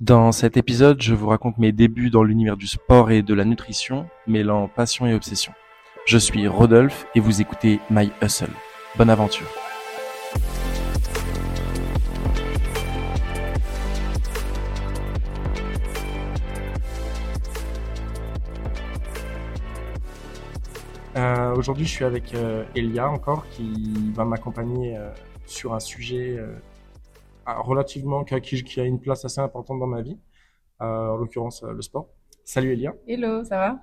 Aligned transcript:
Dans 0.00 0.30
cet 0.30 0.58
épisode, 0.58 1.00
je 1.00 1.14
vous 1.14 1.28
raconte 1.28 1.56
mes 1.56 1.72
débuts 1.72 2.10
dans 2.10 2.22
l'univers 2.22 2.58
du 2.58 2.66
sport 2.66 3.10
et 3.10 3.22
de 3.22 3.32
la 3.32 3.46
nutrition, 3.46 4.06
mêlant 4.26 4.68
passion 4.68 5.06
et 5.06 5.14
obsession. 5.14 5.54
Je 6.04 6.18
suis 6.18 6.46
Rodolphe 6.46 7.06
et 7.14 7.20
vous 7.20 7.40
écoutez 7.40 7.80
My 7.88 8.12
Hustle. 8.20 8.50
Bonne 8.98 9.08
aventure. 9.08 9.46
Euh, 21.16 21.54
Aujourd'hui, 21.54 21.86
je 21.86 21.90
suis 21.90 22.04
avec 22.04 22.34
euh, 22.34 22.64
Elia 22.74 23.08
encore 23.08 23.48
qui 23.48 24.12
va 24.14 24.26
m'accompagner 24.26 24.98
euh, 24.98 25.08
sur 25.46 25.72
un 25.72 25.80
sujet 25.80 26.38
relativement 27.46 28.24
qui 28.24 28.40
qui- 28.40 28.80
a 28.80 28.84
une 28.84 29.00
place 29.00 29.24
assez 29.24 29.40
importante 29.40 29.78
dans 29.78 29.86
ma 29.86 30.02
vie, 30.02 30.18
euh, 30.82 30.84
en 31.10 31.16
l'occurrence 31.16 31.62
euh, 31.62 31.72
le 31.72 31.82
sport. 31.82 32.08
Salut 32.44 32.72
Elia. 32.72 32.94
Hello, 33.06 33.44
ça 33.44 33.58
va? 33.58 33.78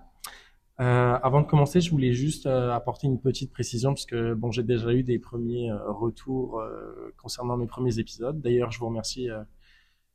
Euh, 0.80 1.17
avant 1.21 1.41
de 1.41 1.48
commencer, 1.48 1.81
je 1.81 1.91
voulais 1.91 2.13
juste 2.13 2.48
euh, 2.48 2.71
apporter 2.71 3.05
une 3.07 3.20
petite 3.21 3.52
précision 3.52 3.91
parce 3.91 4.05
que 4.05 4.34
bon, 4.34 4.52
j'ai 4.52 4.63
déjà 4.63 4.91
eu 4.91 5.04
des 5.04 5.20
premiers 5.20 5.70
euh, 5.71 5.91
retours 5.91 6.59
euh, 6.59 7.13
concernant 7.21 7.57
mes 7.57 7.68
premiers 7.68 7.99
épisodes. 7.99 8.41
D'ailleurs, 8.41 8.71
je 8.71 8.80
vous 8.80 8.88
remercie, 8.88 9.30
euh, 9.30 9.44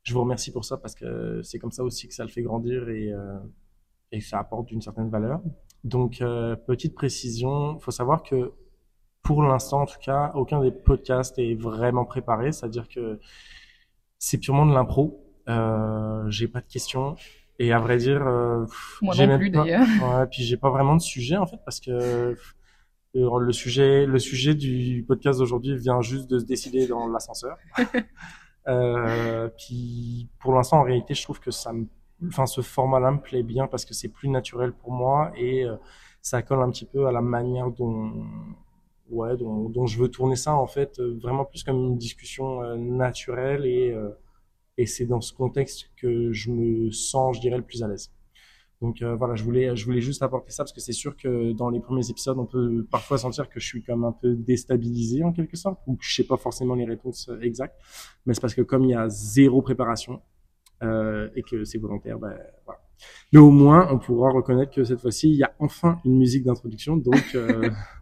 je 0.03 0.13
vous 0.13 0.19
remercie 0.21 0.51
pour 0.51 0.65
ça 0.65 0.77
parce 0.77 0.95
que 0.95 1.41
c'est 1.43 1.59
comme 1.59 1.71
ça 1.71 1.83
aussi 1.83 2.07
que 2.07 2.13
ça 2.13 2.23
le 2.23 2.29
fait 2.29 2.41
grandir 2.41 2.89
et 2.89 3.11
euh, 3.13 3.37
et 4.11 4.19
ça 4.21 4.39
apporte 4.39 4.71
une 4.71 4.81
certaine 4.81 5.09
valeur. 5.09 5.39
Donc, 5.83 6.19
euh, 6.21 6.55
petite 6.55 6.95
précision, 6.95 7.79
faut 7.79 7.91
savoir 7.91 8.23
que 8.23 8.51
pour 9.29 9.43
l'instant, 9.43 9.83
en 9.83 9.85
tout 9.85 9.99
cas, 10.03 10.31
aucun 10.33 10.59
des 10.59 10.71
podcasts 10.71 11.37
est 11.37 11.53
vraiment 11.53 12.03
préparé, 12.03 12.51
c'est-à-dire 12.51 12.89
que 12.89 13.19
c'est 14.17 14.39
purement 14.39 14.65
de 14.65 14.73
l'impro. 14.73 15.23
Euh, 15.47 16.27
j'ai 16.31 16.47
pas 16.47 16.61
de 16.61 16.65
questions 16.65 17.15
et 17.59 17.71
à 17.71 17.77
vrai 17.77 17.97
dire, 17.97 18.25
euh, 18.25 18.65
Moi 19.03 19.13
j'ai 19.13 19.27
non 19.27 19.33
même 19.33 19.39
plus 19.39 19.51
pas- 19.51 19.59
d'ailleurs. 19.65 19.85
Ouais, 20.01 20.25
puis 20.31 20.41
j'ai 20.41 20.57
pas 20.57 20.71
vraiment 20.71 20.95
de 20.95 21.01
sujet 21.01 21.37
en 21.37 21.45
fait 21.45 21.59
parce 21.63 21.79
que 21.79 21.91
euh, 21.91 22.35
le 23.13 23.51
sujet, 23.51 24.07
le 24.07 24.17
sujet 24.17 24.55
du 24.55 25.05
podcast 25.07 25.37
d'aujourd'hui 25.37 25.77
vient 25.77 26.01
juste 26.01 26.27
de 26.27 26.39
se 26.39 26.45
décider 26.45 26.87
dans 26.87 27.07
l'ascenseur. 27.07 27.55
Euh, 28.67 29.49
puis 29.57 30.27
pour 30.39 30.53
l'instant, 30.53 30.79
en 30.79 30.83
réalité, 30.83 31.15
je 31.15 31.23
trouve 31.23 31.39
que 31.39 31.49
ça 31.49 31.73
me, 31.73 31.87
enfin, 32.27 32.45
ce 32.45 32.61
format-là 32.61 33.11
me 33.11 33.19
plaît 33.19 33.41
bien 33.41 33.65
parce 33.65 33.83
que 33.83 33.95
c'est 33.95 34.09
plus 34.09 34.29
naturel 34.29 34.73
pour 34.73 34.91
moi 34.91 35.31
et 35.35 35.63
euh, 35.63 35.75
ça 36.21 36.43
colle 36.43 36.61
un 36.61 36.69
petit 36.69 36.85
peu 36.85 37.07
à 37.07 37.11
la 37.11 37.21
manière 37.21 37.71
dont, 37.71 38.11
ouais, 39.09 39.37
dont, 39.37 39.85
je 39.85 39.99
veux 39.99 40.09
tourner 40.09 40.35
ça 40.35 40.55
en 40.55 40.67
fait, 40.67 40.99
euh, 40.99 41.17
vraiment 41.21 41.45
plus 41.45 41.63
comme 41.63 41.77
une 41.77 41.97
discussion 41.97 42.61
euh, 42.63 42.75
naturelle 42.77 43.65
et 43.65 43.91
euh, 43.91 44.09
et 44.77 44.85
c'est 44.85 45.05
dans 45.05 45.19
ce 45.19 45.33
contexte 45.33 45.91
que 45.97 46.31
je 46.31 46.51
me 46.51 46.89
sens, 46.91 47.35
je 47.35 47.41
dirais, 47.41 47.57
le 47.57 47.63
plus 47.63 47.83
à 47.83 47.87
l'aise. 47.89 48.13
Donc 48.81 49.01
euh, 49.01 49.13
voilà, 49.15 49.35
je 49.35 49.43
voulais, 49.43 49.75
je 49.75 49.83
voulais 49.83 49.99
juste 49.99 50.23
apporter 50.23 50.51
ça 50.51 50.63
parce 50.63 50.71
que 50.71 50.79
c'est 50.79 50.93
sûr 50.93 51.17
que 51.17 51.51
dans 51.51 51.69
les 51.69 51.81
premiers 51.81 52.09
épisodes, 52.09 52.37
on 52.39 52.45
peut 52.45 52.87
parfois 52.89 53.17
sentir 53.17 53.49
que 53.49 53.59
je 53.59 53.65
suis 53.65 53.83
comme 53.83 54.05
un 54.05 54.13
peu 54.13 54.35
déstabilisé 54.35 55.21
en 55.21 55.33
quelque 55.33 55.57
sorte, 55.57 55.81
ou 55.85 55.97
que 55.97 56.05
je 56.05 56.15
sais 56.15 56.23
pas 56.23 56.37
forcément 56.37 56.75
les 56.75 56.85
réponses 56.85 57.29
exactes. 57.41 57.75
Mais 58.25 58.33
c'est 58.33 58.39
parce 58.39 58.53
que 58.53 58.61
comme 58.61 58.85
il 58.85 58.91
y 58.91 58.95
a 58.95 59.09
zéro 59.09 59.61
préparation 59.61 60.21
euh, 60.81 61.29
et 61.35 61.43
que 61.43 61.65
c'est 61.65 61.77
volontaire, 61.77 62.17
ben 62.17 62.37
voilà. 62.63 62.79
Mais 63.33 63.39
au 63.39 63.51
moins, 63.51 63.91
on 63.91 63.99
pourra 63.99 64.31
reconnaître 64.31 64.73
que 64.73 64.85
cette 64.85 65.01
fois-ci, 65.01 65.29
il 65.29 65.35
y 65.35 65.43
a 65.43 65.53
enfin 65.59 65.99
une 66.05 66.17
musique 66.17 66.45
d'introduction. 66.45 66.95
Donc, 66.95 67.35
euh, 67.35 67.69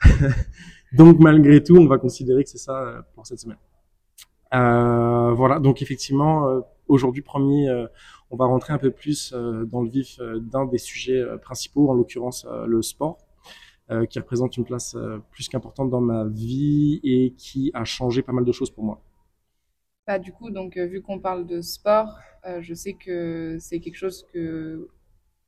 donc 0.92 1.18
malgré 1.18 1.62
tout, 1.62 1.76
on 1.76 1.86
va 1.86 1.98
considérer 1.98 2.44
que 2.44 2.50
c'est 2.50 2.58
ça 2.58 2.80
euh, 2.80 3.02
pour 3.14 3.26
cette 3.26 3.40
semaine. 3.40 3.58
Euh, 4.54 5.32
voilà. 5.32 5.58
Donc 5.58 5.82
effectivement, 5.82 6.48
euh, 6.48 6.60
aujourd'hui, 6.88 7.22
premier. 7.22 7.68
on 8.30 8.36
va 8.36 8.46
rentrer 8.46 8.72
un 8.72 8.78
peu 8.78 8.90
plus 8.90 9.32
dans 9.32 9.82
le 9.82 9.88
vif 9.88 10.20
d'un 10.20 10.66
des 10.66 10.78
sujets 10.78 11.24
principaux, 11.42 11.90
en 11.90 11.94
l'occurrence 11.94 12.46
le 12.66 12.80
sport, 12.82 13.18
qui 14.08 14.18
représente 14.18 14.56
une 14.56 14.64
place 14.64 14.96
plus 15.30 15.48
qu'importante 15.48 15.90
dans 15.90 16.00
ma 16.00 16.24
vie 16.26 17.00
et 17.02 17.34
qui 17.36 17.70
a 17.74 17.84
changé 17.84 18.22
pas 18.22 18.32
mal 18.32 18.44
de 18.44 18.52
choses 18.52 18.70
pour 18.70 18.84
moi. 18.84 19.00
Bah, 20.06 20.20
du 20.20 20.32
coup, 20.32 20.50
donc, 20.50 20.76
vu 20.76 21.02
qu'on 21.02 21.18
parle 21.18 21.46
de 21.46 21.60
sport, 21.60 22.16
euh, 22.46 22.62
je 22.62 22.74
sais 22.74 22.92
que 22.94 23.56
c'est 23.58 23.80
quelque 23.80 23.96
chose 23.96 24.24
que, 24.32 24.88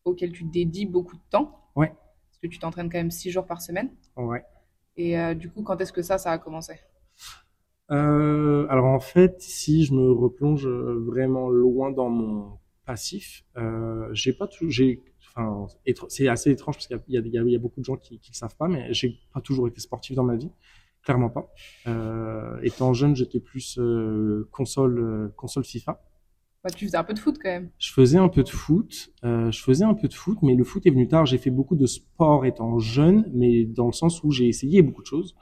auquel 0.05 0.33
tu 0.33 0.45
dédies 0.45 0.87
beaucoup 0.87 1.17
de 1.17 1.23
temps. 1.31 1.71
Ouais. 1.77 1.93
Parce 2.41 2.51
que 2.51 2.55
tu 2.55 2.59
t'entraînes 2.61 2.89
quand 2.91 2.99
même 2.99 3.11
six 3.11 3.31
jours 3.31 3.47
par 3.47 3.61
semaine. 3.61 3.91
Ouais. 4.17 4.45
Et 4.97 5.19
euh, 5.19 5.35
du 5.35 5.51
coup, 5.51 5.63
quand 5.63 5.81
est-ce 5.81 5.93
que 5.93 6.03
ça, 6.03 6.19
ça 6.19 6.31
a 6.31 6.39
commencé? 6.39 6.75
Euh, 7.91 8.67
alors 8.69 8.87
en 8.87 9.01
fait, 9.01 9.41
si 9.41 9.85
je 9.85 9.95
me 9.95 10.13
replonge 10.13 10.67
euh, 10.67 11.03
vraiment 11.07 11.49
loin 11.49 11.91
dans 11.91 12.11
mon 12.11 12.59
passif, 12.85 13.45
euh, 13.57 14.09
j'ai 14.13 14.33
pas 14.33 14.47
tout, 14.47 14.69
j'ai, 14.69 15.03
enfin, 15.35 15.67
c'est 16.09 16.29
assez 16.29 16.51
étrange 16.51 16.77
parce 16.77 16.87
qu'il 16.87 16.97
y 17.09 17.17
a, 17.17 17.21
y 17.21 17.53
y 17.53 17.59
beaucoup 17.59 17.81
de 17.81 17.85
gens 17.87 17.97
qui, 17.97 18.19
qui 18.19 18.31
le 18.33 18.37
savent 18.37 18.57
pas, 18.57 18.69
mais 18.69 18.93
j'ai 18.93 19.19
pas 19.33 19.41
toujours 19.41 19.69
été 19.69 19.81
sportif 19.81 20.17
dans 20.17 20.25
ma 20.25 20.37
vie, 20.37 20.51
clairement 21.03 21.31
pas. 21.31 21.51
Étant 22.63 22.93
jeune, 22.93 23.17
j'étais 23.17 23.41
plus 23.41 23.81
console, 24.51 25.33
console 25.37 25.65
FIFA. 25.65 26.03
Bah, 26.65 26.71
tu 26.71 26.87
faisais 26.87 26.97
un 26.97 27.05
peu 27.05 27.15
de 27.15 27.19
foot 27.19 27.39
quand 27.41 27.51
même. 27.51 27.71
Je 27.79 27.93
faisais 27.93 28.19
un 28.19 28.29
peu 28.29 28.43
de 28.43 28.49
foot, 28.49 29.11
euh, 29.25 29.51
je 29.51 29.63
faisais 29.63 29.85
un 29.85 29.95
peu 29.95 30.09
de 30.09 30.15
foot, 30.15 30.39
mais 30.43 30.55
le 30.55 30.65
foot 30.65 30.85
est 30.87 30.91
venu 30.91 31.07
tard. 31.07 31.25
J'ai 31.25 31.39
fait 31.39 31.51
beaucoup 31.51 31.77
de 31.77 31.87
sport 31.87 32.45
étant 32.47 32.79
jeune, 32.79 33.31
mais 33.33 33.65
dans 33.65 33.87
le 33.87 33.93
sens 33.93 34.23
où 34.25 34.31
j'ai 34.33 34.49
essayé 34.49 34.83
beaucoup 34.83 35.03
de 35.03 35.07
choses. 35.07 35.37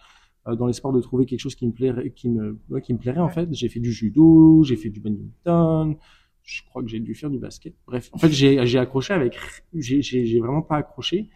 Euh, 0.46 0.54
dans 0.54 0.66
l'espoir 0.66 0.92
de 0.92 1.00
trouver 1.00 1.26
quelque 1.26 1.40
chose 1.40 1.54
qui 1.54 1.66
me 1.66 1.72
plairait, 1.72 2.10
qui 2.10 2.28
me, 2.28 2.60
ouais, 2.68 2.82
qui 2.82 2.92
me 2.92 2.98
plairait 2.98 3.20
en 3.20 3.28
fait. 3.30 3.48
J'ai 3.52 3.68
fait 3.68 3.80
du 3.80 3.92
judo, 3.92 4.62
j'ai 4.62 4.76
fait 4.76 4.90
du 4.90 5.00
badminton, 5.00 5.96
je 6.42 6.62
crois 6.68 6.82
que 6.82 6.88
j'ai 6.88 7.00
dû 7.00 7.14
faire 7.14 7.30
du 7.30 7.38
basket. 7.38 7.74
Bref, 7.86 8.10
en 8.12 8.18
fait, 8.18 8.30
j'ai 8.30 8.64
j'ai 8.66 8.78
accroché 8.78 9.14
avec, 9.14 9.36
j'ai 9.74 10.38
vraiment 10.38 10.62
pas 10.62 10.76
accroché. 10.76 11.30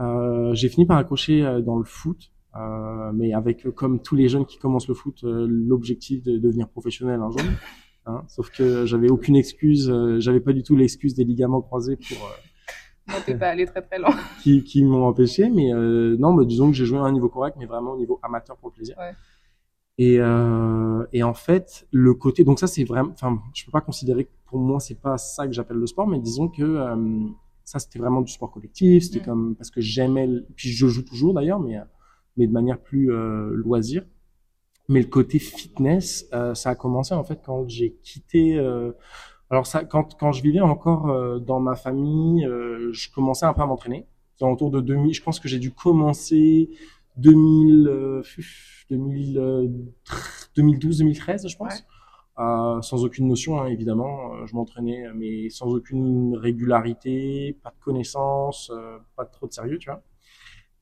Euh, 0.00 0.54
j'ai 0.54 0.68
fini 0.68 0.86
par 0.86 0.98
accrocher 0.98 1.42
euh, 1.44 1.60
dans 1.60 1.76
le 1.76 1.84
foot, 1.84 2.32
euh, 2.56 3.12
mais 3.14 3.32
avec 3.32 3.68
comme 3.74 4.00
tous 4.00 4.16
les 4.16 4.28
jeunes 4.28 4.46
qui 4.46 4.58
commencent 4.58 4.88
le 4.88 4.94
foot, 4.94 5.24
euh, 5.24 5.46
l'objectif 5.48 6.22
de 6.22 6.38
devenir 6.38 6.68
professionnel 6.68 7.20
un 7.20 7.30
jour. 7.30 7.40
Hein, 8.06 8.24
sauf 8.28 8.50
que 8.50 8.86
j'avais 8.86 9.10
aucune 9.10 9.36
excuse, 9.36 9.90
euh, 9.90 10.18
j'avais 10.20 10.40
pas 10.40 10.52
du 10.52 10.62
tout 10.62 10.74
l'excuse 10.74 11.14
des 11.14 11.24
ligaments 11.24 11.60
croisés 11.60 11.96
pour 11.96 12.16
euh, 12.26 13.12
Non, 13.12 13.18
t'es 13.26 13.34
pas 13.36 13.48
allé 13.48 13.66
très 13.66 13.82
très 13.82 13.98
loin. 13.98 14.14
qui, 14.42 14.64
qui 14.64 14.82
m'ont 14.84 15.04
empêché, 15.06 15.50
mais 15.50 15.72
euh, 15.74 16.16
non, 16.18 16.32
bah, 16.34 16.44
disons 16.44 16.70
que 16.70 16.76
j'ai 16.76 16.86
joué 16.86 16.98
à 16.98 17.02
un 17.02 17.12
niveau 17.12 17.28
correct, 17.28 17.56
mais 17.58 17.66
vraiment 17.66 17.92
au 17.92 17.98
niveau 17.98 18.18
amateur 18.22 18.56
pour 18.56 18.70
le 18.70 18.74
plaisir. 18.74 18.96
Ouais. 18.98 19.12
Et, 19.98 20.16
euh, 20.18 21.04
et 21.12 21.22
en 21.22 21.34
fait, 21.34 21.86
le 21.92 22.14
côté, 22.14 22.42
donc 22.42 22.58
ça 22.58 22.66
c'est 22.66 22.84
vraiment, 22.84 23.10
enfin, 23.12 23.38
je 23.54 23.64
peux 23.66 23.70
pas 23.70 23.82
considérer 23.82 24.24
que 24.24 24.30
pour 24.46 24.58
moi 24.58 24.80
c'est 24.80 24.98
pas 24.98 25.18
ça 25.18 25.46
que 25.46 25.52
j'appelle 25.52 25.76
le 25.76 25.86
sport, 25.86 26.06
mais 26.08 26.18
disons 26.18 26.48
que 26.48 26.62
euh, 26.62 26.96
ça 27.64 27.78
c'était 27.78 27.98
vraiment 27.98 28.22
du 28.22 28.32
sport 28.32 28.50
collectif, 28.50 29.04
c'était 29.04 29.20
Mm. 29.20 29.24
comme 29.24 29.54
parce 29.56 29.70
que 29.70 29.82
j'aimais, 29.82 30.26
puis 30.56 30.70
je 30.70 30.86
joue 30.86 31.02
toujours 31.02 31.34
d'ailleurs, 31.34 31.60
mais 31.60 31.76
mais 32.38 32.46
de 32.46 32.52
manière 32.52 32.78
plus 32.78 33.10
loisir. 33.52 34.04
Mais 34.90 35.00
le 35.00 35.06
côté 35.08 35.38
fitness, 35.40 36.26
euh, 36.34 36.54
ça 36.54 36.70
a 36.70 36.76
commencé 36.76 37.14
en 37.14 37.24
fait 37.24 37.40
quand 37.46 37.68
j'ai 37.68 37.94
quitté. 38.02 38.56
euh, 38.58 38.92
alors 39.50 39.66
ça, 39.66 39.84
quand 39.84 40.16
quand 40.18 40.32
je 40.32 40.42
vivais 40.42 40.60
encore 40.60 41.10
euh, 41.10 41.38
dans 41.40 41.60
ma 41.60 41.76
famille, 41.76 42.44
euh, 42.46 42.92
je 42.92 43.10
commençais 43.12 43.46
un 43.46 43.54
peu 43.54 43.62
à 43.62 43.66
m'entraîner. 43.66 44.06
Autour 44.42 44.70
de 44.70 44.80
2000. 44.80 45.14
Je 45.14 45.22
pense 45.22 45.40
que 45.40 45.48
j'ai 45.48 45.58
dû 45.60 45.72
commencer 45.72 46.70
2000, 47.18 47.88
euh, 47.88 48.22
2000, 48.90 49.38
euh, 49.38 49.68
2012, 50.56 50.98
2013, 50.98 51.48
je 51.48 51.56
pense. 51.56 51.74
Ouais. 51.74 51.80
Euh, 52.44 52.82
sans 52.82 53.04
aucune 53.04 53.28
notion, 53.28 53.60
hein, 53.60 53.66
évidemment. 53.66 54.34
Euh, 54.36 54.46
Je 54.46 54.54
m'entraînais, 54.56 55.04
mais 55.14 55.50
sans 55.50 55.66
aucune 55.68 56.36
régularité, 56.36 57.58
pas 57.62 57.70
de 57.70 57.84
connaissances, 57.84 58.70
euh, 58.74 58.98
pas 59.16 59.26
trop 59.26 59.46
de 59.46 59.52
sérieux, 59.52 59.78
tu 59.78 59.90
vois. 59.90 60.02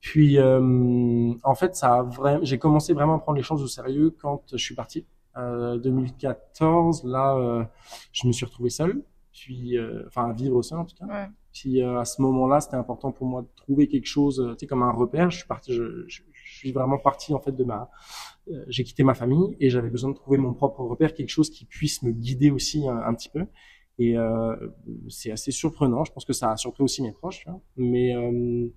Puis, 0.00 0.38
euh, 0.38 1.32
en 1.42 1.54
fait, 1.54 1.74
ça 1.74 1.94
a 1.96 2.02
vraiment, 2.02 2.40
j'ai 2.42 2.58
commencé 2.58 2.92
vraiment 2.92 3.16
à 3.16 3.18
prendre 3.18 3.36
les 3.36 3.42
choses 3.42 3.62
au 3.62 3.66
sérieux 3.66 4.14
quand 4.18 4.42
je 4.52 4.56
suis 4.56 4.74
parti. 4.74 5.06
Euh, 5.36 5.78
2014, 5.78 7.04
là, 7.04 7.36
euh, 7.36 7.64
je 8.12 8.26
me 8.26 8.32
suis 8.32 8.46
retrouvé 8.46 8.70
seul, 8.70 9.02
puis, 9.32 9.76
euh, 9.76 10.04
enfin, 10.06 10.30
à 10.30 10.32
vivre 10.32 10.62
seul 10.62 10.78
en 10.78 10.84
tout 10.84 10.96
cas. 10.96 11.06
Ouais. 11.06 11.26
Puis 11.52 11.82
euh, 11.82 11.98
à 11.98 12.04
ce 12.04 12.22
moment-là, 12.22 12.60
c'était 12.60 12.76
important 12.76 13.10
pour 13.10 13.26
moi 13.26 13.42
de 13.42 13.48
trouver 13.56 13.88
quelque 13.88 14.06
chose, 14.06 14.40
euh, 14.40 14.52
tu 14.52 14.60
sais, 14.60 14.66
comme 14.66 14.82
un 14.82 14.92
repère. 14.92 15.30
Je 15.30 15.38
suis 15.38 15.46
parti, 15.46 15.72
je, 15.72 16.04
je, 16.06 16.22
je 16.32 16.56
suis 16.56 16.72
vraiment 16.72 16.98
parti 16.98 17.34
en 17.34 17.40
fait 17.40 17.52
de 17.52 17.64
ma, 17.64 17.90
euh, 18.50 18.64
j'ai 18.68 18.84
quitté 18.84 19.02
ma 19.02 19.14
famille 19.14 19.56
et 19.58 19.70
j'avais 19.70 19.90
besoin 19.90 20.10
de 20.10 20.14
trouver 20.14 20.38
mon 20.38 20.54
propre 20.54 20.80
repère, 20.84 21.14
quelque 21.14 21.30
chose 21.30 21.50
qui 21.50 21.64
puisse 21.64 22.02
me 22.02 22.12
guider 22.12 22.50
aussi 22.50 22.86
un, 22.88 22.98
un 22.98 23.14
petit 23.14 23.28
peu. 23.28 23.46
Et 23.98 24.16
euh, 24.16 24.54
c'est 25.08 25.32
assez 25.32 25.50
surprenant. 25.50 26.04
Je 26.04 26.12
pense 26.12 26.24
que 26.24 26.32
ça 26.32 26.52
a 26.52 26.56
surpris 26.56 26.84
aussi 26.84 27.02
mes 27.02 27.10
proches, 27.12 27.40
tu 27.40 27.50
vois. 27.50 27.60
Mais 27.76 28.14
euh, 28.14 28.68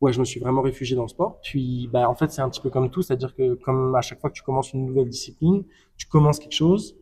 ouais, 0.00 0.12
je 0.12 0.20
me 0.20 0.24
suis 0.24 0.40
vraiment 0.40 0.62
réfugié 0.62 0.96
dans 0.96 1.02
le 1.02 1.08
sport. 1.08 1.40
Puis 1.42 1.88
bah 1.92 2.08
en 2.08 2.14
fait, 2.14 2.30
c'est 2.30 2.42
un 2.42 2.48
petit 2.48 2.60
peu 2.60 2.70
comme 2.70 2.90
tout, 2.90 3.02
c'est-à-dire 3.02 3.34
que 3.34 3.54
comme 3.54 3.94
à 3.94 4.00
chaque 4.00 4.20
fois 4.20 4.30
que 4.30 4.34
tu 4.36 4.42
commences 4.42 4.72
une 4.72 4.86
nouvelle 4.86 5.08
discipline, 5.08 5.64
tu 5.96 6.06
commences 6.06 6.38
quelque 6.38 6.54
chose. 6.54 6.96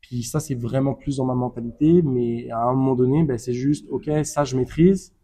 Puis 0.00 0.22
ça, 0.22 0.40
c'est 0.40 0.54
vraiment 0.54 0.94
plus 0.94 1.16
dans 1.18 1.26
ma 1.26 1.34
mentalité. 1.34 2.02
Mais 2.02 2.50
à 2.50 2.62
un 2.62 2.74
moment 2.74 2.94
donné, 2.94 3.24
ben, 3.24 3.38
c'est 3.38 3.52
juste, 3.52 3.86
OK, 3.90 4.10
ça, 4.24 4.44
je 4.44 4.56
maîtrise, 4.56 5.14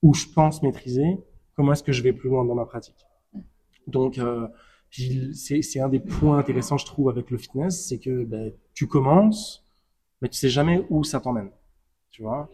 ou 0.00 0.14
je 0.14 0.26
pense 0.26 0.62
maîtriser. 0.62 1.18
Comment 1.54 1.72
est-ce 1.72 1.82
que 1.82 1.92
je 1.92 2.02
vais 2.02 2.12
plus 2.12 2.30
loin 2.30 2.44
dans 2.44 2.54
ma 2.54 2.64
pratique? 2.64 2.96
Donc, 3.86 4.18
euh, 4.18 4.48
c'est 4.90 5.80
un 5.80 5.88
des 5.88 6.00
points 6.00 6.38
intéressants, 6.38 6.78
je 6.78 6.86
trouve, 6.86 7.08
avec 7.08 7.30
le 7.30 7.38
fitness, 7.38 7.88
c'est 7.88 7.98
que 7.98 8.24
ben, 8.24 8.52
tu 8.74 8.86
commences, 8.86 9.66
mais 10.20 10.28
tu 10.28 10.38
sais 10.38 10.48
jamais 10.48 10.86
où 10.88 11.04
ça 11.04 11.20
t'emmène. 11.20 11.50
Tu 12.10 12.22
vois? 12.22 12.48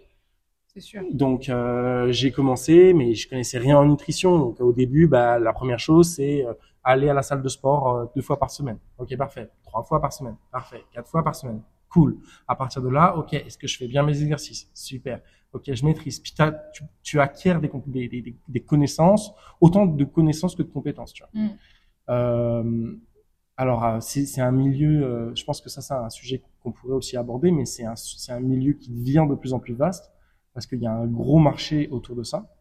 Sûr. 0.80 1.02
Donc 1.10 1.48
euh, 1.48 2.10
j'ai 2.10 2.30
commencé, 2.32 2.92
mais 2.94 3.14
je 3.14 3.28
connaissais 3.28 3.58
rien 3.58 3.78
en 3.78 3.84
nutrition. 3.84 4.38
Donc 4.38 4.60
au 4.60 4.72
début, 4.72 5.06
bah, 5.06 5.38
la 5.38 5.52
première 5.52 5.78
chose, 5.78 6.14
c'est 6.14 6.44
euh, 6.46 6.52
aller 6.84 7.08
à 7.08 7.14
la 7.14 7.22
salle 7.22 7.42
de 7.42 7.48
sport 7.48 7.88
euh, 7.88 8.06
deux 8.14 8.22
fois 8.22 8.38
par 8.38 8.50
semaine. 8.50 8.78
Ok, 8.98 9.16
parfait. 9.16 9.48
Trois 9.64 9.82
fois 9.82 10.00
par 10.00 10.12
semaine. 10.12 10.36
Parfait. 10.50 10.84
Quatre 10.92 11.08
fois 11.08 11.22
par 11.22 11.34
semaine. 11.34 11.62
Cool. 11.90 12.18
À 12.46 12.54
partir 12.54 12.82
de 12.82 12.88
là, 12.88 13.16
ok, 13.16 13.32
est-ce 13.32 13.56
que 13.56 13.66
je 13.66 13.76
fais 13.78 13.88
bien 13.88 14.02
mes 14.02 14.20
exercices? 14.22 14.70
Super. 14.74 15.20
Ok, 15.54 15.72
je 15.72 15.84
maîtrise. 15.84 16.20
Puis 16.20 16.34
tu, 16.72 16.82
tu 17.02 17.20
acquiers 17.20 17.54
des, 17.54 17.68
comp- 17.68 17.88
des, 17.88 18.08
des, 18.08 18.36
des 18.46 18.60
connaissances, 18.60 19.32
autant 19.60 19.86
de 19.86 20.04
connaissances 20.04 20.54
que 20.54 20.62
de 20.62 20.70
compétences. 20.70 21.14
Tu 21.14 21.22
vois. 21.22 21.42
Mm. 21.42 21.48
Euh, 22.10 22.92
alors, 23.56 24.02
c'est 24.02 24.40
un 24.40 24.52
milieu, 24.52 25.02
euh, 25.02 25.34
je 25.34 25.42
pense 25.44 25.60
que 25.60 25.68
ça, 25.70 25.80
c'est 25.80 25.94
un 25.94 26.10
sujet 26.10 26.42
qu'on 26.62 26.72
pourrait 26.72 26.94
aussi 26.94 27.16
aborder, 27.16 27.50
mais 27.50 27.64
c'est 27.64 27.84
un, 27.84 27.96
c'est 27.96 28.32
un 28.32 28.40
milieu 28.40 28.74
qui 28.74 28.90
devient 28.90 29.26
de 29.28 29.34
plus 29.34 29.52
en 29.52 29.58
plus 29.58 29.74
vaste 29.74 30.12
parce 30.58 30.66
qu'il 30.66 30.80
y 30.80 30.88
a 30.88 30.92
un 30.92 31.06
gros 31.06 31.38
marché 31.38 31.86
autour 31.92 32.16
de 32.16 32.24
ça, 32.24 32.52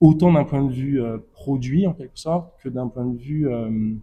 autant 0.00 0.32
d'un 0.32 0.42
point 0.42 0.64
de 0.64 0.72
vue 0.72 1.00
euh, 1.00 1.18
produit 1.34 1.86
en 1.86 1.92
quelque 1.92 2.18
sorte 2.18 2.60
que 2.60 2.68
d'un 2.68 2.88
point 2.88 3.06
de 3.06 3.16
vue 3.16 3.48
euh, 3.48 3.94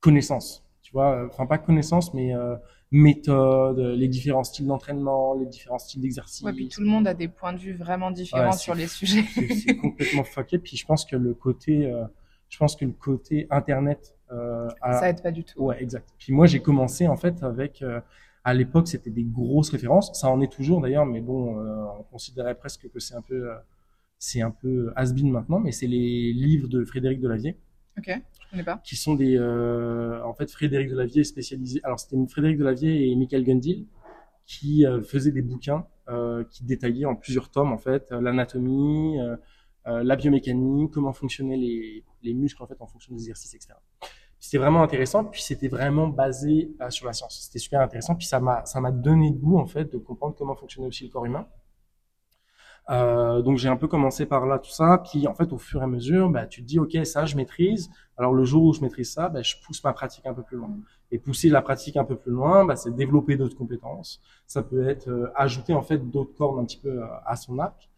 connaissance. 0.00 0.66
Tu 0.82 0.90
vois, 0.90 1.12
euh, 1.12 1.28
enfin 1.30 1.46
pas 1.46 1.58
connaissance, 1.58 2.12
mais 2.12 2.34
euh, 2.34 2.56
méthode, 2.90 3.78
les 3.78 4.08
différents 4.08 4.42
styles 4.42 4.66
d'entraînement, 4.66 5.34
les 5.34 5.46
différents 5.46 5.78
styles 5.78 6.00
d'exercice. 6.00 6.42
Ouais, 6.42 6.52
puis 6.52 6.68
tout 6.68 6.80
le 6.80 6.88
monde 6.88 7.06
a 7.06 7.14
des 7.14 7.28
points 7.28 7.52
de 7.52 7.58
vue 7.58 7.74
vraiment 7.74 8.10
différents 8.10 8.50
Ouais, 8.50 8.56
sur 8.56 8.74
les 8.74 8.88
sujets. 8.88 9.22
c'est 9.54 9.76
complètement 9.80 10.24
fucké. 10.24 10.58
Puis 10.58 10.76
je 10.76 10.84
pense 10.84 11.04
que 11.04 11.14
le 11.14 11.34
côté, 11.34 11.88
je 12.48 12.58
pense 12.58 12.74
que 12.74 12.84
le 12.84 12.90
côté 12.90 13.46
internet 13.48 14.16
a, 14.28 14.98
Ça 14.98 15.08
aide 15.08 15.22
pas 15.22 15.30
du 15.30 15.44
tout. 15.44 15.62
Ouais, 15.62 15.80
exact. 15.80 16.08
Puis 16.18 16.32
moi, 16.32 16.46
j'ai 16.46 16.58
commencé 16.60 17.06
en 17.06 17.16
fait 17.16 17.44
avec, 17.44 17.84
à 18.44 18.54
l'époque, 18.54 18.88
c'était 18.88 19.10
des 19.10 19.24
grosses 19.24 19.70
références. 19.70 20.12
Ça 20.18 20.28
en 20.28 20.40
est 20.40 20.52
toujours 20.52 20.80
d'ailleurs, 20.80 21.06
mais 21.06 21.20
bon, 21.20 21.58
euh, 21.58 21.84
on 21.98 22.02
considérait 22.04 22.54
presque 22.54 22.88
que 22.90 23.00
c'est 23.00 23.14
un 23.14 23.22
peu, 23.22 23.50
euh, 23.50 23.54
c'est 24.18 24.42
un 24.42 24.50
peu 24.50 24.92
has-been 24.96 25.30
maintenant. 25.30 25.60
Mais 25.60 25.72
c'est 25.72 25.86
les 25.86 26.32
livres 26.32 26.68
de 26.68 26.84
Frédéric 26.84 27.20
Delavier, 27.20 27.56
Ok, 27.96 28.06
je 28.08 28.50
connais 28.50 28.64
pas. 28.64 28.80
qui 28.84 28.96
sont 28.96 29.14
des, 29.14 29.36
euh, 29.38 30.22
en 30.24 30.34
fait, 30.34 30.50
Frédéric 30.50 30.90
Delavier 30.90 31.22
est 31.22 31.24
spécialisé. 31.24 31.80
Alors 31.84 31.98
c'était 32.00 32.16
Frédéric 32.28 32.58
Delavier 32.58 33.10
et 33.10 33.16
Michael 33.16 33.44
Gundil 33.44 33.86
qui 34.46 34.84
euh, 34.84 35.00
faisaient 35.02 35.32
des 35.32 35.40
bouquins 35.42 35.86
euh, 36.10 36.44
qui 36.50 36.64
détaillaient 36.64 37.06
en 37.06 37.14
plusieurs 37.16 37.50
tomes 37.50 37.72
en 37.72 37.78
fait 37.78 38.12
euh, 38.12 38.20
l'anatomie, 38.20 39.18
euh, 39.20 39.36
euh, 39.86 40.02
la 40.04 40.16
biomécanique, 40.16 40.90
comment 40.92 41.14
fonctionnaient 41.14 41.56
les, 41.56 42.04
les 42.22 42.34
muscles 42.34 42.62
en 42.62 42.66
fait 42.66 42.76
en 42.80 42.86
fonction 42.86 43.14
des 43.14 43.20
exercices, 43.22 43.54
etc. 43.54 43.72
C'était 44.44 44.58
vraiment 44.58 44.82
intéressant, 44.82 45.24
puis 45.24 45.40
c'était 45.40 45.68
vraiment 45.68 46.06
basé 46.06 46.70
euh, 46.82 46.90
sur 46.90 47.06
la 47.06 47.14
science. 47.14 47.40
C'était 47.46 47.58
super 47.58 47.80
intéressant, 47.80 48.14
puis 48.14 48.26
ça 48.26 48.40
m'a 48.40 48.62
ça 48.66 48.78
m'a 48.78 48.90
donné 48.90 49.32
goût 49.32 49.58
en 49.58 49.64
fait 49.64 49.90
de 49.90 49.96
comprendre 49.96 50.34
comment 50.36 50.54
fonctionnait 50.54 50.86
aussi 50.86 51.04
le 51.04 51.10
corps 51.10 51.24
humain. 51.24 51.46
Euh, 52.90 53.40
donc 53.40 53.56
j'ai 53.56 53.70
un 53.70 53.78
peu 53.78 53.88
commencé 53.88 54.26
par 54.26 54.44
là 54.44 54.58
tout 54.58 54.70
ça, 54.70 55.02
puis 55.02 55.26
en 55.26 55.34
fait 55.34 55.50
au 55.54 55.56
fur 55.56 55.80
et 55.80 55.84
à 55.84 55.86
mesure, 55.86 56.28
bah 56.28 56.44
tu 56.46 56.60
te 56.60 56.66
dis 56.66 56.78
ok 56.78 56.94
ça 57.06 57.24
je 57.24 57.36
maîtrise. 57.36 57.88
Alors 58.18 58.34
le 58.34 58.44
jour 58.44 58.64
où 58.64 58.74
je 58.74 58.82
maîtrise 58.82 59.10
ça, 59.14 59.30
bah, 59.30 59.40
je 59.40 59.54
pousse 59.64 59.82
ma 59.82 59.94
pratique 59.94 60.26
un 60.26 60.34
peu 60.34 60.42
plus 60.42 60.58
loin. 60.58 60.76
Et 61.10 61.18
pousser 61.18 61.48
la 61.48 61.62
pratique 61.62 61.96
un 61.96 62.04
peu 62.04 62.16
plus 62.16 62.32
loin, 62.32 62.66
bah, 62.66 62.76
c'est 62.76 62.94
développer 62.94 63.38
d'autres 63.38 63.56
compétences. 63.56 64.20
Ça 64.46 64.62
peut 64.62 64.86
être 64.86 65.08
euh, 65.08 65.32
ajouter 65.36 65.72
en 65.72 65.80
fait 65.82 66.10
d'autres 66.10 66.34
cordes 66.34 66.58
un 66.58 66.66
petit 66.66 66.76
peu 66.76 67.02
euh, 67.02 67.06
à 67.24 67.36
son 67.36 67.58
arc. 67.58 67.88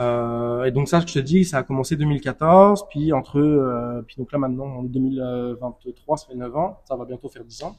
Euh, 0.00 0.64
et 0.64 0.70
donc 0.70 0.88
ça, 0.88 1.00
je 1.00 1.12
te 1.12 1.18
dis, 1.18 1.44
ça 1.44 1.58
a 1.58 1.62
commencé 1.62 1.96
2014, 1.96 2.86
puis 2.88 3.12
entre, 3.12 3.38
euh, 3.38 4.02
puis 4.02 4.16
donc 4.16 4.32
là 4.32 4.38
maintenant, 4.38 4.66
en 4.66 4.82
2023, 4.82 6.16
ça 6.16 6.26
fait 6.26 6.34
9 6.34 6.56
ans, 6.56 6.78
ça 6.84 6.96
va 6.96 7.04
bientôt 7.04 7.28
faire 7.28 7.44
10 7.44 7.64
ans. 7.64 7.76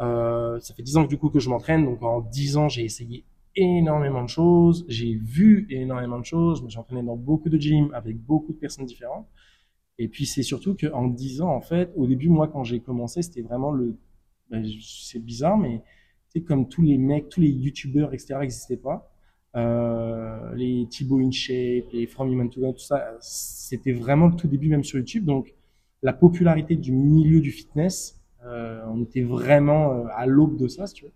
Euh, 0.00 0.58
ça 0.60 0.74
fait 0.74 0.82
10 0.82 0.96
ans 0.96 1.04
du 1.04 1.18
coup 1.18 1.30
que 1.30 1.38
je 1.38 1.48
m'entraîne, 1.48 1.84
donc 1.84 2.02
en 2.02 2.20
10 2.20 2.56
ans, 2.56 2.68
j'ai 2.68 2.84
essayé 2.84 3.24
énormément 3.54 4.24
de 4.24 4.28
choses, 4.28 4.84
j'ai 4.88 5.14
vu 5.14 5.66
énormément 5.70 6.18
de 6.18 6.24
choses, 6.24 6.60
je 6.60 6.64
me 6.64 6.70
suis 6.70 6.78
entraîné 6.78 7.02
dans 7.02 7.16
beaucoup 7.16 7.48
de 7.48 7.58
gyms 7.58 7.92
avec 7.94 8.18
beaucoup 8.18 8.52
de 8.52 8.58
personnes 8.58 8.86
différentes. 8.86 9.26
Et 9.98 10.08
puis 10.08 10.26
c'est 10.26 10.42
surtout 10.42 10.74
qu'en 10.74 11.06
10 11.06 11.42
ans, 11.42 11.54
en 11.54 11.60
fait, 11.60 11.92
au 11.94 12.06
début, 12.06 12.28
moi, 12.28 12.48
quand 12.48 12.64
j'ai 12.64 12.80
commencé, 12.80 13.22
c'était 13.22 13.42
vraiment 13.42 13.70
le, 13.70 13.96
ben, 14.50 14.64
c'est 14.80 15.20
bizarre, 15.20 15.58
mais 15.58 15.82
sais, 16.32 16.42
comme 16.42 16.68
tous 16.68 16.82
les 16.82 16.98
mecs, 16.98 17.28
tous 17.28 17.40
les 17.40 17.50
youtubeurs, 17.50 18.12
etc., 18.14 18.36
n'existaient 18.40 18.76
pas. 18.76 19.11
Euh, 19.54 20.54
les 20.54 20.86
Thibaut 20.88 21.20
InShape, 21.20 21.92
les 21.92 22.06
From 22.06 22.32
Human 22.32 22.48
to 22.48 22.60
God, 22.60 22.76
tout 22.76 22.82
ça, 22.82 23.16
c'était 23.20 23.92
vraiment 23.92 24.28
le 24.28 24.36
tout 24.36 24.48
début 24.48 24.68
même 24.68 24.84
sur 24.84 24.98
YouTube. 24.98 25.24
Donc, 25.24 25.54
la 26.02 26.12
popularité 26.12 26.76
du 26.76 26.92
milieu 26.92 27.40
du 27.40 27.50
fitness, 27.50 28.20
euh, 28.44 28.82
on 28.88 29.02
était 29.02 29.22
vraiment 29.22 29.92
euh, 29.92 30.04
à 30.16 30.26
l'aube 30.26 30.56
de 30.56 30.68
ça, 30.68 30.86
si 30.86 30.94
tu 30.94 31.04
veux. 31.04 31.12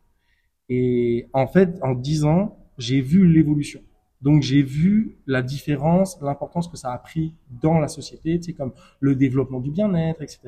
Et 0.69 1.29
en 1.33 1.47
fait, 1.47 1.79
en 1.83 1.95
10 1.95 2.25
ans, 2.25 2.59
j'ai 2.79 3.01
vu 3.01 3.27
l'évolution. 3.27 3.81
Donc, 4.21 4.43
j'ai 4.43 4.63
vu 4.63 5.17
la 5.27 5.43
différence, 5.43 6.21
l'importance 6.21 6.69
que 6.69 6.77
ça 6.77 6.93
a 6.93 6.99
pris 6.99 7.35
dans 7.63 7.79
la 7.79 7.89
société, 7.89 8.39
tu 8.39 8.47
sais, 8.47 8.53
comme 8.53 8.73
le 9.01 9.15
développement 9.15 9.61
du 9.61 9.71
bien-être, 9.71 10.23
etc. 10.23 10.41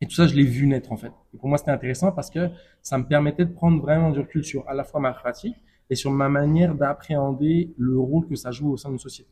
Et 0.00 0.06
tout 0.06 0.14
ça, 0.14 0.26
je 0.26 0.34
l'ai 0.34 0.44
vu 0.44 0.66
naître, 0.66 0.92
en 0.92 0.96
fait. 0.96 1.12
Et 1.34 1.38
pour 1.38 1.48
moi, 1.48 1.58
c'était 1.58 1.72
intéressant 1.72 2.12
parce 2.12 2.30
que 2.30 2.48
ça 2.82 2.96
me 2.96 3.04
permettait 3.04 3.44
de 3.44 3.52
prendre 3.52 3.80
vraiment 3.82 4.10
du 4.10 4.20
recul 4.20 4.44
sur 4.44 4.66
à 4.68 4.74
la 4.74 4.84
fois 4.84 5.00
ma 5.00 5.12
pratique 5.12 5.56
et 5.90 5.96
sur 5.96 6.10
ma 6.10 6.28
manière 6.28 6.74
d'appréhender 6.74 7.74
le 7.76 7.98
rôle 7.98 8.26
que 8.26 8.36
ça 8.36 8.52
joue 8.52 8.70
au 8.70 8.76
sein 8.76 8.88
d'une 8.88 8.98
société. 8.98 9.30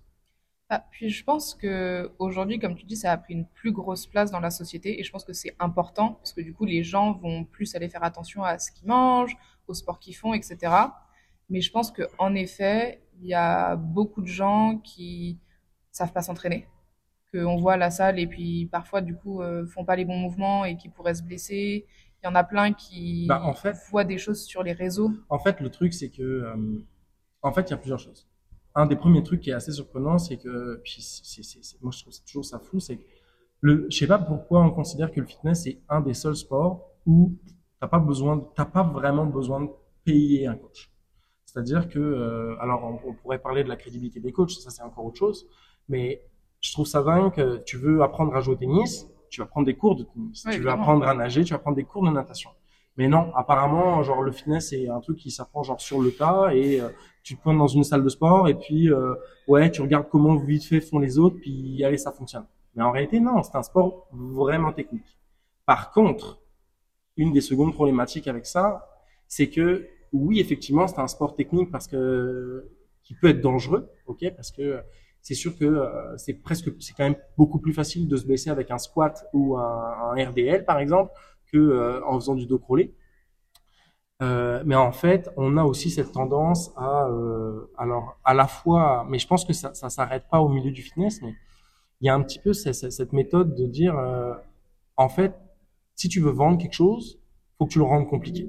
Ah, 0.71 0.85
puis 0.91 1.09
je 1.09 1.25
pense 1.25 1.55
que 1.55 2.11
aujourd'hui, 2.19 2.59
comme 2.59 2.75
tu 2.75 2.85
dis, 2.85 2.97
ça 2.97 3.13
a 3.13 3.17
pris 3.17 3.33
une 3.33 3.47
plus 3.47 3.73
grosse 3.73 4.07
place 4.07 4.31
dans 4.31 4.41
la 4.41 4.51
société 4.51 5.01
et 5.01 5.03
je 5.03 5.11
pense 5.11 5.25
que 5.25 5.33
c'est 5.33 5.55
important 5.59 6.15
parce 6.15 6.35
que 6.35 6.43
du 6.43 6.53
coup, 6.53 6.67
les 6.67 6.83
gens 6.83 7.13
vont 7.13 7.45
plus 7.45 7.75
aller 7.75 7.89
faire 7.89 8.05
attention 8.05 8.45
à 8.45 8.59
ce 8.59 8.71
qu'ils 8.73 8.87
mangent, 8.87 9.37
au 9.67 9.73
sport 9.73 9.99
qu'ils 9.99 10.15
font, 10.15 10.35
etc. 10.35 10.59
Mais 11.49 11.63
je 11.63 11.71
pense 11.73 11.91
que 11.91 12.03
en 12.19 12.35
effet, 12.35 13.01
il 13.23 13.29
y 13.29 13.35
a 13.35 13.77
beaucoup 13.77 14.21
de 14.21 14.27
gens 14.27 14.79
qui 14.85 15.39
savent 15.91 16.13
pas 16.13 16.21
s'entraîner, 16.21 16.67
qu'on 17.33 17.57
voit 17.57 17.75
à 17.75 17.77
la 17.79 17.91
salle 17.91 18.19
et 18.19 18.27
puis 18.27 18.67
parfois 18.67 19.01
du 19.01 19.15
coup 19.17 19.41
euh, 19.41 19.67
font 19.67 19.87
pas 19.87 19.97
les 19.97 20.05
bons 20.05 20.19
mouvements 20.19 20.67
et 20.67 20.77
qui 20.77 20.91
pourraient 20.91 21.15
se 21.15 21.23
blesser. 21.23 21.87
Il 22.23 22.26
y 22.26 22.29
en 22.29 22.35
a 22.35 22.44
plein 22.44 22.73
qui 22.73 23.26
Bah, 23.29 23.43
en 23.44 23.55
fait- 23.55 23.76
voient 23.91 24.05
des 24.05 24.19
choses 24.19 24.43
sur 24.44 24.62
les 24.62 24.73
réseaux. 24.73 25.12
En 25.29 25.38
fait, 25.38 25.61
le 25.61 25.70
truc, 25.70 25.94
c'est 25.94 26.11
que, 26.11 26.23
euh, 26.23 26.56
en 27.43 27.53
fait, 27.53 27.62
il 27.69 27.70
y 27.70 27.75
a 27.75 27.76
plusieurs 27.76 27.99
choses. 28.00 28.26
Un 28.75 28.87
des 28.87 28.97
premiers 28.97 29.23
trucs 29.23 29.41
qui 29.41 29.50
est 29.50 29.55
assez 29.55 29.73
surprenant, 29.73 30.19
c'est 30.19 30.37
que, 30.37 30.81
puis 30.85 31.05
moi 31.81 31.91
je 31.93 32.03
trouve 32.03 32.12
toujours 32.26 32.44
ça 32.44 32.59
fou, 32.59 32.79
c'est 32.81 32.97
que 32.97 33.03
le, 33.61 33.87
je 33.91 33.97
sais 33.99 34.06
pas 34.06 34.19
pourquoi 34.19 34.62
on 34.62 34.70
considère 34.70 35.11
que 35.11 35.20
le 35.20 35.26
fitness 35.26 35.67
est 35.67 35.81
un 35.88 36.00
des 36.00 36.15
seuls 36.15 36.37
sports 36.37 36.87
où 37.06 37.32
t'as 37.81 37.88
pas 37.88 37.99
besoin, 37.99 38.47
t'as 38.55 38.67
pas 38.67 38.82
vraiment 38.85 39.26
besoin 39.26 39.62
de 39.62 39.69
payer 40.05 40.47
un 40.47 40.55
coach. 40.56 40.93
C'est-à-dire 41.44 41.88
que, 41.88 41.99
euh, 41.99 42.56
alors 42.61 42.85
on, 42.85 43.09
on 43.11 43.14
pourrait 43.14 43.38
parler 43.41 43.64
de 43.64 43.69
la 43.69 43.76
crédibilité 43.76 44.21
des 44.21 44.33
coachs, 44.33 44.50
ça 44.52 44.71
c'est 44.71 44.83
encore 44.83 45.04
autre 45.07 45.19
chose, 45.19 45.49
mais 45.88 46.23
je 46.61 46.71
trouve 46.73 46.87
ça 46.87 47.02
dingue 47.02 47.33
que 47.33 47.57
tu 47.64 47.78
veux 47.78 48.02
apprendre 48.02 48.35
à 48.37 48.40
jouer 48.40 48.54
au 48.54 48.59
tennis, 48.59 49.09
tu 49.30 49.40
vas 49.40 49.47
prendre 49.47 49.66
des 49.66 49.75
cours 49.75 49.97
de. 49.97 50.06
Oui, 50.16 50.32
tu 50.32 50.61
veux 50.61 50.70
apprendre 50.70 51.06
à 51.06 51.14
nager, 51.14 51.44
tu 51.44 51.52
vas 51.52 51.58
prendre 51.58 51.76
des 51.76 51.85
cours 51.85 52.04
de 52.04 52.11
natation. 52.11 52.50
Mais 52.97 53.06
non, 53.06 53.32
apparemment, 53.35 54.02
genre 54.02 54.23
le 54.23 54.32
fitness 54.32 54.70
c'est 54.70 54.88
un 54.88 55.00
truc 55.00 55.18
qui 55.18 55.30
s'apprend 55.30 55.62
genre 55.62 55.80
sur 55.80 56.00
le 56.00 56.11
tas 56.11 56.52
et 56.52 56.80
euh, 56.80 56.88
tu 57.23 57.37
te 57.37 57.42
pointes 57.42 57.58
dans 57.58 57.68
une 57.68 57.85
salle 57.85 58.02
de 58.02 58.08
sport 58.08 58.49
et 58.49 58.54
puis 58.54 58.90
euh, 58.90 59.14
ouais, 59.47 59.70
tu 59.70 59.82
regardes 59.82 60.08
comment 60.08 60.35
vite 60.37 60.64
fait 60.64 60.80
font 60.80 60.99
les 60.99 61.18
autres 61.18 61.37
puis 61.40 61.85
allez 61.85 61.99
ça 61.99 62.11
fonctionne. 62.11 62.44
Mais 62.75 62.82
en 62.82 62.90
réalité 62.90 63.20
non, 63.20 63.42
c'est 63.42 63.56
un 63.56 63.62
sport 63.62 64.08
vraiment 64.12 64.73
technique. 64.73 65.16
Par 65.64 65.92
contre, 65.92 66.40
une 67.16 67.32
des 67.32 67.40
secondes 67.40 67.73
problématiques 67.73 68.26
avec 68.26 68.47
ça, 68.47 68.88
c'est 69.28 69.49
que 69.49 69.87
oui, 70.12 70.40
effectivement, 70.40 70.87
c'est 70.87 70.99
un 70.99 71.08
sport 71.08 71.35
technique 71.35 71.70
parce 71.70 71.87
que 71.87 72.68
qui 73.02 73.14
peut 73.14 73.28
être 73.28 73.40
dangereux, 73.40 73.90
ok, 74.06 74.25
parce 74.37 74.50
que 74.50 74.82
c'est 75.23 75.35
sûr 75.35 75.57
que 75.57 75.65
euh, 75.65 76.17
c'est 76.17 76.35
presque, 76.35 76.71
c'est 76.81 76.95
quand 76.95 77.05
même 77.05 77.17
beaucoup 77.37 77.59
plus 77.59 77.73
facile 77.73 78.09
de 78.09 78.17
se 78.17 78.27
blesser 78.27 78.51
avec 78.51 78.71
un 78.71 78.79
squat 78.79 79.27
ou 79.33 79.57
un, 79.57 80.15
RDL 80.17 80.65
par 80.65 80.79
exemple 80.79 81.13
que 81.53 81.59
euh, 81.59 82.01
en 82.07 82.19
faisant 82.19 82.35
du 82.35 82.47
dos 82.47 82.59
crawlé. 82.59 82.95
Euh, 84.21 84.63
mais 84.67 84.75
en 84.75 84.91
fait, 84.91 85.31
on 85.37 85.57
a 85.57 85.63
aussi 85.63 85.91
cette 85.91 86.11
tendance 86.13 86.73
à, 86.77 87.09
alors 87.77 88.19
à 88.25 88.35
la 88.35 88.49
fois, 88.49 89.07
mais 89.09 89.19
je 89.19 89.29
pense 89.29 89.45
que 89.45 89.53
ça, 89.53 89.75
ça 89.75 89.91
s'arrête 89.91 90.25
pas 90.29 90.41
au 90.41 90.49
milieu 90.49 90.73
du 90.73 90.83
fitness, 90.83 91.23
mais 91.23 91.35
il 92.01 92.07
y 92.07 92.09
a 92.11 92.15
un 92.15 92.23
petit 92.23 92.41
peu 92.41 92.53
cette, 92.53 92.75
cette- 92.75 93.13
méthode 93.13 93.55
de 93.55 93.67
dire, 93.67 93.95
en 94.97 95.09
fait, 95.09 95.35
si 95.95 96.09
tu 96.09 96.21
veux 96.21 96.31
vendre 96.31 96.59
quelque 96.59 96.75
chose, 96.75 97.21
faut 97.59 97.67
que 97.67 97.73
tu 97.73 97.79
le 97.79 97.85
rendes 97.85 98.09
compliqué. 98.09 98.49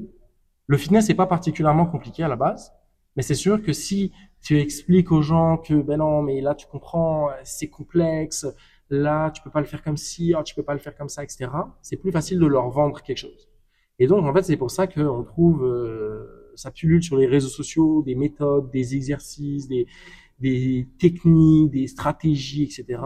Le 0.68 0.78
fitness 0.78 1.10
n'est 1.10 1.16
pas 1.16 1.28
particulièrement 1.28 1.86
compliqué 1.86 2.24
à 2.24 2.28
la 2.28 2.36
base, 2.36 2.74
mais 3.16 3.24
c'est 3.24 3.36
sûr 3.36 3.62
que 3.62 3.74
si 3.74 4.12
tu 4.41 4.60
expliques 4.60 5.12
aux 5.12 5.22
gens 5.22 5.58
que 5.58 5.74
ben 5.81 5.98
non, 5.98 6.22
mais 6.22 6.41
là 6.41 6.55
tu 6.55 6.67
comprends, 6.67 7.29
c'est 7.43 7.69
complexe, 7.69 8.46
là 8.89 9.31
tu 9.31 9.41
peux 9.41 9.50
pas 9.50 9.60
le 9.60 9.65
faire 9.65 9.84
comme 9.84 9.98
ci, 9.98 10.34
ah, 10.36 10.43
tu 10.43 10.55
peux 10.55 10.63
pas 10.63 10.74
le 10.74 10.79
faire 10.79 10.96
comme 10.96 11.10
ça, 11.10 11.24
etc. 11.24 11.50
C'est 11.81 11.98
plus 11.98 12.12
facile 12.12 12.39
de 12.39 12.46
leur 12.46 12.69
vendre 12.69 13.01
quelque 13.01 13.17
chose. 13.17 13.50
Et 14.00 14.08
donc 14.08 14.25
en 14.25 14.34
fait 14.34 14.43
c'est 14.43 14.58
pour 14.58 14.72
ça 14.72 14.88
qu'on 14.88 15.24
trouve 15.24 15.65
euh, 15.65 16.51
ça 16.55 16.72
pullule 16.72 17.03
sur 17.03 17.17
les 17.17 17.27
réseaux 17.27 17.50
sociaux 17.50 18.01
des 18.03 18.15
méthodes, 18.15 18.72
des 18.72 18.96
exercices, 18.96 19.67
des 19.67 19.88
des 20.39 20.88
techniques, 20.98 21.72
des 21.72 21.88
stratégies, 21.88 22.63
etc. 22.63 23.01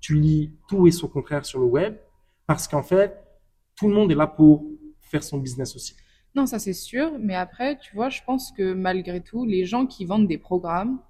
Tu 0.00 0.14
lis 0.14 0.54
tout 0.66 0.86
et 0.86 0.90
son 0.90 1.08
contraire 1.08 1.44
sur 1.44 1.60
le 1.60 1.66
web 1.66 1.96
parce 2.46 2.66
qu'en 2.66 2.82
fait 2.82 3.16
tout 3.76 3.88
le 3.88 3.94
monde 3.94 4.10
est 4.10 4.14
là 4.14 4.26
pour 4.26 4.64
faire 5.00 5.22
son 5.22 5.38
business 5.38 5.76
aussi. 5.76 5.94
Non, 6.34 6.46
ça 6.46 6.58
c'est 6.58 6.72
sûr, 6.72 7.12
mais 7.18 7.34
après, 7.34 7.78
tu 7.78 7.94
vois, 7.94 8.08
je 8.08 8.20
pense 8.24 8.52
que 8.52 8.72
malgré 8.72 9.20
tout, 9.20 9.44
les 9.44 9.64
gens 9.64 9.86
qui 9.86 10.04
vendent 10.04 10.28
des 10.28 10.38
programmes, 10.38 11.00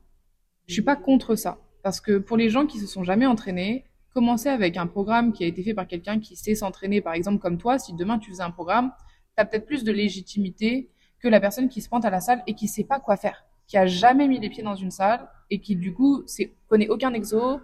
je 0.66 0.74
suis 0.74 0.82
pas 0.82 0.96
contre 0.96 1.34
ça. 1.34 1.58
Parce 1.82 2.00
que 2.00 2.18
pour 2.18 2.36
les 2.36 2.48
gens 2.48 2.66
qui 2.66 2.78
se 2.78 2.86
sont 2.86 3.04
jamais 3.04 3.26
entraînés, 3.26 3.84
commencer 4.14 4.48
avec 4.48 4.76
un 4.76 4.86
programme 4.86 5.32
qui 5.32 5.44
a 5.44 5.46
été 5.46 5.62
fait 5.62 5.74
par 5.74 5.86
quelqu'un 5.86 6.20
qui 6.20 6.36
sait 6.36 6.54
s'entraîner, 6.54 7.00
par 7.00 7.14
exemple 7.14 7.38
comme 7.38 7.58
toi, 7.58 7.78
si 7.78 7.94
demain 7.94 8.18
tu 8.18 8.30
faisais 8.30 8.42
un 8.42 8.50
programme, 8.50 8.92
tu 9.36 9.42
as 9.42 9.44
peut-être 9.44 9.66
plus 9.66 9.84
de 9.84 9.92
légitimité 9.92 10.90
que 11.20 11.28
la 11.28 11.40
personne 11.40 11.68
qui 11.68 11.80
se 11.80 11.88
pointe 11.88 12.04
à 12.04 12.10
la 12.10 12.20
salle 12.20 12.42
et 12.46 12.54
qui 12.54 12.66
sait 12.66 12.84
pas 12.84 12.98
quoi 12.98 13.16
faire, 13.16 13.44
qui 13.66 13.76
a 13.76 13.86
jamais 13.86 14.26
mis 14.26 14.40
les 14.40 14.48
pieds 14.48 14.62
dans 14.62 14.74
une 14.74 14.90
salle 14.90 15.28
et 15.50 15.60
qui 15.60 15.76
du 15.76 15.92
coup 15.92 16.24
connaît 16.68 16.88
aucun 16.88 17.12
exo, 17.12 17.60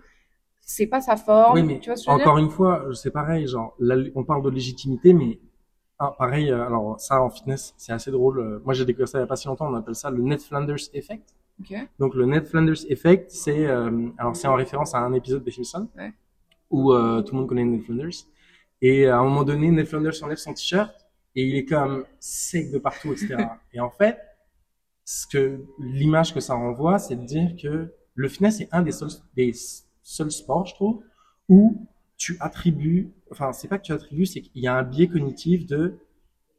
c'est 0.61 0.87
pas 0.87 1.01
sa 1.01 1.17
forme. 1.17 1.55
Oui, 1.55 1.63
mais 1.63 1.79
tu 1.79 1.89
vois 1.91 1.97
ce 1.97 2.05
que 2.05 2.11
je 2.11 2.17
veux 2.17 2.23
encore 2.23 2.37
dire 2.37 2.45
une 2.45 2.51
fois, 2.51 2.87
c'est 2.93 3.11
pareil, 3.11 3.47
genre, 3.47 3.77
on 4.15 4.25
parle 4.25 4.43
de 4.43 4.51
légitimité, 4.51 5.15
mais 5.15 5.39
ah, 5.99 6.15
pareil, 6.19 6.51
euh, 6.51 6.67
alors 6.67 7.01
ça 7.01 7.23
en 7.23 7.31
fitness, 7.31 7.75
c'est 7.77 7.93
assez 7.93 8.11
drôle. 8.11 8.39
euh, 8.41 8.61
Moi, 8.65 8.75
j'ai 8.75 8.85
découvert 8.85 9.09
ça 9.09 9.19
il 9.19 9.23
y 9.23 9.25
a 9.25 9.27
pas 9.27 9.37
si 9.37 9.47
longtemps, 9.49 9.69
on 9.71 9.75
appelle 9.75 9.95
ça 9.95 10.11
le 10.11 10.23
Ned 10.23 10.41
Flanders 10.41 10.77
Effect. 10.95 11.35
Ok. 11.61 11.75
Donc 11.99 12.15
le 12.15 12.27
Ned 12.27 12.47
Flanders 12.47 12.85
Effect, 12.91 13.31
c'est 13.31 13.67
euh, 13.67 14.09
alors 14.19 14.37
c'est 14.37 14.47
en 14.49 14.55
référence 14.55 14.95
à 14.95 14.99
un 14.99 15.13
épisode 15.15 15.43
des 15.43 15.51
Simpsons 15.51 15.89
Ouais. 15.97 16.13
où 16.71 16.93
euh, 16.93 17.23
tout 17.23 17.33
le 17.35 17.41
monde 17.41 17.49
connaît 17.49 17.65
Ned 17.65 17.83
Flanders. 17.83 18.11
Et 18.83 19.07
à 19.07 19.19
un 19.19 19.23
moment 19.25 19.43
donné, 19.43 19.71
Ned 19.71 19.87
Flanders 19.87 20.23
enlève 20.23 20.37
son 20.37 20.53
t-shirt 20.53 20.95
et 21.35 21.45
il 21.47 21.57
est 21.57 21.65
comme 21.65 22.05
sec 22.21 22.71
de 22.71 22.79
partout, 22.79 23.13
etc. 23.13 23.37
et 23.73 23.81
en 23.81 23.91
fait, 23.91 24.19
ce 25.07 25.27
que 25.27 25.65
l'image 25.79 26.35
que 26.35 26.41
ça 26.41 26.55
renvoie, 26.55 26.99
c'est 26.99 27.17
de 27.17 27.25
dire 27.25 27.55
que 27.61 27.93
le 28.15 28.29
fitness 28.29 28.61
est 28.61 28.69
un 28.73 28.83
des 28.83 28.93
seuls, 28.93 29.11
des 29.35 29.55
seuls 30.03 30.31
sports, 30.33 30.67
je 30.67 30.75
trouve, 30.75 31.03
où 31.49 31.87
tu 32.19 32.37
attribues, 32.41 33.13
enfin 33.31 33.53
c'est 33.53 33.69
pas 33.69 33.79
que 33.79 33.85
tu 33.85 33.93
attribues, 33.93 34.27
c'est 34.27 34.41
qu'il 34.41 34.63
y 34.63 34.67
a 34.67 34.77
un 34.77 34.83
biais 34.83 35.09
cognitif 35.09 35.67
de 35.67 35.99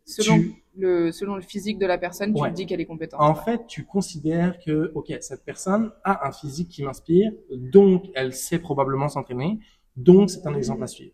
Selon 0.05 0.37
tu- 0.39 0.63
le 0.77 1.11
selon 1.11 1.35
le 1.35 1.41
physique 1.41 1.77
de 1.79 1.85
la 1.85 1.97
personne, 1.97 2.33
tu 2.33 2.41
Ouais. 2.41 2.49
te 2.49 2.55
dis 2.55 2.65
qu'elle 2.65 2.79
est 2.79 2.85
compétente. 2.85 3.19
En 3.21 3.35
fait, 3.35 3.67
tu 3.67 3.83
considères 3.85 4.57
que, 4.59 4.91
ok, 4.95 5.11
cette 5.19 5.43
personne 5.43 5.91
a 6.05 6.25
un 6.27 6.31
physique 6.31 6.69
qui 6.69 6.83
m'inspire, 6.83 7.31
donc 7.51 8.05
elle 8.15 8.33
sait 8.33 8.59
probablement 8.59 9.09
s'entraîner, 9.09 9.59
donc 9.97 10.29
c'est 10.29 10.47
un 10.47 10.53
exemple 10.55 10.83
à 10.83 10.87
suivre. 10.87 11.13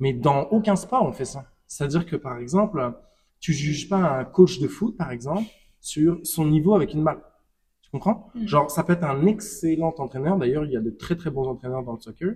Mais 0.00 0.12
dans 0.12 0.44
aucun 0.50 0.74
sport, 0.74 1.04
on 1.06 1.12
fait 1.12 1.24
ça. 1.24 1.46
C'est-à-dire 1.68 2.06
que, 2.06 2.16
par 2.16 2.38
exemple, 2.38 2.92
tu 3.40 3.52
juges 3.52 3.88
pas 3.88 4.18
un 4.18 4.24
coach 4.24 4.58
de 4.58 4.66
foot, 4.68 4.96
par 4.96 5.12
exemple, 5.12 5.48
sur 5.80 6.18
son 6.24 6.44
niveau 6.46 6.74
avec 6.74 6.92
une 6.94 7.04
balle. 7.04 7.20
Tu 7.82 7.90
comprends? 7.90 8.30
Mhm. 8.34 8.48
Genre, 8.48 8.70
ça 8.70 8.82
peut 8.82 8.94
être 8.94 9.04
un 9.04 9.26
excellent 9.26 9.94
entraîneur. 9.98 10.36
D'ailleurs, 10.38 10.64
il 10.64 10.72
y 10.72 10.76
a 10.76 10.80
de 10.80 10.90
très 10.90 11.14
très 11.14 11.30
bons 11.30 11.46
entraîneurs 11.46 11.84
dans 11.84 11.92
le 11.92 12.00
soccer, 12.00 12.34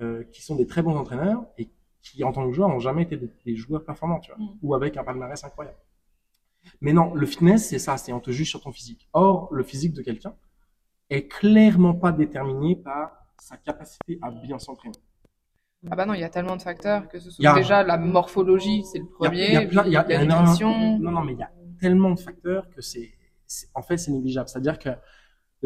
euh, 0.00 0.24
qui 0.32 0.42
sont 0.42 0.56
des 0.56 0.66
très 0.66 0.82
bons 0.82 0.96
entraîneurs 0.96 1.44
et 1.58 1.70
qui, 2.02 2.22
en 2.24 2.32
tant 2.32 2.46
que 2.48 2.52
joueurs, 2.52 2.68
n'ont 2.68 2.80
jamais 2.80 3.02
été 3.02 3.16
des, 3.16 3.30
des 3.46 3.56
joueurs 3.56 3.84
performants, 3.84 4.20
tu 4.20 4.30
vois, 4.32 4.38
Mhm. 4.44 4.58
ou 4.62 4.74
avec 4.74 4.96
un 4.96 5.04
palmarès 5.04 5.42
incroyable. 5.44 5.78
Mais 6.80 6.92
non, 6.92 7.14
le 7.14 7.26
fitness, 7.26 7.68
c'est 7.68 7.78
ça, 7.78 7.96
c'est 7.96 8.12
on 8.12 8.20
te 8.20 8.30
juge 8.30 8.48
sur 8.50 8.60
ton 8.60 8.72
physique. 8.72 9.08
Or, 9.12 9.48
le 9.52 9.62
physique 9.62 9.92
de 9.92 10.02
quelqu'un 10.02 10.34
est 11.10 11.28
clairement 11.28 11.94
pas 11.94 12.10
déterminé 12.12 12.76
par 12.76 13.12
sa 13.38 13.56
capacité 13.56 14.18
à 14.22 14.30
bien 14.30 14.58
s'entraîner. 14.58 14.94
Ah 15.90 15.96
bah 15.96 16.06
non, 16.06 16.14
il 16.14 16.20
y 16.20 16.24
a 16.24 16.30
tellement 16.30 16.56
de 16.56 16.62
facteurs 16.62 17.06
que 17.08 17.18
ce 17.18 17.30
soit 17.30 17.50
a- 17.50 17.54
déjà 17.54 17.82
la 17.82 17.98
morphologie, 17.98 18.84
c'est 18.90 18.98
le 19.00 19.06
premier, 19.06 19.48
il 19.48 19.52
y 19.52 19.56
a 19.56 19.66
plein- 19.66 19.84
il 19.84 19.92
y 19.92 19.96
a- 19.96 20.04
il 20.08 20.12
y 20.12 20.14
a 20.14 20.24
la 20.24 20.40
nutrition. 20.40 20.98
Non, 20.98 21.10
non, 21.10 21.20
mais 21.22 21.32
il 21.34 21.38
y 21.38 21.42
a 21.42 21.50
tellement 21.78 22.10
de 22.12 22.18
facteurs 22.20 22.70
que 22.70 22.80
c'est- 22.80 23.12
en 23.74 23.82
fait, 23.82 23.98
c'est 23.98 24.10
négligeable. 24.10 24.48
C'est-à-dire 24.48 24.78
que 24.78 24.88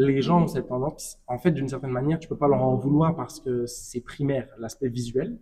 les 0.05 0.21
gens 0.21 0.43
ont 0.43 0.47
cette 0.47 0.67
tendance, 0.67 1.17
en 1.27 1.37
fait, 1.37 1.51
d'une 1.51 1.67
certaine 1.67 1.91
manière, 1.91 2.19
tu 2.19 2.27
peux 2.27 2.37
pas 2.37 2.47
leur 2.47 2.61
en 2.61 2.75
vouloir 2.75 3.15
parce 3.15 3.39
que 3.39 3.65
c'est 3.65 4.01
primaire, 4.01 4.47
l'aspect 4.57 4.89
visuel. 4.89 5.37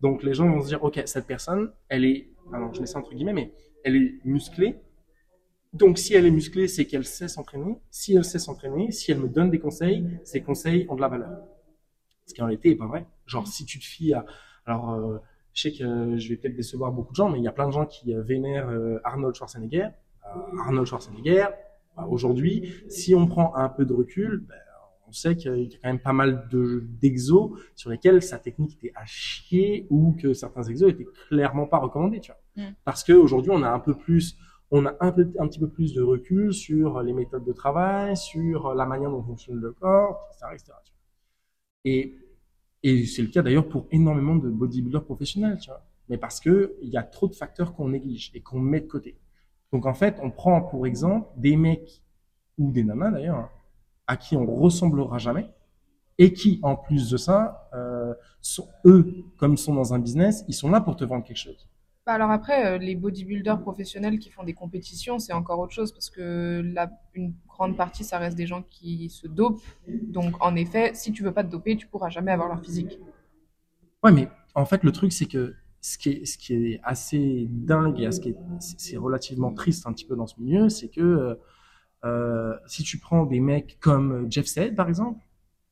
Donc, 0.00 0.22
les 0.22 0.34
gens 0.34 0.48
vont 0.48 0.60
se 0.60 0.68
dire, 0.68 0.82
OK, 0.82 1.00
cette 1.06 1.26
personne, 1.26 1.72
elle 1.88 2.04
est, 2.04 2.30
alors, 2.52 2.72
je 2.72 2.80
mets 2.80 2.86
ça 2.86 2.98
entre 2.98 3.14
guillemets, 3.14 3.32
mais 3.32 3.52
elle 3.84 3.96
est 3.96 4.14
musclée. 4.24 4.80
Donc, 5.72 5.98
si 5.98 6.14
elle 6.14 6.26
est 6.26 6.30
musclée, 6.30 6.68
c'est 6.68 6.86
qu'elle 6.86 7.04
sait 7.04 7.28
s'entraîner. 7.28 7.78
Si 7.90 8.14
elle 8.16 8.24
sait 8.24 8.38
s'entraîner, 8.38 8.90
si 8.90 9.12
elle 9.12 9.18
me 9.18 9.28
donne 9.28 9.50
des 9.50 9.58
conseils, 9.58 10.06
ces 10.24 10.42
conseils 10.42 10.86
ont 10.88 10.96
de 10.96 11.00
la 11.00 11.08
valeur. 11.08 11.42
Ce 12.26 12.34
qui 12.34 12.42
en 12.42 12.46
réalité 12.46 12.70
est 12.70 12.76
pas 12.76 12.86
vrai. 12.86 13.06
Genre, 13.26 13.46
si 13.46 13.64
tu 13.64 13.78
te 13.78 13.84
fies 13.84 14.14
à, 14.14 14.24
alors, 14.64 14.92
euh, 14.92 15.18
je 15.58 15.62
sais 15.62 15.72
que 15.72 15.82
euh, 15.82 16.18
je 16.18 16.28
vais 16.28 16.36
peut-être 16.36 16.54
décevoir 16.54 16.92
beaucoup 16.92 17.10
de 17.10 17.16
gens, 17.16 17.28
mais 17.28 17.38
il 17.38 17.44
y 17.44 17.48
a 17.48 17.52
plein 17.52 17.66
de 17.66 17.72
gens 17.72 17.84
qui 17.84 18.14
euh, 18.14 18.22
vénèrent 18.22 18.68
euh, 18.68 19.00
Arnold 19.02 19.34
Schwarzenegger. 19.34 19.88
Arnold 20.64 20.86
Schwarzenegger, 20.86 21.46
aujourd'hui, 22.06 22.72
si 22.88 23.14
on 23.14 23.26
prend 23.26 23.54
un 23.56 23.68
peu 23.68 23.84
de 23.84 23.92
recul, 23.92 24.44
ben, 24.48 24.54
on 25.08 25.12
sait 25.12 25.36
qu'il 25.36 25.56
y 25.56 25.74
a 25.74 25.78
quand 25.82 25.88
même 25.88 25.98
pas 25.98 26.12
mal 26.12 26.48
de 26.50 26.84
d'exos 27.00 27.58
sur 27.74 27.90
lesquels 27.90 28.22
sa 28.22 28.38
technique 28.38 28.74
était 28.74 28.92
à 28.94 29.06
chier 29.06 29.86
ou 29.90 30.14
que 30.20 30.34
certains 30.34 30.62
exos 30.64 30.90
étaient 30.90 31.06
clairement 31.28 31.66
pas 31.66 31.78
recommandés, 31.78 32.20
tu 32.20 32.30
vois. 32.30 32.64
Mm. 32.64 32.74
Parce 32.84 33.04
que 33.04 33.14
aujourd'hui, 33.14 33.50
on 33.52 33.62
a 33.62 33.70
un 33.70 33.80
peu 33.80 33.94
plus, 33.94 34.36
on 34.70 34.84
a 34.84 34.94
un 35.00 35.12
peu, 35.12 35.30
un 35.38 35.48
petit 35.48 35.58
peu 35.58 35.68
plus 35.68 35.94
de 35.94 36.02
recul 36.02 36.52
sur 36.52 37.02
les 37.02 37.14
méthodes 37.14 37.44
de 37.44 37.52
travail, 37.52 38.16
sur 38.16 38.74
la 38.74 38.84
manière 38.84 39.10
dont 39.10 39.22
fonctionne 39.22 39.60
le 39.60 39.72
corps, 39.72 40.28
etc., 40.30 40.46
etc. 40.52 40.72
tu 40.84 40.92
vois. 40.92 40.98
Et 41.84 42.18
et 42.82 43.06
c'est 43.06 43.22
le 43.22 43.28
cas 43.28 43.42
d'ailleurs 43.42 43.68
pour 43.68 43.86
énormément 43.90 44.36
de 44.36 44.48
bodybuilders 44.48 45.04
professionnels, 45.04 45.58
tu 45.60 45.70
vois. 45.70 45.84
Mais 46.08 46.16
parce 46.16 46.40
que 46.40 46.76
il 46.80 46.88
y 46.88 46.96
a 46.96 47.02
trop 47.02 47.28
de 47.28 47.34
facteurs 47.34 47.74
qu'on 47.74 47.88
néglige 47.88 48.30
et 48.34 48.40
qu'on 48.40 48.60
met 48.60 48.80
de 48.80 48.86
côté. 48.86 49.18
Donc 49.72 49.86
en 49.86 49.94
fait, 49.94 50.18
on 50.22 50.30
prend 50.30 50.60
pour 50.62 50.86
exemple 50.86 51.28
des 51.36 51.56
mecs 51.56 52.02
ou 52.56 52.72
des 52.72 52.84
nanas 52.84 53.10
d'ailleurs 53.10 53.50
à 54.06 54.16
qui 54.16 54.36
on 54.36 54.46
ressemblera 54.46 55.18
jamais 55.18 55.48
et 56.18 56.32
qui 56.32 56.58
en 56.62 56.74
plus 56.76 57.10
de 57.10 57.16
ça, 57.16 57.68
euh, 57.74 58.14
sont 58.40 58.68
eux 58.84 59.24
comme 59.36 59.54
ils 59.54 59.58
sont 59.58 59.74
dans 59.74 59.94
un 59.94 59.98
business, 59.98 60.44
ils 60.48 60.54
sont 60.54 60.70
là 60.70 60.80
pour 60.80 60.96
te 60.96 61.04
vendre 61.04 61.24
quelque 61.24 61.36
chose. 61.36 61.68
Bah 62.06 62.14
alors 62.14 62.30
après, 62.30 62.66
euh, 62.66 62.78
les 62.78 62.96
bodybuilders 62.96 63.60
professionnels 63.60 64.18
qui 64.18 64.30
font 64.30 64.42
des 64.42 64.54
compétitions, 64.54 65.18
c'est 65.18 65.34
encore 65.34 65.58
autre 65.60 65.74
chose 65.74 65.92
parce 65.92 66.10
que 66.10 66.62
la, 66.64 66.90
une 67.14 67.34
grande 67.46 67.76
partie, 67.76 68.02
ça 68.02 68.18
reste 68.18 68.36
des 68.36 68.46
gens 68.46 68.62
qui 68.62 69.10
se 69.10 69.28
dopent. 69.28 69.62
Donc 69.86 70.34
en 70.40 70.56
effet, 70.56 70.92
si 70.94 71.12
tu 71.12 71.22
veux 71.22 71.32
pas 71.32 71.44
te 71.44 71.50
doper, 71.50 71.76
tu 71.76 71.86
pourras 71.86 72.08
jamais 72.08 72.32
avoir 72.32 72.48
leur 72.48 72.60
physique. 72.62 72.98
Ouais, 74.02 74.12
mais 74.12 74.28
en 74.54 74.64
fait, 74.64 74.82
le 74.84 74.92
truc, 74.92 75.12
c'est 75.12 75.26
que 75.26 75.54
ce 75.80 75.96
qui 75.98 76.08
est, 76.10 76.24
ce 76.24 76.36
qui 76.38 76.54
est 76.54 76.80
assez 76.82 77.46
dingue 77.50 78.00
et 78.00 78.10
ce 78.10 78.20
qui 78.20 78.30
est, 78.30 78.36
c'est 78.58 78.96
relativement 78.96 79.52
triste 79.52 79.86
un 79.86 79.92
petit 79.92 80.04
peu 80.06 80.16
dans 80.16 80.26
ce 80.26 80.40
milieu, 80.40 80.68
c'est 80.68 80.88
que 80.88 81.00
euh, 81.00 81.34
euh, 82.04 82.54
si 82.66 82.82
tu 82.82 82.98
prends 82.98 83.24
des 83.26 83.40
mecs 83.40 83.78
comme 83.80 84.26
Jeff 84.30 84.46
Sed, 84.46 84.74
par 84.76 84.88
exemple, 84.88 85.20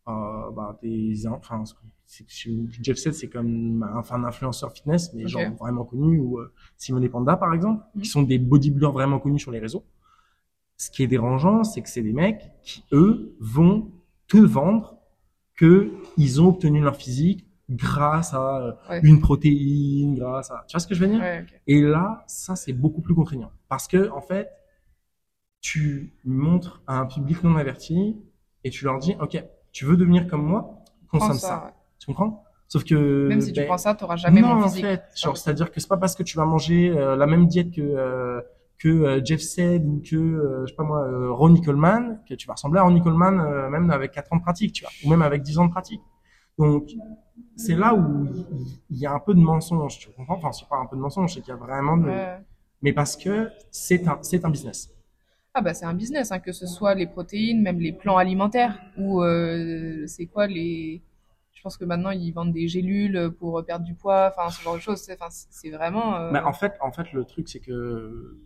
euh, 0.09 0.51
bah, 0.53 0.79
des, 0.83 1.27
enfin, 1.27 1.65
c'est- 2.07 2.25
Jeff 2.83 2.97
Sed, 2.97 3.15
c'est 3.15 3.29
comme 3.29 3.83
un, 3.83 3.99
enfin, 3.99 4.17
un 4.17 4.25
influenceur 4.25 4.73
fitness, 4.73 5.13
mais 5.15 5.27
genre 5.27 5.43
vraiment 5.59 5.85
connu, 5.85 6.19
ou 6.19 6.39
euh, 6.39 6.53
Simone 6.77 7.09
Panda, 7.09 7.37
par 7.37 7.53
exemple, 7.55 7.83
Mhm. 7.95 8.03
qui 8.03 8.09
sont 8.09 8.23
des 8.23 8.39
bodybuilders 8.39 8.93
vraiment 8.93 9.19
connus 9.19 9.41
sur 9.41 9.51
les 9.51 9.59
réseaux. 9.59 9.85
Ce 10.77 10.91
qui 10.91 11.03
est 11.03 11.07
dérangeant, 11.09 11.65
c'est 11.65 11.81
que 11.83 11.89
c'est 11.89 12.03
des 12.03 12.13
mecs 12.13 12.51
qui, 12.63 12.85
eux, 12.93 13.35
vont 13.41 13.91
te 14.29 14.37
vendre 14.37 14.99
que 15.55 15.91
ils 16.19 16.41
ont 16.41 16.49
obtenu 16.49 16.81
leur 16.83 16.97
physique 16.97 17.46
grâce 17.71 18.33
à 18.35 18.57
euh, 18.59 18.73
Ouais. 18.91 19.01
une 19.03 19.21
protéine, 19.21 20.15
grâce 20.17 20.51
à, 20.51 20.65
tu 20.69 20.75
vois 20.75 20.81
ce 20.81 20.87
que 20.87 20.95
je 20.95 21.01
veux 21.05 21.11
dire? 21.11 21.21
Ouais. 21.21 21.45
Et 21.67 21.81
là, 21.83 22.25
ça, 22.27 22.55
c'est 22.57 22.73
beaucoup 22.73 23.01
plus 23.03 23.15
contraignant. 23.15 23.51
Parce 23.69 23.89
que, 23.89 24.09
en 24.11 24.21
fait, 24.21 24.49
tu 25.61 26.15
montres 26.25 26.83
à 26.87 26.99
un 26.99 27.07
public 27.07 27.43
non 27.43 27.57
averti 27.57 28.17
et 28.65 28.71
tu 28.71 28.85
leur 28.85 28.99
dis, 28.99 29.17
OK, 29.21 29.43
tu 29.73 29.85
veux 29.85 29.97
devenir 29.97 30.27
comme 30.29 30.43
moi? 30.45 30.85
Consomme 31.09 31.33
ça, 31.35 31.49
ça. 31.49 31.65
ouais. 31.67 31.73
Tu 31.99 32.07
comprends? 32.07 32.43
Sauf 32.69 32.85
que, 32.85 33.29
Même 33.29 33.41
si 33.41 33.53
tu 33.53 33.61
ben, 33.61 33.67
prends 33.67 33.79
ça, 33.79 33.95
tu 33.95 34.03
n'auras 34.05 34.17
jamais 34.17 34.41
non, 34.41 34.55
mon 34.57 34.63
en 34.65 34.69
physique. 34.69 34.85
fait, 34.85 35.03
genre, 35.17 35.37
c'est-à-dire 35.37 35.71
que 35.71 35.81
c'est 35.81 35.89
pas 35.89 35.97
parce 35.97 36.15
que 36.17 36.23
tu 36.25 36.37
vas 36.37 36.45
manger 36.45 36.91
euh, 36.91 37.15
la 37.17 37.27
même 37.27 37.47
diète 37.47 37.71
que, 37.73 37.81
euh, 37.81 38.41
que 38.79 38.89
euh, 38.89 39.21
Jeff 39.25 39.41
Said 39.41 39.85
ou 39.87 40.03
que, 40.09 40.17
euh, 40.17 40.63
je 40.67 40.71
sais 40.71 40.77
pas 40.77 40.83
moi, 40.83 41.03
euh, 41.07 41.31
Ronnie 41.33 41.63
Coleman, 41.63 42.21
que 42.29 42.35
tu 42.35 42.47
vas 42.49 42.55
ressembler 42.55 42.81
à 42.81 42.83
Ronnie 42.83 43.03
Coleman 43.03 43.69
même 43.71 43.91
avec 43.91 44.13
4 44.13 44.33
ans 44.33 44.37
de 44.37 44.43
pratique, 44.43 44.73
tu 44.73 44.83
vois, 44.85 44.91
ou 45.05 45.11
même 45.11 45.23
avec 45.23 45.43
10 45.43 45.59
ans 45.59 45.67
de 45.67 45.71
pratique. 45.71 46.01
Donc, 46.59 46.89
c'est 47.57 47.75
là 47.77 47.95
où 47.95 48.27
il- 48.91 48.99
y 48.99 49.07
a 49.07 49.13
un 49.13 49.21
peu 49.21 49.35
de 49.35 49.41
mensonge, 49.41 49.99
tu 49.99 50.11
comprends? 50.11 50.37
Enfin, 50.37 50.53
c'est 50.53 50.69
pas 50.69 50.77
un 50.79 50.87
peu 50.87 50.97
de 50.97 51.01
mensonge, 51.01 51.35
c'est 51.35 51.41
qu'il 51.41 51.51
y 51.51 51.53
a 51.53 51.57
vraiment 51.57 51.97
de... 51.97 52.09
Ouais. 52.09 52.39
Mais 52.83 52.93
parce 52.93 53.17
que 53.17 53.51
c'est 53.71 54.07
un, 54.09 54.19
c'est 54.23 54.45
un 54.45 54.51
business. 54.51 54.91
Ah 55.55 55.63
bah 55.63 55.73
c'est 55.75 55.87
un 55.87 55.95
business, 55.95 56.33
hein, 56.33 56.39
que 56.39 56.53
ce 56.53 56.67
soit 56.67 56.95
les 56.95 57.07
protéines, 57.07 57.63
même 57.63 57.81
les 57.81 57.93
plans 57.93 58.19
alimentaires, 58.19 58.79
ou 58.99 59.23
euh, 59.23 60.07
c'est 60.07 60.27
quoi 60.27 60.47
les... 60.47 61.03
Je 61.55 61.63
pense 61.63 61.79
que 61.79 61.87
maintenant 61.87 62.11
ils 62.11 62.31
vendent 62.33 62.53
des 62.53 62.69
gélules 62.69 63.31
pour 63.39 63.65
perdre 63.65 63.85
du 63.85 63.95
poids, 63.95 64.31
enfin 64.37 64.51
ce 64.51 64.63
genre 64.63 64.75
de 64.75 64.81
choses. 64.81 65.01
C'est, 65.01 65.19
c'est 65.31 65.71
vraiment... 65.71 66.17
euh, 66.17 66.31
Mais 66.33 66.41
en 66.41 66.53
fait, 66.53 66.75
en 66.83 66.93
fait, 66.93 67.13
le 67.13 67.25
truc, 67.25 67.49
c'est 67.49 67.61
que, 67.61 68.37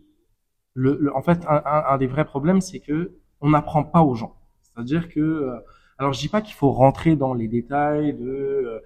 le, 0.74 0.98
le- 1.00 1.16
en 1.16 1.22
fait, 1.22 1.44
un, 1.48 1.62
un, 1.64 1.84
un 1.88 1.98
des 1.98 2.06
vrais 2.06 2.24
problèmes, 2.24 2.60
c'est 2.60 2.80
que 2.80 3.12
on 3.40 3.50
n'apprend 3.50 3.84
pas 3.84 4.02
aux 4.02 4.14
gens. 4.14 4.36
C'est-à-dire 4.62 5.08
que, 5.08 5.20
euh, 5.20 5.58
alors, 6.00 6.14
je 6.14 6.20
dis 6.20 6.28
pas 6.28 6.40
qu'il 6.40 6.54
faut 6.54 6.72
rentrer 6.72 7.14
dans 7.14 7.34
les 7.34 7.46
détails 7.46 8.14
de, 8.14 8.26
euh, 8.26 8.80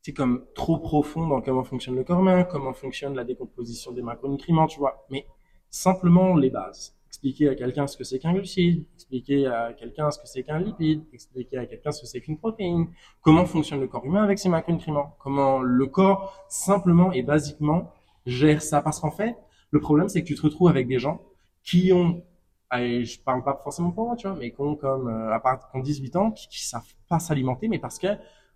c'est 0.00 0.12
comme 0.12 0.44
trop 0.54 0.78
profond 0.78 1.26
dans 1.26 1.40
comment 1.40 1.64
fonctionne 1.64 1.96
le 1.96 2.04
corps 2.04 2.20
humain, 2.20 2.44
comment 2.44 2.72
fonctionne 2.72 3.16
la 3.16 3.24
décomposition 3.24 3.90
des 3.90 4.02
macronutriments, 4.02 4.68
tu 4.68 4.78
vois. 4.78 5.04
Mais 5.10 5.26
simplement 5.70 6.36
les 6.36 6.50
bases. 6.50 6.96
Expliquer 7.08 7.48
à 7.48 7.56
quelqu'un 7.56 7.88
ce 7.88 7.96
que 7.96 8.04
c'est 8.04 8.20
qu'un 8.20 8.32
glucide, 8.32 8.84
expliquer 8.94 9.48
à 9.48 9.72
quelqu'un 9.72 10.12
ce 10.12 10.20
que 10.20 10.28
c'est 10.28 10.44
qu'un 10.44 10.60
lipide, 10.60 11.02
expliquer 11.12 11.58
à 11.58 11.66
quelqu'un 11.66 11.90
ce 11.90 12.02
que 12.02 12.06
c'est 12.06 12.20
qu'une 12.20 12.38
protéine, 12.38 12.86
comment 13.22 13.44
fonctionne 13.44 13.80
le 13.80 13.88
corps 13.88 14.04
humain 14.04 14.22
avec 14.22 14.38
ses 14.38 14.48
macronutriments, 14.48 15.16
comment 15.18 15.60
le 15.60 15.86
corps 15.86 16.46
simplement 16.48 17.10
et 17.10 17.22
basiquement 17.22 17.92
gère 18.24 18.62
ça? 18.62 18.82
Parce 18.82 19.00
qu'en 19.00 19.10
fait, 19.10 19.34
Le 19.70 19.80
problème, 19.80 20.08
c'est 20.08 20.22
que 20.22 20.28
tu 20.28 20.34
te 20.34 20.42
retrouves 20.42 20.68
avec 20.68 20.86
des 20.86 20.98
gens 20.98 21.20
qui 21.64 21.92
ont, 21.92 22.22
allez, 22.70 23.04
je 23.04 23.20
parle 23.20 23.42
pas 23.44 23.60
forcément 23.62 23.90
pour 23.92 24.06
moi, 24.06 24.16
tu 24.16 24.26
vois, 24.28 24.36
mais 24.36 24.50
qui 24.52 24.60
ont 24.60 24.76
comme, 24.76 25.08
euh, 25.08 25.32
à 25.34 25.40
part, 25.40 25.70
qui 25.70 25.76
ont 25.76 25.80
18 25.80 26.16
ans, 26.16 26.30
qui, 26.32 26.48
qui 26.48 26.64
savent 26.66 26.94
pas 27.08 27.18
s'alimenter, 27.18 27.68
mais 27.68 27.78
parce 27.78 27.98
que 27.98 28.08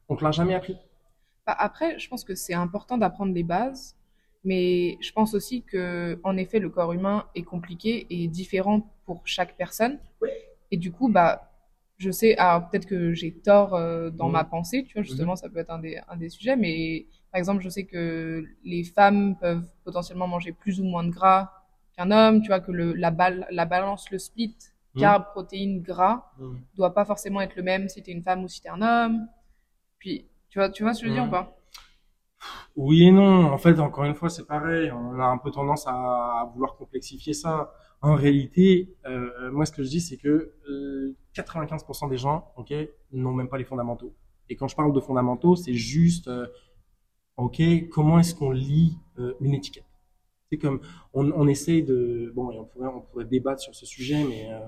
on 0.08 0.16
te 0.16 0.24
l'a 0.24 0.32
jamais 0.32 0.54
appris. 0.54 0.76
Bah, 1.46 1.56
après, 1.58 1.98
je 1.98 2.08
pense 2.08 2.24
que 2.24 2.34
c'est 2.34 2.54
important 2.54 2.98
d'apprendre 2.98 3.32
les 3.34 3.42
bases, 3.42 3.96
mais 4.44 4.98
je 5.00 5.12
pense 5.12 5.34
aussi 5.34 5.62
que, 5.62 6.20
en 6.24 6.36
effet, 6.36 6.58
le 6.58 6.70
corps 6.70 6.92
humain 6.92 7.26
est 7.34 7.42
compliqué 7.42 8.06
et 8.10 8.28
différent 8.28 8.82
pour 9.06 9.22
chaque 9.26 9.56
personne. 9.56 9.98
Oui. 10.20 10.30
Et 10.70 10.76
du 10.76 10.92
coup, 10.92 11.08
bah, 11.10 11.50
je 11.98 12.10
sais, 12.10 12.36
alors 12.36 12.68
peut-être 12.70 12.86
que 12.86 13.12
j'ai 13.12 13.32
tort 13.32 13.74
euh, 13.74 14.10
dans 14.10 14.26
Mhm. 14.26 14.32
ma 14.32 14.44
pensée, 14.44 14.84
tu 14.84 14.94
vois, 14.94 15.02
justement, 15.02 15.36
ça 15.36 15.48
peut 15.48 15.58
être 15.58 15.70
un 15.70 15.78
des, 15.78 16.00
un 16.08 16.16
des 16.16 16.28
sujets, 16.30 16.56
mais 16.56 17.06
par 17.32 17.38
exemple, 17.38 17.62
je 17.62 17.68
sais 17.68 17.84
que 17.84 18.44
les 18.64 18.84
femmes 18.84 19.36
peuvent 19.38 19.66
potentiellement 19.84 20.26
manger 20.28 20.52
plus 20.52 20.80
ou 20.80 20.84
moins 20.84 21.04
de 21.04 21.10
gras 21.10 21.52
qu'un 22.00 22.10
homme, 22.10 22.42
tu 22.42 22.48
vois, 22.48 22.60
que 22.60 22.72
le, 22.72 22.94
la, 22.94 23.10
bal- 23.10 23.46
la 23.50 23.66
balance, 23.66 24.10
le 24.10 24.18
split, 24.18 24.56
carbs, 24.96 25.26
protéines, 25.32 25.82
gras, 25.82 26.32
doit 26.76 26.94
pas 26.94 27.04
forcément 27.04 27.40
être 27.40 27.56
le 27.56 27.62
même 27.62 27.88
si 27.88 28.02
t'es 28.02 28.12
une 28.12 28.22
femme 28.22 28.44
ou 28.44 28.48
si 28.48 28.60
t'es 28.62 28.68
un 28.70 28.82
homme. 28.82 29.28
Puis, 29.98 30.26
tu 30.50 30.58
vois, 30.58 30.70
tu 30.70 30.82
vois 30.84 30.94
ce 30.94 31.00
que 31.02 31.06
je 31.06 31.10
veux 31.10 31.14
dire 31.14 31.24
Mhm. 31.24 31.28
ou 31.28 31.30
pas? 31.30 31.56
Oui 32.76 33.04
et 33.04 33.12
non. 33.12 33.46
En 33.52 33.58
fait, 33.58 33.78
encore 33.80 34.04
une 34.04 34.14
fois, 34.14 34.30
c'est 34.30 34.46
pareil. 34.46 34.90
On 34.92 35.20
a 35.20 35.24
un 35.26 35.38
peu 35.38 35.50
tendance 35.50 35.86
à, 35.86 35.92
à 35.92 36.50
vouloir 36.52 36.76
complexifier 36.76 37.32
ça. 37.34 37.72
En 38.02 38.14
réalité, 38.14 38.94
euh, 39.06 39.50
moi, 39.52 39.66
ce 39.66 39.72
que 39.72 39.82
je 39.82 39.88
dis, 39.88 40.00
c'est 40.00 40.16
que 40.16 40.52
euh, 40.68 41.16
95% 41.34 42.08
des 42.08 42.16
gens, 42.16 42.52
ok, 42.56 42.72
n'ont 43.12 43.32
même 43.32 43.48
pas 43.48 43.58
les 43.58 43.64
fondamentaux. 43.64 44.14
Et 44.48 44.56
quand 44.56 44.68
je 44.68 44.76
parle 44.76 44.92
de 44.92 45.00
fondamentaux, 45.00 45.56
c'est 45.56 45.74
juste, 45.74 46.28
euh, 46.28 46.46
ok, 47.38 47.62
comment 47.90 48.20
est-ce 48.20 48.34
qu'on 48.34 48.52
lit 48.52 48.98
euh, 49.18 49.34
une 49.40 49.54
étiquette? 49.54 49.84
C'est 50.50 50.58
comme, 50.58 50.80
on, 51.14 51.30
on 51.30 51.46
essaye 51.46 51.82
de, 51.84 52.32
bon, 52.34 52.50
et 52.50 52.58
on 52.58 52.64
pourrait, 52.64 52.88
on 52.88 53.00
pourrait 53.02 53.24
débattre 53.24 53.60
sur 53.62 53.74
ce 53.74 53.86
sujet, 53.86 54.24
mais 54.28 54.48
euh, 54.50 54.58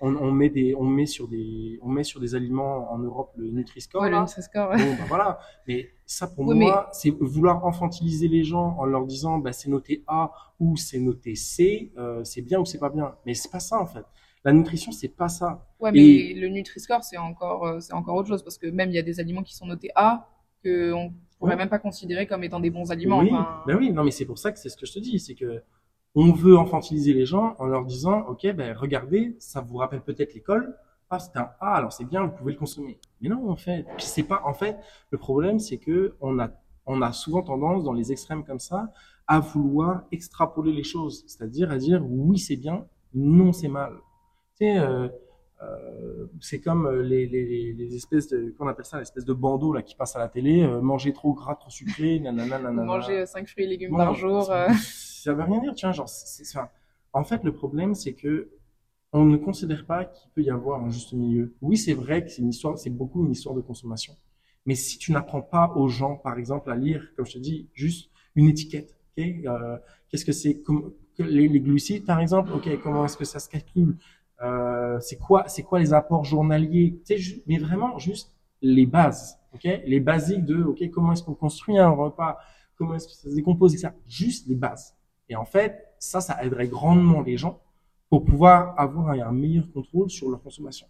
on, 0.00 0.14
on 0.16 0.30
met 0.32 0.50
des, 0.50 0.74
on 0.74 0.84
met 0.84 1.06
sur 1.06 1.28
des, 1.28 1.78
on 1.82 1.88
met 1.88 2.04
sur 2.04 2.20
des 2.20 2.34
aliments 2.34 2.92
en 2.92 2.98
Europe 2.98 3.32
le 3.36 3.50
Nutri-Score. 3.50 4.02
Ouais, 4.02 4.10
le 4.10 4.16
là. 4.16 4.20
Nutri-Score, 4.22 4.68
ouais. 4.70 4.76
Bon, 4.76 4.94
ben 4.98 5.04
voilà. 5.08 5.38
Mais 5.66 5.88
ça, 6.04 6.26
pour 6.26 6.46
Oui, 6.46 6.56
moi, 6.58 6.90
c'est 6.92 7.10
vouloir 7.20 7.66
infantiliser 7.66 8.28
les 8.28 8.44
gens 8.44 8.76
en 8.78 8.84
leur 8.84 9.06
disant, 9.06 9.38
bah, 9.38 9.52
c'est 9.52 9.70
noté 9.70 10.04
A 10.06 10.30
ou 10.58 10.76
c'est 10.76 10.98
noté 11.00 11.34
C, 11.34 11.90
euh, 11.96 12.22
c'est 12.24 12.42
bien 12.42 12.60
ou 12.60 12.66
c'est 12.66 12.78
pas 12.78 12.90
bien. 12.90 13.14
Mais 13.24 13.32
c'est 13.32 13.50
pas 13.50 13.60
ça, 13.60 13.80
en 13.80 13.86
fait. 13.86 14.04
La 14.44 14.52
nutrition, 14.52 14.92
c'est 14.92 15.08
pas 15.08 15.28
ça. 15.28 15.66
Ouais, 15.80 15.90
mais 15.92 16.00
Et- 16.00 16.34
le 16.34 16.48
Nutri-Score, 16.48 17.02
c'est 17.02 17.16
encore, 17.18 17.66
euh, 17.66 17.80
c'est 17.80 17.94
encore 17.94 18.14
autre 18.16 18.28
chose 18.28 18.42
parce 18.42 18.58
que 18.58 18.66
même 18.66 18.90
il 18.90 18.94
y 18.94 18.98
a 18.98 19.02
des 19.02 19.20
aliments 19.20 19.42
qui 19.42 19.54
sont 19.54 19.66
notés 19.66 19.90
A 19.94 20.28
que 20.62 20.92
on 20.92 21.12
pourrait 21.40 21.52
Ouais. 21.52 21.56
même 21.56 21.68
pas 21.68 21.78
considérer 21.80 22.26
comme 22.28 22.44
étant 22.44 22.60
des 22.60 22.70
bons 22.70 22.92
aliments. 22.92 23.18
oui, 23.18 23.30
Enfin, 23.32 23.62
ben 23.66 23.76
oui, 23.76 23.90
non, 23.92 24.04
mais 24.04 24.12
c'est 24.12 24.24
pour 24.26 24.38
ça 24.38 24.52
que 24.52 24.58
c'est 24.58 24.68
ce 24.68 24.76
que 24.76 24.86
je 24.86 24.92
te 24.92 24.98
dis, 25.00 25.18
c'est 25.18 25.34
que 25.34 25.62
on 26.14 26.32
veut 26.32 26.56
infantiliser 26.58 27.12
les 27.12 27.26
gens 27.26 27.54
en 27.58 27.66
leur 27.66 27.84
disant, 27.84 28.20
ok, 28.28 28.52
ben 28.54 28.76
regardez, 28.76 29.36
ça 29.40 29.60
vous 29.60 29.76
rappelle 29.78 30.02
peut-être 30.02 30.34
l'école. 30.34 30.76
Ah, 31.08 31.18
c'est 31.18 31.36
un 31.36 31.50
A, 31.60 31.74
alors 31.74 31.92
c'est 31.92 32.04
bien, 32.04 32.24
vous 32.26 32.32
pouvez 32.36 32.52
le 32.52 32.58
consommer. 32.58 33.00
Mais 33.20 33.28
non, 33.28 33.50
en 33.50 33.56
fait, 33.56 33.84
Puis 33.96 34.06
c'est 34.06 34.22
pas. 34.22 34.42
En 34.44 34.54
fait, 34.54 34.76
le 35.10 35.18
problème, 35.18 35.58
c'est 35.58 35.78
que 35.78 36.14
on 36.20 36.38
a, 36.38 36.50
on 36.86 37.02
a 37.02 37.12
souvent 37.12 37.42
tendance 37.42 37.82
dans 37.84 37.92
les 37.92 38.12
extrêmes 38.12 38.44
comme 38.44 38.60
ça 38.60 38.92
à 39.26 39.40
vouloir 39.40 40.02
extrapoler 40.12 40.72
les 40.72 40.82
choses, 40.84 41.24
c'est-à-dire 41.26 41.70
à 41.70 41.78
dire 41.78 42.04
oui 42.08 42.38
c'est 42.38 42.56
bien, 42.56 42.86
non 43.14 43.52
c'est 43.52 43.68
mal. 43.68 43.92
Tu 44.58 44.66
sais, 44.66 44.78
euh, 44.78 45.04
euh, 45.04 45.08
c'est 46.40 46.60
comme 46.60 46.86
euh, 46.86 47.02
les, 47.02 47.26
les, 47.26 47.72
les 47.72 47.94
espèces 47.94 48.28
de, 48.28 48.54
qu'on 48.56 48.66
appelle 48.68 48.84
ça, 48.84 48.98
l'espèce 48.98 49.24
de 49.24 49.32
bandeau 49.32 49.72
là 49.72 49.82
qui 49.82 49.94
passe 49.94 50.16
à 50.16 50.18
la 50.18 50.28
télé, 50.28 50.62
euh, 50.62 50.80
manger 50.80 51.12
trop 51.12 51.32
gras, 51.34 51.54
trop 51.56 51.70
sucré, 51.70 52.18
nanana, 52.20 52.58
nanana. 52.58 52.82
mangez 52.84 53.26
5 53.26 53.48
fruits 53.48 53.64
et 53.64 53.68
légumes 53.68 53.90
Bon, 53.92 53.98
par 53.98 54.14
jour. 54.14 54.44
ça- 54.44 54.70
euh, 54.70 54.74
Ça 54.74 55.34
veut 55.34 55.42
rien 55.42 55.60
dire, 55.60 55.74
tu 55.74 55.84
vois, 55.86 55.92
genre, 55.92 56.08
c'est, 56.08 56.44
en 57.12 57.24
fait, 57.24 57.44
le 57.44 57.52
problème, 57.52 57.94
c'est 57.94 58.14
que 58.14 58.48
on 59.12 59.24
ne 59.24 59.36
considère 59.36 59.84
pas 59.86 60.04
qu'il 60.04 60.30
peut 60.30 60.42
y 60.42 60.50
avoir 60.50 60.82
un 60.84 60.88
juste 60.90 61.12
milieu. 61.12 61.52
Oui, 61.60 61.76
c'est 61.76 61.94
vrai 61.94 62.24
que 62.24 62.30
c'est 62.30 62.42
une 62.42 62.50
histoire, 62.50 62.78
c'est 62.78 62.90
beaucoup 62.90 63.24
une 63.26 63.32
histoire 63.32 63.54
de 63.56 63.60
consommation. 63.60 64.14
Mais 64.66 64.76
si 64.76 64.98
tu 64.98 65.10
n'apprends 65.12 65.42
pas 65.42 65.72
aux 65.74 65.88
gens, 65.88 66.14
par 66.16 66.38
exemple, 66.38 66.70
à 66.70 66.76
lire, 66.76 67.02
comme 67.16 67.26
je 67.26 67.32
te 67.32 67.38
dis, 67.38 67.68
juste 67.74 68.10
une 68.36 68.48
étiquette, 68.48 68.96
ok, 69.18 69.24
euh, 69.46 69.76
qu'est-ce 70.08 70.24
que 70.24 70.32
c'est, 70.32 70.62
les, 71.18 71.48
les 71.48 71.60
glucides, 71.60 72.06
par 72.06 72.20
exemple, 72.20 72.52
ok, 72.52 72.68
comment 72.82 73.04
est-ce 73.04 73.16
que 73.16 73.24
ça 73.24 73.40
se 73.40 73.48
calcule, 73.48 73.96
euh, 74.42 74.98
c'est 75.00 75.16
quoi, 75.16 75.48
c'est 75.48 75.62
quoi 75.62 75.78
les 75.78 75.92
apports 75.92 76.24
journaliers, 76.24 76.98
mais 77.46 77.58
vraiment 77.58 77.98
juste 77.98 78.34
les 78.62 78.86
bases, 78.86 79.38
ok, 79.54 79.64
les 79.64 80.00
basiques 80.00 80.44
de, 80.44 80.62
ok, 80.62 80.90
comment 80.90 81.12
est-ce 81.12 81.22
qu'on 81.22 81.34
construit 81.34 81.78
un 81.78 81.90
repas, 81.90 82.38
comment 82.76 82.94
est-ce 82.94 83.08
que 83.08 83.14
ça 83.14 83.30
se 83.30 83.34
décompose, 83.34 83.74
etc. 83.74 83.92
Juste 84.06 84.46
les 84.48 84.54
bases. 84.54 84.96
Et 85.28 85.36
en 85.36 85.44
fait, 85.44 85.86
ça, 85.98 86.20
ça 86.20 86.42
aiderait 86.42 86.68
grandement 86.68 87.20
les 87.20 87.36
gens 87.36 87.60
pour 88.08 88.24
pouvoir 88.24 88.78
avoir 88.78 89.10
un 89.10 89.32
meilleur 89.32 89.70
contrôle 89.72 90.10
sur 90.10 90.28
leur 90.28 90.42
consommation. 90.42 90.88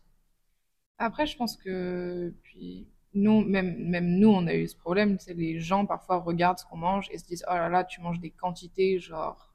Après, 0.98 1.26
je 1.26 1.36
pense 1.36 1.56
que 1.56 2.34
puis 2.42 2.88
nous, 3.14 3.42
même 3.42 3.76
même 3.88 4.18
nous, 4.18 4.28
on 4.28 4.46
a 4.46 4.54
eu 4.54 4.66
ce 4.68 4.76
problème. 4.76 5.18
C'est 5.18 5.34
les 5.34 5.58
gens 5.58 5.86
parfois 5.86 6.18
regardent 6.18 6.58
ce 6.58 6.64
qu'on 6.64 6.76
mange 6.78 7.08
et 7.10 7.18
se 7.18 7.26
disent 7.26 7.44
oh 7.48 7.54
là 7.54 7.68
là, 7.68 7.84
tu 7.84 8.00
manges 8.00 8.20
des 8.20 8.30
quantités 8.30 8.98
genre 8.98 9.49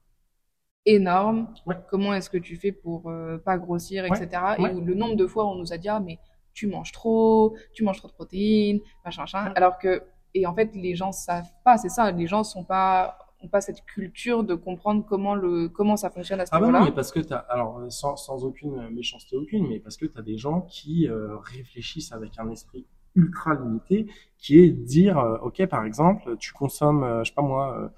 énormes. 0.86 1.48
Ouais. 1.66 1.76
Comment 1.90 2.14
est-ce 2.14 2.30
que 2.30 2.38
tu 2.38 2.56
fais 2.58 2.72
pour 2.72 3.10
euh, 3.10 3.38
pas 3.38 3.58
grossir, 3.58 4.06
etc. 4.06 4.28
ouais. 4.60 4.72
Et 4.72 4.74
où 4.74 4.82
le 4.82 4.94
nombre 4.94 5.16
de 5.16 5.26
fois 5.28 5.46
où 5.46 5.50
on 5.50 5.56
nous 5.56 5.74
a 5.74 5.78
dit 5.78 5.90
ah 5.90 6.00
mais 6.00 6.20
tu 6.54 6.68
manges 6.68 6.92
trop, 6.92 7.56
tu 7.74 7.84
manges 7.84 7.98
trop 8.00 8.08
de 8.08 8.14
protéines, 8.14 8.80
machin, 9.04 9.24
machin. 9.24 9.52
Alors 9.56 9.78
que 9.78 10.04
et 10.34 10.46
en 10.46 10.54
fait 10.54 10.76
les 10.76 10.96
gens 10.96 11.12
savent 11.12 11.52
pas, 11.64 11.78
c'est 11.78 11.90
ça. 11.90 12.12
Les 12.12 12.28
gens 12.28 12.44
sont 12.44 12.64
pas 12.64 13.18
ont 13.42 13.48
pas 13.50 13.62
cette 13.62 13.84
culture 13.86 14.44
de 14.44 14.56
comprendre 14.56 15.06
comment 15.06 15.36
le 15.36 15.68
comment 15.70 15.98
ça 15.98 16.10
fonctionne 16.10 16.40
à 16.40 16.46
ce 16.46 16.52
Ah 16.54 16.60
bah 16.60 16.66
niveau-là. 16.68 16.80
non, 16.80 16.86
mais 16.86 16.96
parce 16.96 17.12
que 17.12 17.20
t'as, 17.20 17.38
alors 17.38 17.82
sans, 17.90 18.16
sans 18.16 18.44
aucune 18.46 18.90
méchanceté 18.92 19.36
aucune, 19.36 19.68
mais 19.68 19.80
parce 19.80 19.98
que 19.98 20.06
tu 20.06 20.18
as 20.18 20.22
des 20.22 20.38
gens 20.38 20.62
qui 20.62 21.08
euh, 21.10 21.36
réfléchissent 21.38 22.12
avec 22.14 22.40
un 22.40 22.50
esprit 22.50 22.86
ultra 23.16 23.54
limité, 23.56 24.08
qui 24.38 24.60
est 24.60 24.70
de 24.72 24.84
dire, 24.84 25.18
euh, 25.18 25.38
ok, 25.42 25.66
par 25.68 25.86
exemple, 25.86 26.36
tu 26.38 26.52
consommes, 26.54 27.04
euh, 27.04 27.24
je 27.24 27.30
sais 27.30 27.36
pas 27.36 27.42
moi, 27.42 27.92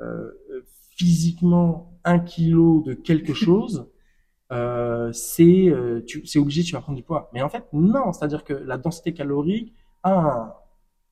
euh, 0.00 0.30
euh, 0.50 0.62
physiquement 0.96 1.98
un 2.04 2.18
kilo 2.18 2.82
de 2.82 2.94
quelque 2.94 3.34
chose, 3.34 3.88
euh, 4.52 5.10
c'est, 5.12 5.68
euh, 5.68 6.02
tu, 6.06 6.26
c'est 6.26 6.38
obligé, 6.38 6.62
tu 6.62 6.74
vas 6.74 6.82
prendre 6.82 6.96
du 6.96 7.02
poids. 7.02 7.30
Mais 7.32 7.42
en 7.42 7.48
fait, 7.48 7.64
non, 7.72 8.12
c'est-à-dire 8.12 8.44
que 8.44 8.52
la 8.52 8.76
densité 8.76 9.14
calorique, 9.14 9.74
un, 10.04 10.52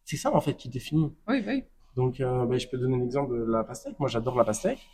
c'est 0.05 0.17
ça 0.17 0.35
en 0.35 0.41
fait 0.41 0.55
qui 0.55 0.69
définit. 0.69 1.15
Oui, 1.27 1.43
oui. 1.47 1.65
Donc, 1.97 2.21
euh, 2.21 2.45
bah, 2.47 2.59
je 2.59 2.69
peux 2.69 2.77
donner 2.77 2.97
un 2.97 3.05
exemple 3.05 3.39
de 3.39 3.51
la 3.51 3.65
pastèque. 3.65 3.99
Moi, 3.99 4.09
j'adore 4.09 4.37
la 4.37 4.45
pastèque, 4.45 4.87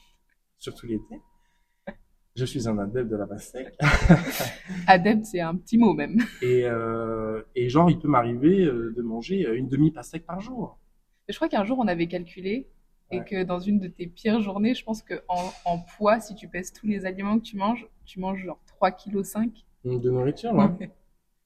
surtout 0.59 0.87
l'été. 0.87 1.21
Je 2.37 2.45
suis 2.45 2.69
un 2.69 2.79
adepte 2.79 3.11
de 3.11 3.17
la 3.17 3.27
pastèque. 3.27 3.75
Adepte, 4.87 5.25
c'est 5.25 5.41
un 5.41 5.57
petit 5.57 5.79
mot 5.79 5.95
même. 5.95 6.19
Et, 6.43 6.65
euh, 6.67 7.43
et 7.55 7.71
genre, 7.71 7.91
il 7.91 7.99
peut 7.99 8.09
m'arriver 8.09 8.67
de 8.67 9.03
manger 9.03 9.49
une 9.55 9.69
demi-pastèque 9.69 10.27
par 10.27 10.41
jour. 10.41 10.79
Je 11.29 11.35
crois 11.35 11.49
qu'un 11.49 11.65
jour, 11.65 11.79
on 11.79 11.89
avait 11.89 12.09
calculé 12.09 12.69
et 13.11 13.19
Ouais. 13.19 13.25
que 13.25 13.43
dans 13.45 13.61
une 13.61 13.79
de 13.79 13.89
tes 13.89 14.07
pires 14.07 14.41
journées, 14.41 14.75
je 14.75 14.85
pense 14.85 15.03
que 15.03 15.23
en, 15.29 15.51
en 15.65 15.79
poids, 15.79 16.21
si 16.21 16.35
tu 16.35 16.49
pèses 16.49 16.73
tous 16.73 16.87
les 16.87 17.07
aliments 17.07 17.39
que 17.39 17.45
tu 17.45 17.57
manges, 17.57 17.87
tu 18.05 18.21
manges 18.21 18.45
genre 18.45 18.59
3,5 18.81 19.51
kg. 19.85 19.99
De 20.03 20.11
nourriture, 20.11 20.53
ouais. 20.55 20.91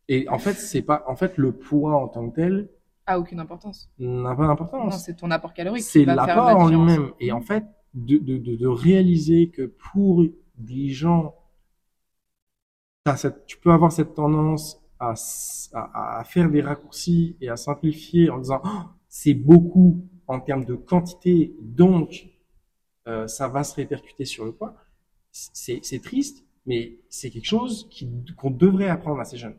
Et 0.09 0.29
en 0.29 0.39
fait, 0.39 0.55
c'est 0.55 0.83
pas, 0.83 1.05
en 1.07 1.15
fait, 1.17 1.37
le 1.37 1.53
poids 1.53 1.97
en 2.03 2.09
tant 2.09 2.29
que 2.31 2.37
tel 2.37 2.69
A 3.07 3.19
aucune 3.19 3.39
importance. 3.41 3.91
n'a 3.99 4.35
pas 4.35 4.43
Non, 4.43 4.49
d'importance. 4.49 5.05
c'est 5.05 5.17
ton 5.17 5.31
apport 5.31 5.53
calorique 5.55 5.83
C'est 5.83 6.05
l'apport 6.05 6.47
la 6.47 6.57
en 6.57 6.69
lui-même. 6.69 7.13
Et 7.21 7.31
en 7.33 7.41
fait, 7.43 7.65
de, 7.95 8.19
de, 8.19 8.39
de, 8.39 8.57
de 8.57 8.67
réaliser 8.67 9.51
que 9.51 9.63
pour 9.93 10.25
des 10.57 10.89
gens, 10.89 11.35
cette, 13.17 13.47
tu 13.47 13.59
peux 13.59 13.71
avoir 13.73 13.93
cette 13.93 14.15
tendance 14.15 14.81
à, 14.99 15.15
à 15.75 16.25
faire 16.25 16.51
des 16.51 16.61
raccourcis 16.61 17.37
et 17.41 17.49
à 17.49 17.57
simplifier 17.57 18.31
en 18.31 18.39
disant 18.39 18.61
Oh, 18.65 18.69
c'est 19.09 19.35
beaucoup 19.35 20.07
en 20.31 20.39
termes 20.39 20.65
de 20.65 20.77
quantité, 20.77 21.57
donc 21.61 22.29
euh, 23.09 23.27
ça 23.27 23.49
va 23.49 23.65
se 23.65 23.75
répercuter 23.75 24.25
sur 24.25 24.45
le 24.45 24.53
poids. 24.53 24.77
C'est 25.33 26.03
triste, 26.03 26.45
mais 26.67 26.99
c'est 27.09 27.31
quelque 27.31 27.47
chose 27.47 27.89
qu'on 28.37 28.51
devrait 28.51 28.89
apprendre 28.89 29.21
à 29.21 29.25
ces 29.25 29.39
jeunes. 29.39 29.57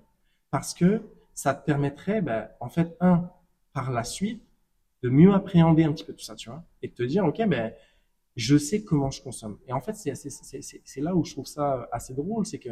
Parce 0.49 0.73
que 0.73 1.01
ça 1.33 1.53
te 1.53 1.65
permettrait, 1.65 2.21
ben, 2.21 2.47
en 2.61 2.69
fait, 2.69 2.95
un, 3.01 3.29
par 3.73 3.91
la 3.91 4.05
suite, 4.05 4.41
de 5.03 5.09
mieux 5.09 5.33
appréhender 5.33 5.83
un 5.83 5.91
petit 5.91 6.05
peu 6.05 6.13
tout 6.13 6.23
ça, 6.23 6.35
tu 6.35 6.49
vois, 6.49 6.63
et 6.81 6.87
de 6.87 6.93
te 6.93 7.03
dire, 7.03 7.25
ok, 7.25 7.45
ben, 7.47 7.73
je 8.37 8.57
sais 8.57 8.83
comment 8.83 9.11
je 9.11 9.21
consomme. 9.21 9.57
Et 9.67 9.73
en 9.73 9.81
fait, 9.81 9.93
c'est 9.95 11.01
là 11.01 11.15
où 11.15 11.25
je 11.25 11.33
trouve 11.33 11.47
ça 11.47 11.89
assez 11.91 12.13
drôle, 12.13 12.45
c'est 12.45 12.59
que 12.59 12.69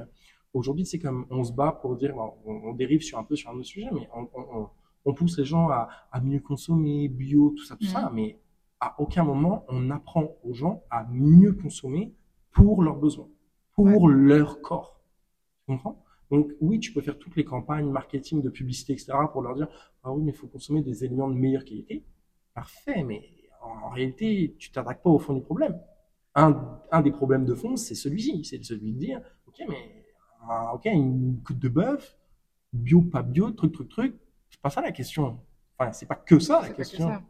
aujourd'hui, 0.54 0.86
c'est 0.86 1.00
comme 1.00 1.26
on 1.30 1.44
se 1.44 1.52
bat 1.52 1.78
pour 1.82 1.98
dire, 1.98 2.16
on, 2.46 2.74
dérive 2.74 3.02
sur 3.02 3.18
un 3.18 3.26
peu 3.26 3.36
sur 3.36 3.50
un 3.50 3.56
autre 3.56 3.66
sujet, 3.66 3.90
mais 3.92 4.08
on, 4.14 4.70
on- 5.06 5.14
pousse 5.14 5.38
les 5.38 5.46
gens 5.46 5.70
à, 5.70 5.90
à 6.12 6.22
mieux 6.22 6.40
consommer, 6.40 7.08
bio, 7.08 7.54
tout 7.58 7.64
ça, 7.64 7.76
tout 7.76 7.86
ça, 7.86 8.12
mais 8.14 8.40
à 8.80 8.96
aucun 9.00 9.24
moment 9.24 9.66
on 9.68 9.90
apprend 9.92 10.36
aux 10.44 10.54
gens 10.54 10.84
à 10.90 11.06
mieux 11.10 11.54
consommer 11.54 12.14
pour 12.52 12.84
leurs 12.84 12.98
besoins, 12.98 13.28
pour 13.74 14.08
leur 14.10 14.62
corps. 14.62 15.02
Tu 15.66 15.74
comprends? 15.74 16.04
Donc 16.32 16.52
oui, 16.62 16.80
tu 16.80 16.94
peux 16.94 17.02
faire 17.02 17.18
toutes 17.18 17.36
les 17.36 17.44
campagnes 17.44 17.90
marketing, 17.90 18.42
de 18.42 18.50
publicité, 18.50 18.94
etc. 18.94 19.14
pour 19.32 19.42
leur 19.42 19.56
dire, 19.56 19.68
ah 20.04 20.12
oui, 20.14 20.24
mais 20.24 20.32
il 20.32 20.38
faut 20.38 20.48
consommer 20.48 20.82
des 20.82 21.04
aliments 21.04 21.28
de 21.28 21.34
meilleure 21.36 21.64
qualité. 21.66 22.04
Parfait, 22.54 23.04
mais 23.04 23.24
en, 23.62 23.90
réalité, 23.90 24.56
tu 24.58 24.72
t'attaques 24.72 25.02
pas 25.02 25.10
au 25.10 25.20
fond 25.20 25.34
du 25.34 25.42
problème. 25.42 25.80
un, 26.36 26.80
un 26.92 27.02
des 27.02 27.12
problèmes 27.12 27.46
de 27.46 27.56
fond, 27.56 27.76
c'est 27.76 27.96
celui-ci, 27.96 28.46
c'est 28.46 28.64
celui 28.64 28.94
de 28.94 29.00
dire, 29.00 29.22
ok, 29.48 29.64
mais 29.68 30.06
ah, 30.48 30.74
ok, 30.76 30.86
une 30.86 31.42
côte 31.44 31.60
de 31.60 31.70
bœuf, 31.70 32.18
bio, 32.74 33.02
pas 33.02 33.24
bio, 33.24 33.52
truc, 33.52 33.74
truc, 33.74 33.90
truc, 33.90 34.16
c'est 34.50 34.62
pas 34.62 34.70
ça 34.70 34.82
la 34.82 34.92
question. 34.92 35.40
Enfin, 35.78 35.92
c'est 35.92 36.06
pas 36.08 36.16
que 36.16 36.40
ça 36.40 36.62
la 36.62 36.70
question. 36.70 37.08
ça. 37.08 37.22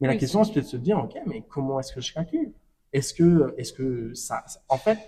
Mais 0.00 0.08
la 0.08 0.16
question, 0.16 0.44
c'est- 0.44 0.48
c'est 0.48 0.54
peut-être 0.54 0.66
de 0.66 0.70
se 0.70 0.76
dire, 0.76 0.98
ok, 0.98 1.16
mais 1.26 1.42
comment 1.48 1.80
est-ce 1.80 1.92
que 1.92 2.00
je 2.00 2.12
calcule? 2.14 2.52
Est-ce 2.92 3.12
que, 3.14 3.54
est-ce 3.58 3.72
que 3.72 4.14
ça, 4.14 4.44
ça- 4.46 4.60
en 4.68 4.76
fait, 4.78 4.98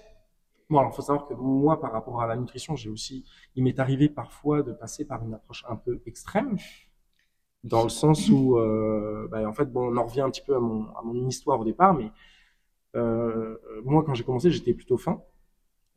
bon, 0.69 0.79
alors 0.79 0.95
faut 0.95 1.03
savoir 1.03 1.27
que 1.27 1.35
moi, 1.35 1.81
par 1.81 1.93
rapport 1.93 2.21
à 2.21 2.27
la 2.27 2.37
nutrition, 2.37 2.75
j'ai 2.77 2.91
aussi, 2.91 3.25
il 3.55 3.63
m'est 3.65 3.79
arrivé 3.79 4.09
parfois 4.09 4.63
de 4.63 4.73
passer 4.73 5.05
par 5.07 5.23
une 5.25 5.35
approche 5.35 5.65
un 5.69 5.77
peu 5.77 6.01
extrême, 6.07 6.57
dans 7.63 7.83
le 7.83 7.89
sens 7.91 8.29
où, 8.31 8.57
euh, 8.59 9.29
bah, 9.31 9.47
en 9.49 9.53
fait, 9.53 9.67
bon, 9.71 9.93
on 9.93 9.97
en 9.97 10.07
revient 10.07 10.23
un 10.23 10.31
petit 10.31 10.43
peu 10.43 10.57
à 10.57 10.61
mon, 10.61 10.87
à 10.97 11.03
mon 11.03 11.29
histoire 11.29 11.61
au 11.61 11.65
départ, 11.65 11.95
mais 11.95 12.11
euh, 12.97 13.57
moi, 13.85 14.03
quand 14.05 14.15
j'ai 14.15 14.25
commencé, 14.25 14.51
j'étais 14.51 14.75
plutôt 14.75 14.97
faim. 14.99 15.23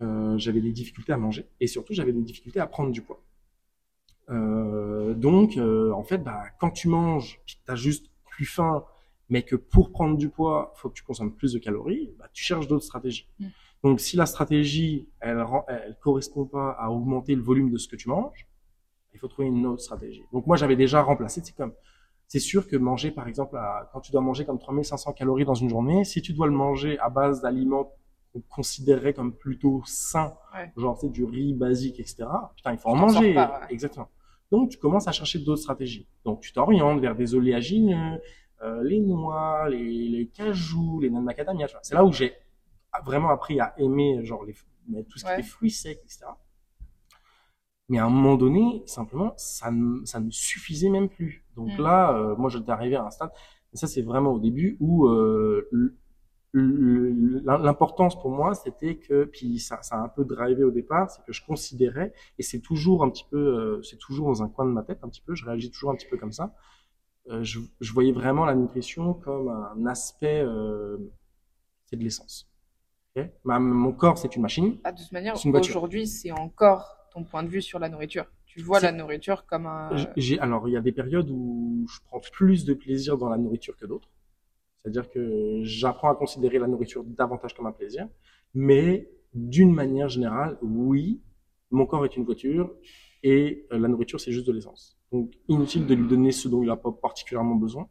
Euh, 0.01 0.37
j'avais 0.37 0.59
des 0.59 0.71
difficultés 0.73 1.13
à 1.13 1.17
manger 1.17 1.47
et 1.59 1.67
surtout 1.67 1.93
j'avais 1.93 2.11
des 2.11 2.21
difficultés 2.23 2.59
à 2.59 2.67
prendre 2.67 2.91
du 2.91 3.01
poids. 3.01 3.21
Euh, 4.33 5.13
donc, 5.13 5.57
euh, 5.57 5.91
en 5.91 6.03
fait, 6.03 6.17
bah, 6.17 6.43
quand 6.59 6.71
tu 6.71 6.87
manges, 6.87 7.39
puis 7.45 7.55
que 7.55 7.61
t'as 7.65 7.75
juste 7.75 8.07
plus 8.25 8.45
faim, 8.45 8.83
mais 9.29 9.43
que 9.43 9.55
pour 9.55 9.91
prendre 9.91 10.17
du 10.17 10.29
poids, 10.29 10.73
faut 10.75 10.89
que 10.89 10.95
tu 10.95 11.03
consommes 11.03 11.33
plus 11.33 11.53
de 11.53 11.59
calories, 11.59 12.11
bah, 12.19 12.25
tu 12.33 12.43
cherches 12.43 12.67
d'autres 12.67 12.83
stratégies. 12.85 13.27
Mm. 13.39 13.45
Donc, 13.83 13.99
si 13.99 14.15
la 14.15 14.25
stratégie, 14.25 15.07
elle, 15.19 15.45
correspond 16.01 16.45
pas 16.45 16.71
à 16.71 16.89
augmenter 16.89 17.35
le 17.35 17.41
volume 17.41 17.69
de 17.69 17.77
ce 17.77 17.87
que 17.87 17.95
tu 17.95 18.09
manges, 18.09 18.47
il 19.13 19.19
faut 19.19 19.27
trouver 19.27 19.47
une 19.49 19.65
autre 19.65 19.81
stratégie. 19.81 20.23
Donc, 20.31 20.47
moi, 20.47 20.55
j'avais 20.57 20.75
déjà 20.75 21.01
remplacé, 21.01 21.41
c'est 21.43 21.55
comme, 21.55 21.73
c'est 22.27 22.39
sûr 22.39 22.67
que 22.67 22.75
manger, 22.77 23.11
par 23.11 23.27
exemple, 23.27 23.57
à- 23.57 23.89
quand 23.93 23.99
tu 24.01 24.11
dois 24.11 24.21
manger 24.21 24.45
comme 24.45 24.57
3500 24.57 25.13
calories 25.13 25.45
dans 25.45 25.53
une 25.53 25.69
journée, 25.69 26.03
si 26.05 26.21
tu 26.21 26.33
dois 26.33 26.47
le 26.47 26.53
manger 26.53 26.97
à 26.99 27.09
base 27.09 27.41
d'aliments 27.41 27.91
qu'on 28.31 28.41
considérerait 28.49 29.13
comme 29.13 29.33
plutôt 29.33 29.83
sains, 29.85 30.33
Ouais. 30.55 30.71
genre, 30.77 30.97
tu 30.97 31.05
sais, 31.07 31.11
du 31.11 31.25
riz 31.25 31.53
basique, 31.53 31.99
etc., 31.99 32.25
putain, 32.55 32.71
il 32.71 32.77
faut 32.79 32.89
en 32.89 32.93
Tu 32.95 32.99
manger. 33.01 33.33
pas, 33.35 33.59
ouais. 33.61 33.67
Exactement. 33.69 34.07
Donc, 34.53 34.69
tu 34.69 34.77
commences 34.77 35.07
à 35.07 35.11
chercher 35.11 35.39
d'autres 35.39 35.63
stratégies. 35.63 36.05
Donc, 36.25 36.41
tu 36.41 36.53
t'orientes 36.53 36.99
vers 37.01 37.15
des 37.15 37.33
oléagineux, 37.33 38.21
euh, 38.61 38.83
les 38.83 38.99
noix, 38.99 39.67
les, 39.67 40.07
les 40.15 40.27
cajous, 40.27 40.99
les 41.01 41.09
noix 41.09 41.21
de 41.21 41.25
macadamia. 41.25 41.65
C'est 41.81 41.95
là 41.95 42.05
où 42.05 42.11
j'ai 42.13 42.33
vraiment 43.03 43.29
appris 43.29 43.59
à 43.59 43.73
aimer, 43.79 44.23
genre, 44.23 44.43
les, 44.45 44.53
mais 44.87 45.03
tout 45.05 45.17
ce 45.17 45.23
qui 45.25 45.31
Ouais. 45.31 45.39
est 45.39 45.43
fruits 45.55 45.71
secs, 45.71 45.99
etc. 46.05 46.25
Mais 47.89 47.97
à 47.97 48.05
un 48.05 48.09
moment 48.09 48.35
donné, 48.35 48.83
simplement, 48.85 49.33
ça 49.37 49.71
ne, 49.71 50.05
ça 50.05 50.19
ne 50.19 50.29
suffisait 50.29 50.89
même 50.89 51.09
plus. 51.09 51.43
Donc 51.55 51.69
Mm. 51.79 51.81
là, 51.81 52.15
euh, 52.15 52.35
moi, 52.35 52.49
j'étais 52.51 52.71
arrivé 52.71 52.95
à 52.95 53.05
un 53.05 53.09
stade, 53.09 53.31
et 53.73 53.77
ça, 53.77 53.87
c'est 53.87 54.03
vraiment 54.03 54.33
au 54.33 54.39
début 54.39 54.77
où 54.79 55.07
euh, 55.07 55.67
l'importance 56.53 58.19
pour 58.19 58.31
moi, 58.31 58.53
c'était 58.53 58.97
que, 58.97 59.25
puis 59.25 59.59
ça, 59.59 59.81
ça 59.81 59.95
a 59.95 60.03
un 60.03 60.09
peu 60.09 60.23
drivé 60.23 60.63
au 60.63 60.71
départ, 60.71 61.09
c'est 61.09 61.23
que 61.25 61.33
je 61.33 61.43
considérais, 61.45 62.13
et 62.37 62.43
c'est 62.43 62.59
toujours 62.59 63.03
un 63.03 63.09
petit 63.09 63.25
peu, 63.29 63.37
euh, 63.37 63.81
c'est 63.81 63.97
toujours 63.97 64.27
dans 64.27 64.43
un 64.43 64.49
coin 64.49 64.65
de 64.65 64.71
ma 64.71 64.83
tête 64.83 64.99
un 65.03 65.09
petit 65.09 65.21
peu, 65.21 65.35
je 65.35 65.45
réagis 65.45 65.71
toujours 65.71 65.91
un 65.91 65.95
petit 65.95 66.07
peu 66.07 66.17
comme 66.17 66.31
ça. 66.31 66.53
Euh, 67.29 67.43
je, 67.43 67.59
je 67.79 67.93
voyais 67.93 68.11
vraiment 68.11 68.45
la 68.45 68.55
nutrition 68.55 69.13
comme 69.13 69.49
un 69.49 69.85
aspect, 69.85 70.41
euh, 70.43 70.97
c'est 71.85 71.95
de 71.95 72.03
l'essence. 72.03 72.49
Ok? 73.15 73.29
Ma- 73.43 73.59
mon 73.59 73.91
corps, 73.93 74.17
c'est 74.17 74.35
une 74.35 74.41
machine. 74.41 74.77
Ah, 74.83 74.91
de 74.91 75.01
toute 75.01 75.11
manière, 75.11 75.35
aujourd'hui, 75.59 76.07
c'est 76.07 76.31
encore 76.31 76.97
ton 77.13 77.23
point 77.23 77.43
de 77.43 77.47
vue 77.49 77.61
sur 77.61 77.79
la 77.79 77.89
nourriture. 77.89 78.25
Tu 78.45 78.61
vois 78.61 78.79
la 78.79 78.91
nourriture 78.91 79.45
comme 79.45 79.67
un. 79.67 79.89
Alors, 80.39 80.67
il 80.67 80.71
y 80.73 80.77
a 80.77 80.81
des 80.81 80.91
périodes 80.91 81.29
où 81.31 81.85
je 81.89 81.99
prends 82.05 82.19
plus 82.19 82.65
de 82.65 82.73
plaisir 82.73 83.17
dans 83.17 83.29
la 83.29 83.37
nourriture 83.37 83.75
que 83.77 83.85
d'autres. 83.85 84.09
C'est-à-dire 84.83 85.09
que 85.09 85.61
j'apprends 85.63 86.09
à 86.09 86.15
considérer 86.15 86.59
la 86.59 86.67
nourriture 86.67 87.03
davantage 87.05 87.53
comme 87.53 87.65
un 87.67 87.71
plaisir. 87.71 88.07
Mais 88.53 89.09
d'une 89.33 89.73
manière 89.73 90.09
générale, 90.09 90.57
oui, 90.61 91.21
mon 91.71 91.85
corps 91.85 92.05
est 92.05 92.17
une 92.17 92.25
voiture 92.25 92.71
et 93.23 93.65
euh, 93.71 93.79
la 93.79 93.87
nourriture, 93.87 94.19
c'est 94.19 94.31
juste 94.31 94.45
de 94.45 94.51
l'essence. 94.51 94.97
Donc, 95.11 95.31
inutile 95.47 95.87
de 95.87 95.95
lui 95.95 96.07
donner 96.07 96.31
ce 96.31 96.47
dont 96.49 96.61
il 96.61 96.67
n'a 96.67 96.75
pas 96.75 96.91
particulièrement 96.91 97.55
besoin. 97.55 97.87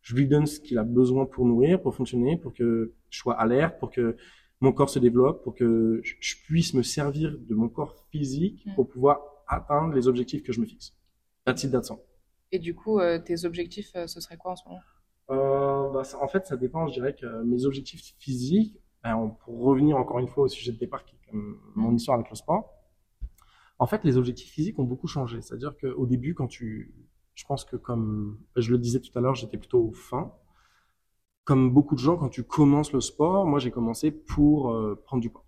Je 0.00 0.14
lui 0.16 0.26
donne 0.26 0.46
ce 0.46 0.58
qu'il 0.60 0.78
a 0.78 0.84
besoin 0.84 1.26
pour 1.26 1.44
nourrir, 1.44 1.80
pour 1.82 1.94
fonctionner, 1.94 2.38
pour 2.38 2.54
que 2.54 2.94
je 3.10 3.18
sois 3.18 3.34
alerte, 3.34 3.78
pour 3.78 3.90
que 3.90 4.16
mon 4.62 4.72
corps 4.72 4.88
se 4.88 4.98
développe, 4.98 5.42
pour 5.44 5.54
que 5.54 6.00
je 6.02 6.34
puisse 6.44 6.72
me 6.74 6.82
servir 6.82 7.36
de 7.38 7.54
mon 7.54 7.68
corps 7.68 7.94
physique 8.10 8.64
Mm. 8.66 8.74
pour 8.74 8.88
pouvoir 8.88 9.20
atteindre 9.46 9.94
les 9.94 10.08
objectifs 10.08 10.42
que 10.42 10.52
je 10.52 10.60
me 10.60 10.66
fixe. 10.66 10.94
That's 11.44 11.64
it, 11.64 11.70
that's 11.70 11.90
all. 11.90 11.98
Et 12.52 12.58
du 12.58 12.74
coup, 12.74 12.98
euh, 12.98 13.18
tes 13.18 13.44
objectifs, 13.44 13.90
euh, 13.94 14.06
ce 14.06 14.20
serait 14.20 14.36
quoi 14.38 14.52
en 14.52 14.56
ce 14.56 14.66
moment? 14.66 14.80
Bah, 15.92 16.04
ça- 16.04 16.22
en 16.22 16.28
fait, 16.28 16.46
ça 16.46 16.56
dépend. 16.56 16.86
Je 16.88 16.94
dirais 16.94 17.14
que 17.14 17.42
mes 17.44 17.64
objectifs 17.64 18.14
physiques, 18.18 18.78
ben, 19.02 19.36
pour 19.44 19.60
revenir 19.62 19.96
encore 19.96 20.18
une 20.18 20.28
fois 20.28 20.44
au 20.44 20.48
sujet 20.48 20.72
de 20.72 20.78
départ, 20.78 21.04
qui 21.04 21.16
est 21.16 21.30
comme 21.30 21.58
mon 21.74 21.94
histoire 21.94 22.16
avec 22.18 22.30
le 22.30 22.36
sport, 22.36 22.72
en 23.78 23.86
fait, 23.86 24.04
les 24.04 24.16
objectifs 24.16 24.50
physiques 24.50 24.78
ont 24.78 24.84
beaucoup 24.84 25.06
changé. 25.08 25.40
C'est-à-dire 25.40 25.74
qu'au 25.80 26.06
début, 26.06 26.34
quand 26.34 26.46
tu, 26.46 26.94
je 27.34 27.44
pense 27.46 27.64
que 27.64 27.76
comme 27.76 28.38
je 28.56 28.70
le 28.70 28.78
disais 28.78 29.00
tout 29.00 29.16
à 29.18 29.20
l'heure, 29.22 29.34
j'étais 29.34 29.56
plutôt 29.58 29.90
fin. 29.92 30.32
Comme 31.44 31.70
beaucoup 31.72 31.94
de 31.96 32.00
gens, 32.00 32.16
quand 32.16 32.28
tu 32.28 32.44
commences 32.44 32.92
le 32.92 33.00
sport, 33.00 33.44
moi, 33.46 33.58
j'ai 33.58 33.70
commencé 33.70 34.10
pour 34.10 34.70
euh, 34.72 34.94
prendre 35.04 35.20
du 35.20 35.30
poids. 35.30 35.44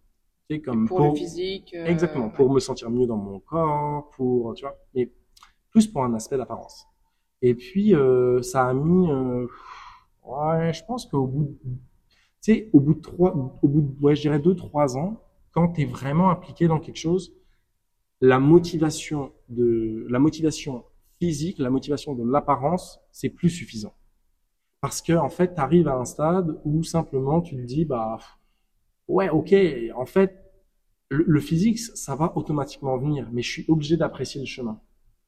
Pour 0.86 1.00
le 1.00 1.14
physique 1.14 1.74
euh, 1.74 1.86
Exactement, 1.90 2.28
pour 2.30 2.50
me 2.52 2.60
sentir 2.60 2.90
mieux 2.90 3.06
dans 3.06 3.16
mon 3.16 3.40
corps, 3.40 4.10
pour, 4.10 4.54
tu 4.54 4.64
vois, 4.64 4.76
mais 4.94 5.12
plus 5.70 5.86
pour 5.86 6.04
un 6.04 6.14
aspect 6.14 6.36
d'apparence. 6.36 6.86
Et 7.42 7.54
puis, 7.54 7.94
euh, 7.94 8.42
ça 8.42 8.68
a 8.68 8.74
mis, 8.74 9.10
euh, 9.10 9.46
ouais, 10.24 10.72
je 10.72 10.84
pense 10.84 11.06
qu'au 11.06 11.26
bout, 11.26 11.44
de- 11.44 11.70
tu 12.42 12.54
sais, 12.54 12.70
au 12.72 12.80
bout 12.80 12.94
de 12.94 13.00
trois, 13.00 13.34
au 13.62 13.68
bout 13.68 13.82
de, 13.82 14.04
ouais, 14.04 14.16
je 14.16 14.22
dirais 14.22 14.40
deux, 14.40 14.54
trois 14.56 14.96
ans, 14.98 15.22
quand 15.52 15.70
tu 15.74 15.82
es 15.82 15.84
vraiment 15.86 16.30
impliqué 16.30 16.68
dans 16.68 16.80
quelque 16.80 16.98
chose, 16.98 17.34
la 18.20 18.38
motivation 18.40 19.32
de, 19.48 20.06
la 20.10 20.18
motivation 20.18 20.84
physique, 21.20 21.58
la 21.58 21.70
motivation 21.70 22.14
de 22.14 22.30
l'apparence, 22.30 23.00
c'est 23.12 23.30
plus 23.30 23.50
suffisant. 23.50 23.94
Parce 24.80 25.02
que, 25.02 25.12
en 25.14 25.28
fait, 25.30 25.54
tu 25.54 25.60
arrives 25.60 25.88
à 25.88 25.96
un 25.96 26.04
stade 26.06 26.60
où 26.64 26.84
simplement 26.84 27.40
tu 27.42 27.56
te 27.56 27.62
dis, 27.62 27.84
bah, 27.84 28.18
ouais, 29.08 29.28
ok, 29.30 29.54
en 29.96 30.06
fait, 30.06 30.36
le, 31.10 31.24
le 31.26 31.40
physique, 31.40 31.78
ça 31.80 32.16
va 32.16 32.32
automatiquement 32.36 32.98
venir, 32.98 33.28
mais 33.32 33.42
je 33.42 33.50
suis 33.50 33.64
obligé 33.68 33.96
d'apprécier 33.96 34.40
le 34.40 34.46
chemin. 34.46 34.80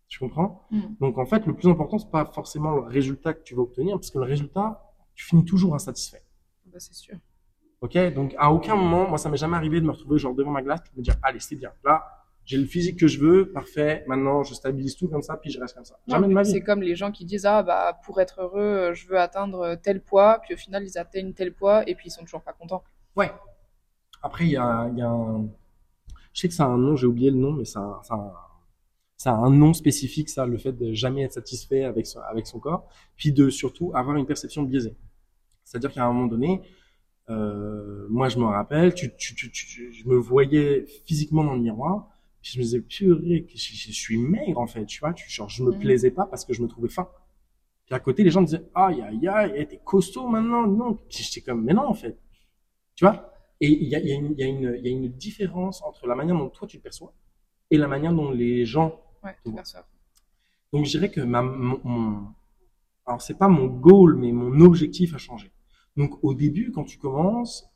Tu 0.09 0.19
comprends? 0.19 0.67
Mm. 0.71 0.81
Donc, 1.01 1.19
en 1.19 1.27
fait, 1.27 1.47
le 1.47 1.55
plus 1.55 1.69
important, 1.69 1.99
c'est 1.99 2.11
pas 2.11 2.25
forcément 2.27 2.73
le 2.73 2.83
résultat 2.83 3.35
que 3.35 3.43
tu 3.43 3.55
vas 3.55 3.63
obtenir, 3.63 3.97
parce 3.97 4.11
que 4.11 4.19
le 4.19 4.25
résultat, 4.25 4.83
tu 5.15 5.25
finis 5.25 5.45
toujours 5.45 5.75
insatisfait. 5.75 6.23
Bah, 6.67 6.79
c'est 6.79 6.95
sûr. 6.95 7.17
Ok? 7.81 7.97
Donc, 8.15 8.35
à 8.39 8.53
aucun 8.53 8.77
moment, 8.77 9.09
moi, 9.09 9.19
ça 9.19 9.29
m'est 9.29 9.37
jamais 9.37 9.57
arrivé 9.57 9.81
de 9.81 9.87
me 9.87 9.93
retrouver 9.93 10.19
genre 10.19 10.35
devant 10.35 10.51
ma 10.51 10.63
glace 10.63 10.83
de 10.85 10.99
me 10.99 11.03
dire, 11.03 11.17
allez, 11.23 11.41
c'est 11.41 11.57
bien. 11.57 11.73
Là, 11.85 12.05
j'ai 12.45 12.59
le 12.59 12.67
physique 12.67 12.99
que 12.99 13.07
je 13.07 13.19
veux, 13.19 13.51
parfait. 13.51 14.05
Maintenant, 14.07 14.43
je 14.43 14.55
stabilise 14.55 14.97
tout 14.97 15.09
comme 15.09 15.23
ça, 15.23 15.37
puis 15.37 15.51
je 15.51 15.59
reste 15.59 15.75
comme 15.75 15.85
ça. 15.85 15.99
Jamais 16.07 16.29
de 16.29 16.33
ma 16.33 16.45
C'est 16.45 16.61
comme 16.61 16.83
les 16.83 16.95
gens 16.95 17.11
qui 17.11 17.25
disent 17.25 17.47
ah 17.47 17.63
bah 17.63 17.99
pour 18.05 18.21
être 18.21 18.43
heureux, 18.43 18.61
euh, 18.61 18.95
je 18.95 19.09
veux 19.09 19.19
atteindre 19.19 19.77
tel 19.77 20.03
poids, 20.03 20.41
puis 20.43 20.53
au 20.55 20.57
final 20.59 20.85
ils 20.85 20.99
atteignent 20.99 21.33
tel 21.33 21.55
poids 21.55 21.89
et 21.89 21.95
puis 21.95 22.09
ils 22.09 22.11
sont 22.11 22.23
toujours 22.23 22.43
pas 22.43 22.53
contents. 22.53 22.85
Ouais. 23.17 23.33
Après, 24.23 24.45
il 24.45 24.51
y 24.51 24.57
a, 24.57 24.89
il 24.93 24.99
y 24.99 25.03
a 25.03 25.09
un, 25.09 25.47
je 26.33 26.41
sais 26.41 26.49
que 26.49 26.63
a 26.63 26.67
un 26.67 26.77
nom, 26.77 26.97
j'ai 26.97 27.07
oublié 27.07 27.31
le 27.31 27.37
nom, 27.37 27.53
mais 27.53 27.65
a 27.77 27.81
un- 27.81 28.33
ça 29.25 29.33
a 29.33 29.37
un 29.37 29.51
nom 29.51 29.73
spécifique, 29.75 30.29
ça, 30.29 30.47
le 30.47 30.59
fait 30.59 30.73
de 30.73 30.93
jamais 30.93 31.23
être 31.23 31.33
satisfait 31.35 31.85
avec 31.85 32.07
son, 32.07 32.21
avec 32.21 32.47
son 32.47 32.59
corps, 32.61 32.89
puis 33.17 33.33
de 33.33 33.51
surtout 33.51 33.93
avoir 33.95 34.17
une 34.17 34.27
perception 34.27 34.63
biaisée. 34.65 34.95
C'est-à-dire 35.65 35.93
qu'à 35.93 36.05
un 36.07 36.13
moment 36.13 36.27
donné, 36.27 36.63
euh, 37.31 38.07
moi 38.11 38.29
je 38.29 38.39
me 38.39 38.45
rappelle, 38.45 38.95
tu, 38.95 39.15
tu, 39.17 39.35
tu, 39.35 39.51
tu- 39.53 39.93
je 39.93 40.09
me 40.09 40.17
voyais 40.17 40.85
physiquement 41.07 41.45
dans 41.45 41.55
le 41.55 41.61
miroir, 41.61 42.09
puis 42.43 42.53
je 42.55 42.59
me 42.59 42.65
disais, 42.65 42.81
purée, 42.81 43.47
je, 43.55 43.59
je 43.59 43.93
suis 43.93 44.19
maigre 44.19 44.61
en 44.61 44.67
fait, 44.67 44.87
tu 44.87 45.01
vois, 45.01 45.13
tu, 45.15 45.31
genre, 45.31 45.49
je 45.49 45.63
me 45.65 45.73
Mhm. 45.73 45.79
plaisais 45.81 46.11
pas 46.13 46.27
parce 46.27 46.45
que 46.45 46.53
je 46.55 46.63
me 46.63 46.69
trouvais 46.69 46.89
faim. 46.91 47.09
Puis 47.87 47.95
à 47.95 48.01
côté, 48.01 48.25
les 48.25 48.31
gens 48.31 48.41
me 48.43 48.47
disaient, 48.47 48.65
aïe, 48.75 49.03
aïe, 49.03 49.29
aïe, 49.29 49.53
eh, 49.57 49.67
t'es 49.67 49.81
costaud 49.85 50.29
maintenant, 50.29 50.67
non. 50.67 50.95
Puis 51.11 51.23
j'étais 51.25 51.43
comme, 51.43 51.65
mais 51.65 51.75
non, 51.75 51.87
en 51.89 51.95
fait. 51.95 52.19
Tu 52.97 53.05
vois? 53.05 53.33
Et 53.61 53.69
il 53.71 53.89
y 53.89 53.97
a, 53.97 54.01
y 54.01 54.13
a 54.13 54.91
une 54.91 55.09
différence 55.11 55.83
entre 55.83 56.07
la 56.07 56.15
manière 56.15 56.37
dont 56.37 56.51
toi 56.51 56.67
tu 56.69 56.79
te 56.79 56.83
perçois 56.83 57.15
et 57.71 57.79
la 57.79 57.89
manière 57.89 58.15
dont 58.15 58.31
les 58.33 58.67
gens. 58.67 59.01
Ouais, 59.25 59.37
perçoivent. 59.55 59.87
Donc 60.73 60.87
je 60.87 60.91
dirais 60.93 61.11
que 61.11 61.21
ma, 61.21 61.43
mon, 61.43 61.81
mon- 61.85 62.29
alors 63.07 63.23
c'est 63.23 63.39
pas 63.39 63.49
mon 63.49 63.67
goal, 63.67 64.17
mais 64.17 64.33
mon 64.33 64.61
objectif 64.61 65.15
a 65.15 65.19
changé. 65.19 65.53
Donc 65.97 66.23
au 66.25 66.35
début, 66.35 66.73
quand 66.73 66.85
tu 66.85 66.99
commences, 66.99 67.67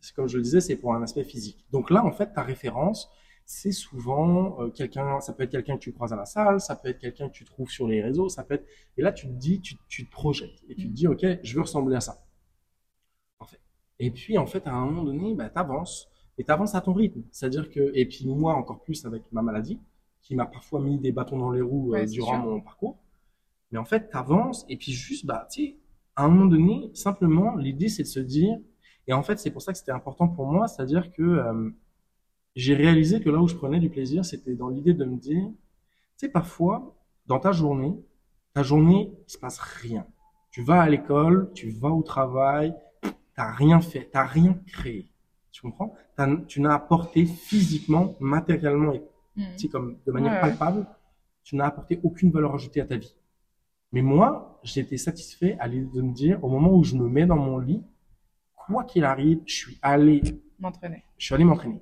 c'est 0.00 0.14
comme 0.14 0.28
je 0.28 0.36
le 0.38 0.44
disais, 0.44 0.60
c'est 0.60 0.76
pour 0.76 0.94
un 0.94 1.02
aspect 1.02 1.24
physique. 1.24 1.66
Donc 1.72 1.90
là, 1.90 2.04
en 2.04 2.12
fait, 2.12 2.32
ta 2.34 2.42
référence, 2.42 3.10
c'est 3.46 3.72
souvent 3.72 4.60
euh, 4.62 4.70
quelqu'un, 4.70 5.20
ça 5.20 5.32
peut 5.34 5.44
être 5.44 5.52
quelqu'un 5.52 5.76
que 5.76 5.82
tu 5.82 5.92
croises 5.92 6.12
à 6.12 6.16
la 6.16 6.26
salle, 6.26 6.60
ça 6.60 6.76
peut 6.76 6.88
être 6.88 7.00
quelqu'un 7.00 7.28
que 7.28 7.34
tu 7.34 7.44
trouves 7.44 7.70
sur 7.70 7.88
les 7.88 8.02
réseaux, 8.02 8.28
ça 8.28 8.44
peut 8.44 8.54
être, 8.54 8.66
et 8.98 9.02
là 9.02 9.12
tu 9.12 9.28
te 9.28 9.32
dis, 9.34 9.60
tu, 9.60 9.76
tu 9.88 10.06
te 10.06 10.12
projettes 10.12 10.62
et 10.68 10.76
tu 10.76 10.88
te 10.88 10.94
dis, 10.94 11.08
ok, 11.08 11.24
je 11.42 11.54
veux 11.56 11.62
ressembler 11.62 11.96
à 11.96 12.00
ça. 12.00 12.24
En 13.40 13.46
fait. 13.46 13.60
Et 13.98 14.10
puis 14.10 14.36
en 14.38 14.46
fait, 14.46 14.66
à 14.66 14.72
un 14.74 14.84
moment 14.86 15.04
donné, 15.04 15.34
bah, 15.34 15.48
t'avances 15.48 16.08
et 16.38 16.44
t'avances 16.44 16.74
à 16.74 16.80
ton 16.80 16.92
rythme. 16.92 17.22
C'est-à-dire 17.30 17.70
que, 17.70 17.90
et 17.94 18.06
puis 18.06 18.26
moi 18.26 18.54
encore 18.54 18.82
plus 18.82 19.04
avec 19.06 19.22
ma 19.32 19.42
maladie, 19.42 19.80
qui 20.26 20.34
m'a 20.34 20.46
parfois 20.46 20.80
mis 20.80 20.98
des 20.98 21.12
bâtons 21.12 21.38
dans 21.38 21.50
les 21.52 21.60
roues 21.60 21.94
euh, 21.94 21.98
Ouais, 22.00 22.06
durant 22.06 22.34
sûr. 22.34 22.44
mon 22.44 22.60
parcours. 22.60 22.98
Mais 23.70 23.78
en 23.78 23.84
fait, 23.84 24.10
t'avances 24.10 24.64
et 24.68 24.76
puis 24.76 24.92
juste, 24.92 25.26
bah, 25.26 25.46
tu 25.50 25.62
sais, 25.62 25.76
à 26.16 26.24
un 26.24 26.28
moment 26.28 26.46
donné, 26.46 26.90
simplement, 26.94 27.56
l'idée 27.56 27.88
c'est 27.88 28.02
de 28.04 28.08
se 28.08 28.20
dire, 28.20 28.58
Et 29.08 29.12
en 29.12 29.22
fait, 29.22 29.38
c'est 29.38 29.50
pour 29.52 29.62
ça 29.62 29.72
que 29.72 29.78
c'était 29.78 29.92
important 29.92 30.28
pour 30.28 30.46
moi, 30.46 30.66
c'est-à-dire 30.68 31.12
que 31.12 31.22
euh, 31.22 31.70
j'ai 32.56 32.74
réalisé 32.74 33.20
que 33.20 33.30
là 33.30 33.38
où 33.38 33.48
je 33.48 33.54
prenais 33.54 33.80
du 33.80 33.90
plaisir, 33.90 34.24
c'était 34.24 34.54
dans 34.54 34.68
l'idée 34.68 34.94
de 34.94 35.04
me 35.04 35.16
dire, 35.16 35.44
tu 35.48 35.54
sais, 36.16 36.28
parfois, 36.28 36.96
dans 37.26 37.38
ta 37.38 37.52
journée, 37.52 37.94
ta 38.54 38.62
journée, 38.64 39.12
il 39.28 39.30
se 39.32 39.38
passe 39.38 39.58
rien. 39.58 40.06
Tu 40.50 40.62
vas 40.62 40.80
à 40.82 40.88
l'école, 40.88 41.50
tu 41.54 41.70
vas 41.70 41.90
au 41.90 42.02
travail, 42.02 42.74
t'as 43.34 43.52
rien 43.52 43.80
fait, 43.80 44.08
t'as 44.12 44.24
rien 44.24 44.54
créé. 44.66 45.12
Tu 45.52 45.62
comprends? 45.62 45.94
Tu 46.48 46.60
n'as 46.60 46.74
apporté 46.74 47.26
physiquement, 47.26 48.16
matériellement, 48.20 48.92
et 48.92 49.02
mmh. 49.36 49.68
comme 49.70 49.98
de 50.06 50.12
manière 50.12 50.40
palpable, 50.40 50.86
tu 51.44 51.56
n'as 51.56 51.66
apporté 51.66 52.00
aucune 52.02 52.30
valeur 52.30 52.54
ajoutée 52.54 52.80
à 52.80 52.86
ta 52.86 52.96
vie. 52.96 53.14
Mais 53.92 54.02
moi, 54.02 54.60
j'étais 54.64 54.96
satisfait 54.96 55.56
à 55.60 55.68
l'idée 55.68 55.88
de 55.94 56.02
me 56.02 56.12
dire, 56.12 56.42
au 56.42 56.48
moment 56.48 56.74
où 56.74 56.82
je 56.82 56.96
me 56.96 57.08
mets 57.08 57.26
dans 57.26 57.36
mon 57.36 57.58
lit, 57.58 57.82
quoi 58.54 58.84
qu'il 58.84 59.04
arrive, 59.04 59.40
je 59.46 59.54
suis 59.54 59.78
allé 59.80 60.22
m'entraîner. 60.58 61.04
Je 61.18 61.26
suis 61.26 61.34
allé 61.34 61.44
m'entraîner. 61.44 61.80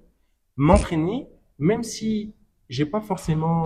M'entraîner, 0.57 1.29
même 1.59 1.83
si 1.83 2.35
j'ai 2.69 2.87
pas 2.87 3.01
forcément 3.01 3.65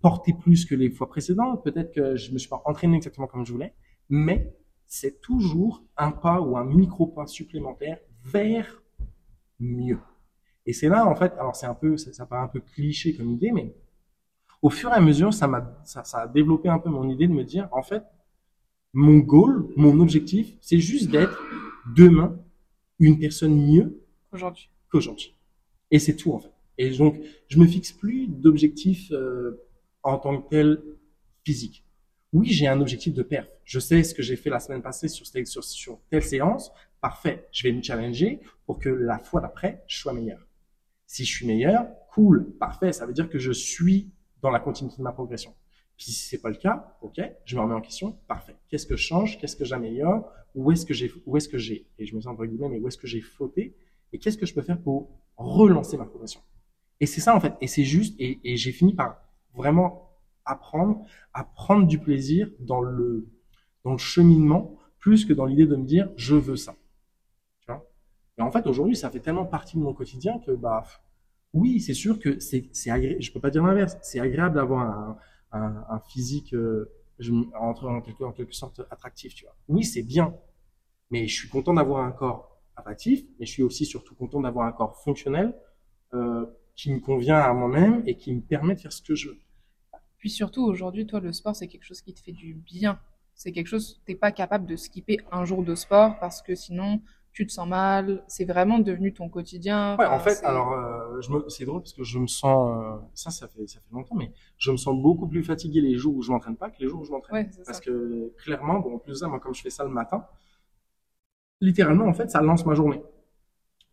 porté 0.00 0.32
plus 0.32 0.64
que 0.64 0.74
les 0.74 0.90
fois 0.90 1.08
précédentes, 1.08 1.64
peut-être 1.64 1.92
que 1.92 2.16
je 2.16 2.32
me 2.32 2.38
suis 2.38 2.48
pas 2.48 2.62
entraîné 2.64 2.96
exactement 2.96 3.26
comme 3.26 3.44
je 3.44 3.52
voulais, 3.52 3.74
mais 4.08 4.54
c'est 4.86 5.20
toujours 5.20 5.84
un 5.96 6.12
pas 6.12 6.40
ou 6.40 6.56
un 6.56 6.64
micro 6.64 7.06
pas 7.06 7.26
supplémentaire 7.26 7.98
vers 8.24 8.82
mieux. 9.58 10.00
Et 10.68 10.74
c'est 10.74 10.90
là, 10.90 11.06
en 11.06 11.14
fait, 11.14 11.32
alors 11.38 11.56
c'est 11.56 11.64
un 11.64 11.72
peu, 11.72 11.96
ça, 11.96 12.12
ça 12.12 12.26
paraît 12.26 12.42
un 12.42 12.48
peu 12.48 12.60
cliché 12.60 13.16
comme 13.16 13.30
idée, 13.30 13.52
mais 13.52 13.74
au 14.60 14.68
fur 14.68 14.90
et 14.90 14.92
à 14.92 15.00
mesure, 15.00 15.32
ça 15.32 15.48
m'a, 15.48 15.80
ça, 15.86 16.04
ça, 16.04 16.18
a 16.18 16.28
développé 16.28 16.68
un 16.68 16.78
peu 16.78 16.90
mon 16.90 17.08
idée 17.08 17.26
de 17.26 17.32
me 17.32 17.42
dire, 17.42 17.70
en 17.72 17.82
fait, 17.82 18.02
mon 18.92 19.16
goal, 19.16 19.66
mon 19.76 19.98
objectif, 19.98 20.58
c'est 20.60 20.78
juste 20.78 21.10
d'être 21.10 21.42
demain 21.96 22.38
une 22.98 23.18
personne 23.18 23.56
mieux 23.56 24.04
qu'aujourd'hui. 24.30 24.68
Qu'aujourd'hui. 24.90 25.34
Et 25.90 25.98
c'est 25.98 26.16
tout 26.16 26.34
en 26.34 26.38
fait. 26.38 26.52
Et 26.76 26.90
donc, 26.90 27.18
je 27.48 27.58
me 27.58 27.66
fixe 27.66 27.92
plus 27.92 28.26
d'objectif 28.28 29.10
euh, 29.12 29.64
en 30.02 30.18
tant 30.18 30.38
que 30.38 30.50
tel 30.50 30.82
physique. 31.46 31.86
Oui, 32.34 32.48
j'ai 32.50 32.66
un 32.66 32.82
objectif 32.82 33.14
de 33.14 33.22
perf. 33.22 33.48
Je 33.64 33.80
sais 33.80 34.02
ce 34.02 34.14
que 34.14 34.22
j'ai 34.22 34.36
fait 34.36 34.50
la 34.50 34.60
semaine 34.60 34.82
passée 34.82 35.08
sur, 35.08 35.26
sur, 35.26 35.64
sur 35.64 35.98
telle 36.10 36.22
séance. 36.22 36.70
Parfait. 37.00 37.48
Je 37.52 37.62
vais 37.62 37.72
me 37.72 37.82
challenger 37.82 38.40
pour 38.66 38.78
que 38.78 38.90
la 38.90 39.18
fois 39.18 39.40
d'après, 39.40 39.82
je 39.86 39.96
sois 39.96 40.12
meilleur. 40.12 40.47
Si 41.08 41.24
je 41.24 41.34
suis 41.34 41.46
meilleur, 41.46 41.86
cool, 42.12 42.52
parfait. 42.60 42.92
Ça 42.92 43.06
veut 43.06 43.12
dire 43.12 43.28
que 43.28 43.38
je 43.38 43.50
suis 43.50 44.12
dans 44.42 44.50
la 44.50 44.60
continuité 44.60 44.98
de 44.98 45.02
ma 45.02 45.12
progression. 45.12 45.54
Puis 45.96 46.12
si 46.12 46.28
c'est 46.28 46.38
pas 46.38 46.50
le 46.50 46.56
cas, 46.56 46.96
ok, 47.02 47.20
je 47.44 47.56
me 47.56 47.62
remets 47.62 47.74
en 47.74 47.80
question, 47.80 48.12
parfait. 48.28 48.54
Qu'est-ce 48.68 48.86
que 48.86 48.94
je 48.94 49.02
change, 49.02 49.38
qu'est-ce 49.40 49.56
que 49.56 49.64
j'améliore, 49.64 50.30
où 50.54 50.70
est-ce 50.70 50.86
que 50.86 50.94
j'ai, 50.94 51.10
où 51.26 51.36
est-ce 51.36 51.48
que 51.48 51.58
j'ai, 51.58 51.88
et 51.98 52.06
je 52.06 52.14
me 52.14 52.20
sens 52.20 52.34
entre 52.34 52.44
guillemets, 52.44 52.68
mais 52.68 52.78
où 52.78 52.86
est-ce 52.86 52.98
que 52.98 53.08
j'ai 53.08 53.20
fauté, 53.20 53.74
et 54.12 54.18
qu'est-ce 54.18 54.38
que 54.38 54.46
je 54.46 54.54
peux 54.54 54.62
faire 54.62 54.80
pour 54.80 55.10
relancer 55.36 55.96
ma 55.96 56.04
progression? 56.04 56.40
Et 57.00 57.06
c'est 57.06 57.20
ça 57.20 57.34
en 57.34 57.40
fait, 57.40 57.54
et 57.60 57.66
c'est 57.66 57.84
juste, 57.84 58.14
et, 58.20 58.38
et 58.44 58.56
j'ai 58.56 58.70
fini 58.70 58.94
par 58.94 59.20
vraiment 59.54 60.10
apprendre 60.44 61.04
à 61.32 61.42
prendre 61.42 61.86
du 61.86 61.98
plaisir 61.98 62.48
dans 62.60 62.80
le 62.80 63.26
dans 63.84 63.92
le 63.92 63.98
cheminement 63.98 64.76
plus 64.98 65.24
que 65.24 65.32
dans 65.32 65.46
l'idée 65.46 65.66
de 65.66 65.76
me 65.76 65.84
dire 65.84 66.10
je 66.16 66.36
veux 66.36 66.56
ça. 66.56 66.76
Et 68.38 68.42
en 68.42 68.50
fait 68.50 68.66
aujourd'hui 68.66 68.96
ça 68.96 69.10
fait 69.10 69.20
tellement 69.20 69.46
partie 69.46 69.76
de 69.76 69.82
mon 69.82 69.92
quotidien 69.92 70.38
que 70.38 70.52
bah 70.52 70.84
oui 71.52 71.80
c'est 71.80 71.94
sûr 71.94 72.18
que 72.18 72.38
c'est 72.38 72.90
agréable, 72.90 73.22
je 73.22 73.32
peux 73.32 73.40
pas 73.40 73.50
dire 73.50 73.64
l'inverse, 73.64 73.96
c'est 74.02 74.20
agréable 74.20 74.54
d'avoir 74.54 75.18
un 75.52 76.00
physique 76.08 76.54
euh, 76.54 76.92
je, 77.18 77.32
en, 77.32 77.70
en, 77.70 78.00
quelque, 78.00 78.22
en 78.24 78.32
quelque 78.32 78.54
sorte 78.54 78.80
attractif, 78.90 79.34
tu 79.34 79.44
vois. 79.44 79.56
Oui, 79.68 79.84
c'est 79.84 80.02
bien, 80.02 80.34
mais 81.10 81.26
je 81.26 81.34
suis 81.34 81.48
content 81.48 81.74
d'avoir 81.74 82.04
un 82.04 82.12
corps 82.12 82.60
attractif, 82.76 83.24
mais 83.38 83.46
je 83.46 83.52
suis 83.52 83.62
aussi 83.62 83.86
surtout 83.86 84.14
content 84.14 84.40
d'avoir 84.40 84.66
un 84.66 84.72
corps 84.72 84.96
fonctionnel 85.02 85.54
euh, 86.14 86.46
qui 86.76 86.92
me 86.92 87.00
convient 87.00 87.38
à 87.38 87.52
moi-même 87.52 88.02
et 88.06 88.16
qui 88.16 88.32
me 88.32 88.40
permet 88.40 88.74
de 88.74 88.80
faire 88.80 88.92
ce 88.92 89.02
que 89.02 89.14
je 89.14 89.30
veux. 89.30 89.38
Puis 90.18 90.30
surtout, 90.30 90.64
aujourd'hui, 90.64 91.06
toi, 91.06 91.20
le 91.20 91.32
sport, 91.32 91.54
c'est 91.54 91.68
quelque 91.68 91.84
chose 91.84 92.00
qui 92.00 92.14
te 92.14 92.20
fait 92.20 92.32
du 92.32 92.54
bien. 92.54 93.00
C'est 93.34 93.52
quelque 93.52 93.68
chose, 93.68 94.00
t'es 94.04 94.16
pas 94.16 94.32
capable 94.32 94.66
de 94.66 94.74
skipper 94.74 95.18
un 95.30 95.44
jour 95.44 95.62
de 95.62 95.74
sport 95.76 96.18
parce 96.18 96.42
que 96.42 96.56
sinon, 96.56 97.00
tu 97.38 97.46
te 97.46 97.52
sens 97.52 97.68
mal, 97.68 98.24
c'est 98.26 98.44
vraiment 98.44 98.80
devenu 98.80 99.14
ton 99.14 99.28
quotidien. 99.28 99.96
Ouais, 99.96 100.06
en 100.06 100.18
fait, 100.18 100.42
alors 100.42 100.72
euh, 100.72 101.20
c'est 101.46 101.64
drôle 101.64 101.82
parce 101.82 101.92
que 101.92 102.02
je 102.02 102.18
me 102.18 102.26
sens, 102.26 102.68
euh, 102.76 103.00
ça, 103.14 103.30
ça 103.30 103.46
fait, 103.46 103.64
ça 103.68 103.78
fait 103.78 103.94
longtemps, 103.94 104.16
mais 104.16 104.32
je 104.56 104.72
me 104.72 104.76
sens 104.76 105.00
beaucoup 105.00 105.28
plus 105.28 105.44
fatigué 105.44 105.80
les 105.80 105.94
jours 105.94 106.16
où 106.16 106.22
je 106.22 106.32
m'entraîne 106.32 106.56
pas 106.56 106.68
que 106.68 106.80
les 106.80 106.88
jours 106.88 107.02
où 107.02 107.04
je 107.04 107.12
m'entraîne. 107.12 107.46
Ouais, 107.46 107.50
parce 107.64 107.78
ça. 107.78 107.84
que 107.84 108.32
clairement, 108.42 108.80
bon, 108.80 108.96
en 108.96 108.98
plus 108.98 109.12
de 109.12 109.18
ça, 109.18 109.28
moi, 109.28 109.38
comme 109.38 109.54
je 109.54 109.62
fais 109.62 109.70
ça 109.70 109.84
le 109.84 109.90
matin, 109.90 110.26
littéralement, 111.60 112.06
en 112.06 112.12
fait, 112.12 112.28
ça 112.28 112.42
lance 112.42 112.66
ma 112.66 112.74
journée. 112.74 113.00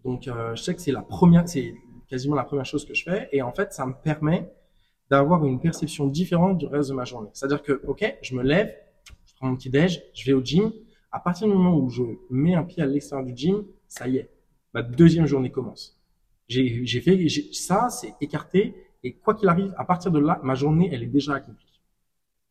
Donc, 0.03 0.27
euh, 0.27 0.55
je 0.55 0.63
sais 0.63 0.73
que 0.73 0.81
c'est 0.81 0.91
la 0.91 1.03
première, 1.03 1.47
c'est 1.47 1.75
quasiment 2.07 2.33
la 2.33 2.45
première 2.45 2.65
chose 2.65 2.83
que 2.83 2.95
je 2.95 3.03
fais, 3.03 3.29
et 3.31 3.43
en 3.43 3.51
fait, 3.51 3.73
ça 3.73 3.85
me 3.85 3.93
permet 3.93 4.51
d'avoir 5.11 5.45
une 5.45 5.59
perception 5.59 6.07
différente 6.07 6.57
du 6.57 6.65
reste 6.65 6.89
de 6.89 6.95
ma 6.95 7.05
journée. 7.05 7.29
C'est-à-dire 7.33 7.61
que, 7.61 7.79
ok, 7.85 8.17
je 8.23 8.35
me 8.35 8.41
lève, 8.41 8.73
je 9.27 9.35
prends 9.35 9.45
mon 9.49 9.55
petit 9.55 9.69
déj, 9.69 10.01
je 10.15 10.25
vais 10.25 10.33
au 10.33 10.43
gym, 10.43 10.73
à 11.15 11.19
partir 11.19 11.47
du 11.47 11.53
moment 11.53 11.77
où 11.77 11.89
je 11.89 12.03
mets 12.29 12.55
un 12.55 12.63
pied 12.63 12.83
à 12.83 12.85
l'extérieur 12.85 13.25
du 13.25 13.33
gym, 13.33 13.63
ça 13.87 14.05
y 14.05 14.17
est, 14.17 14.29
ma 14.73 14.81
deuxième 14.81 15.25
journée 15.25 15.49
commence. 15.49 15.97
J'ai 16.49 16.99
fait 16.99 17.25
ça, 17.53 17.87
c'est 17.89 18.13
écarté, 18.19 18.75
et 19.01 19.13
quoi 19.13 19.33
qu'il 19.33 19.47
arrive, 19.47 19.73
à 19.77 19.85
partir 19.85 20.11
de 20.11 20.19
là, 20.19 20.41
ma 20.43 20.55
journée, 20.55 20.89
elle 20.91 21.03
est 21.03 21.07
déjà 21.07 21.35
accomplie. 21.35 21.81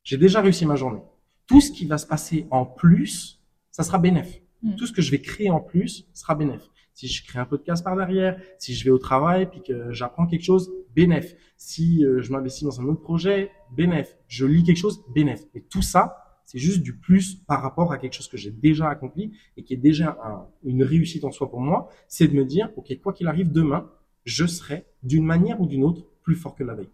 J'ai 0.02 0.16
déjà 0.16 0.40
réussi 0.40 0.64
ma 0.64 0.76
journée. 0.76 1.02
Tout 1.46 1.60
ce 1.60 1.70
qui 1.70 1.84
va 1.84 1.98
se 1.98 2.06
passer 2.06 2.46
en 2.50 2.64
plus, 2.64 3.38
ça 3.70 3.82
sera 3.82 3.98
bénéf. 3.98 4.40
Hmm. 4.62 4.76
Tout 4.76 4.86
ce 4.86 4.92
que 4.92 5.02
je 5.02 5.10
vais 5.10 5.20
créer 5.20 5.50
en 5.50 5.60
plus 5.60 6.08
sera 6.14 6.34
bénéf. 6.34 6.62
Si 6.94 7.06
je 7.06 7.22
crée 7.26 7.40
un 7.40 7.44
podcast 7.44 7.84
par 7.84 7.96
derrière, 7.96 8.40
si 8.58 8.72
je 8.72 8.82
vais 8.82 8.90
au 8.90 8.98
travail 8.98 9.50
puis 9.50 9.62
que 9.62 9.92
j'apprends 9.92 10.26
quelque 10.26 10.44
chose, 10.44 10.72
bénéf. 10.94 11.36
Si 11.58 12.02
euh, 12.02 12.22
je 12.22 12.32
m'investis 12.32 12.62
dans 12.64 12.80
un 12.80 12.84
autre 12.84 13.02
projet, 13.02 13.50
bénéf. 13.72 14.16
Je 14.26 14.46
lis 14.46 14.62
quelque 14.62 14.78
chose, 14.78 15.04
bénéf. 15.14 15.42
Et 15.54 15.60
tout 15.60 15.82
ça, 15.82 16.23
c'est 16.54 16.60
juste 16.60 16.82
du 16.82 16.96
plus 16.96 17.34
par 17.34 17.60
rapport 17.62 17.92
à 17.92 17.98
quelque 17.98 18.12
chose 18.12 18.28
que 18.28 18.36
j'ai 18.36 18.52
déjà 18.52 18.88
accompli 18.88 19.32
et 19.56 19.64
qui 19.64 19.74
est 19.74 19.78
déjà 19.78 20.16
une 20.62 20.84
réussite 20.84 21.24
en 21.24 21.32
soi 21.32 21.50
pour 21.50 21.60
moi. 21.60 21.88
C'est 22.06 22.28
de 22.28 22.34
me 22.34 22.44
dire, 22.44 22.70
OK, 22.76 22.96
quoi 23.02 23.12
qu'il 23.12 23.26
arrive 23.26 23.50
demain, 23.50 23.90
je 24.24 24.46
serai 24.46 24.86
d'une 25.02 25.24
manière 25.24 25.60
ou 25.60 25.66
d'une 25.66 25.82
autre 25.82 26.06
plus 26.22 26.36
fort 26.36 26.54
que 26.54 26.62
la 26.62 26.74
veille. 26.74 26.92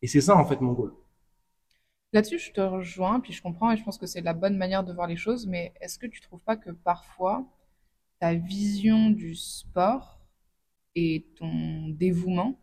Et 0.00 0.06
c'est 0.06 0.20
ça, 0.20 0.36
en 0.36 0.44
fait, 0.44 0.60
mon 0.60 0.74
goal. 0.74 0.92
Là-dessus, 2.12 2.38
je 2.38 2.52
te 2.52 2.60
rejoins, 2.60 3.18
puis 3.18 3.32
je 3.32 3.42
comprends 3.42 3.72
et 3.72 3.76
je 3.76 3.82
pense 3.82 3.98
que 3.98 4.06
c'est 4.06 4.20
la 4.20 4.32
bonne 4.32 4.56
manière 4.56 4.84
de 4.84 4.92
voir 4.92 5.08
les 5.08 5.16
choses, 5.16 5.48
mais 5.48 5.74
est-ce 5.80 5.98
que 5.98 6.06
tu 6.06 6.20
trouves 6.20 6.44
pas 6.44 6.56
que 6.56 6.70
parfois 6.70 7.44
ta 8.20 8.34
vision 8.34 9.10
du 9.10 9.34
sport 9.34 10.20
et 10.94 11.26
ton 11.34 11.88
dévouement 11.88 12.60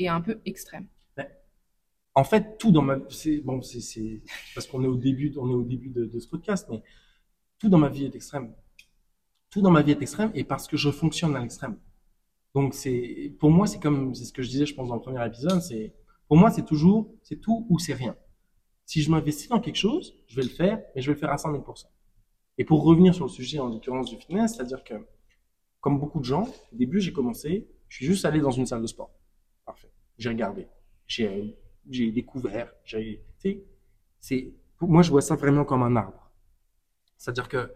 est 0.00 0.08
un 0.08 0.20
peu 0.20 0.40
extrême? 0.44 0.88
En 2.14 2.24
fait, 2.24 2.58
tout 2.58 2.72
dans 2.72 2.82
ma, 2.82 2.98
c'est 3.08 3.38
bon, 3.38 3.62
c'est, 3.62 4.22
parce 4.54 4.66
qu'on 4.66 4.84
est 4.84 4.88
au 4.88 4.96
début, 4.96 5.32
on 5.38 5.50
est 5.50 5.54
au 5.54 5.62
début 5.62 5.88
de, 5.88 6.04
de, 6.04 6.18
ce 6.18 6.28
podcast, 6.28 6.68
mais 6.70 6.82
tout 7.58 7.68
dans 7.68 7.78
ma 7.78 7.88
vie 7.88 8.04
est 8.04 8.14
extrême. 8.14 8.54
Tout 9.50 9.62
dans 9.62 9.70
ma 9.70 9.82
vie 9.82 9.92
est 9.92 10.02
extrême 10.02 10.30
et 10.34 10.44
parce 10.44 10.66
que 10.66 10.76
je 10.76 10.90
fonctionne 10.90 11.34
à 11.36 11.40
l'extrême. 11.40 11.78
Donc 12.54 12.74
c'est, 12.74 13.34
pour 13.38 13.50
moi, 13.50 13.66
c'est 13.66 13.80
comme, 13.80 14.14
c'est 14.14 14.24
ce 14.24 14.32
que 14.32 14.42
je 14.42 14.50
disais, 14.50 14.66
je 14.66 14.74
pense 14.74 14.88
dans 14.88 14.96
le 14.96 15.00
premier 15.00 15.24
épisode, 15.26 15.60
c'est, 15.62 15.94
pour 16.28 16.36
moi, 16.36 16.50
c'est 16.50 16.64
toujours, 16.64 17.14
c'est 17.22 17.40
tout 17.40 17.66
ou 17.70 17.78
c'est 17.78 17.94
rien. 17.94 18.16
Si 18.84 19.00
je 19.00 19.10
m'investis 19.10 19.48
dans 19.48 19.60
quelque 19.60 19.76
chose, 19.76 20.14
je 20.26 20.36
vais 20.36 20.42
le 20.42 20.48
faire, 20.48 20.82
mais 20.94 21.00
je 21.00 21.06
vais 21.06 21.14
le 21.14 21.18
faire 21.18 21.30
à 21.30 21.38
100 21.38 21.52
000%. 21.52 21.86
Et 22.58 22.64
pour 22.64 22.82
revenir 22.82 23.14
sur 23.14 23.24
le 23.24 23.30
sujet, 23.30 23.58
en 23.58 23.68
l'occurrence 23.68 24.10
du 24.10 24.16
fitness, 24.16 24.54
c'est-à-dire 24.54 24.84
que, 24.84 24.94
comme 25.80 25.98
beaucoup 25.98 26.20
de 26.20 26.24
gens, 26.24 26.46
au 26.72 26.76
début, 26.76 27.00
j'ai 27.00 27.12
commencé, 27.12 27.68
je 27.88 27.96
suis 27.96 28.06
juste 28.06 28.24
allé 28.24 28.40
dans 28.40 28.50
une 28.50 28.66
salle 28.66 28.82
de 28.82 28.86
sport. 28.86 29.10
Parfait. 29.64 29.90
J'ai 30.18 30.28
regardé. 30.28 30.68
J'ai 31.06 31.56
j'ai 31.88 32.10
découvert. 32.10 32.72
J'ai, 32.84 33.24
c'est, 34.20 34.52
moi, 34.80 35.02
je 35.02 35.10
vois 35.10 35.20
ça 35.20 35.36
vraiment 35.36 35.64
comme 35.64 35.82
un 35.82 35.96
arbre. 35.96 36.30
C'est-à-dire 37.16 37.48
que 37.48 37.72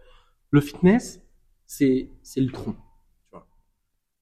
le 0.51 0.61
fitness, 0.61 1.21
c'est, 1.65 2.11
c'est 2.21 2.41
le 2.41 2.51
tronc, 2.51 2.73
tu 2.73 3.29
vois. 3.31 3.47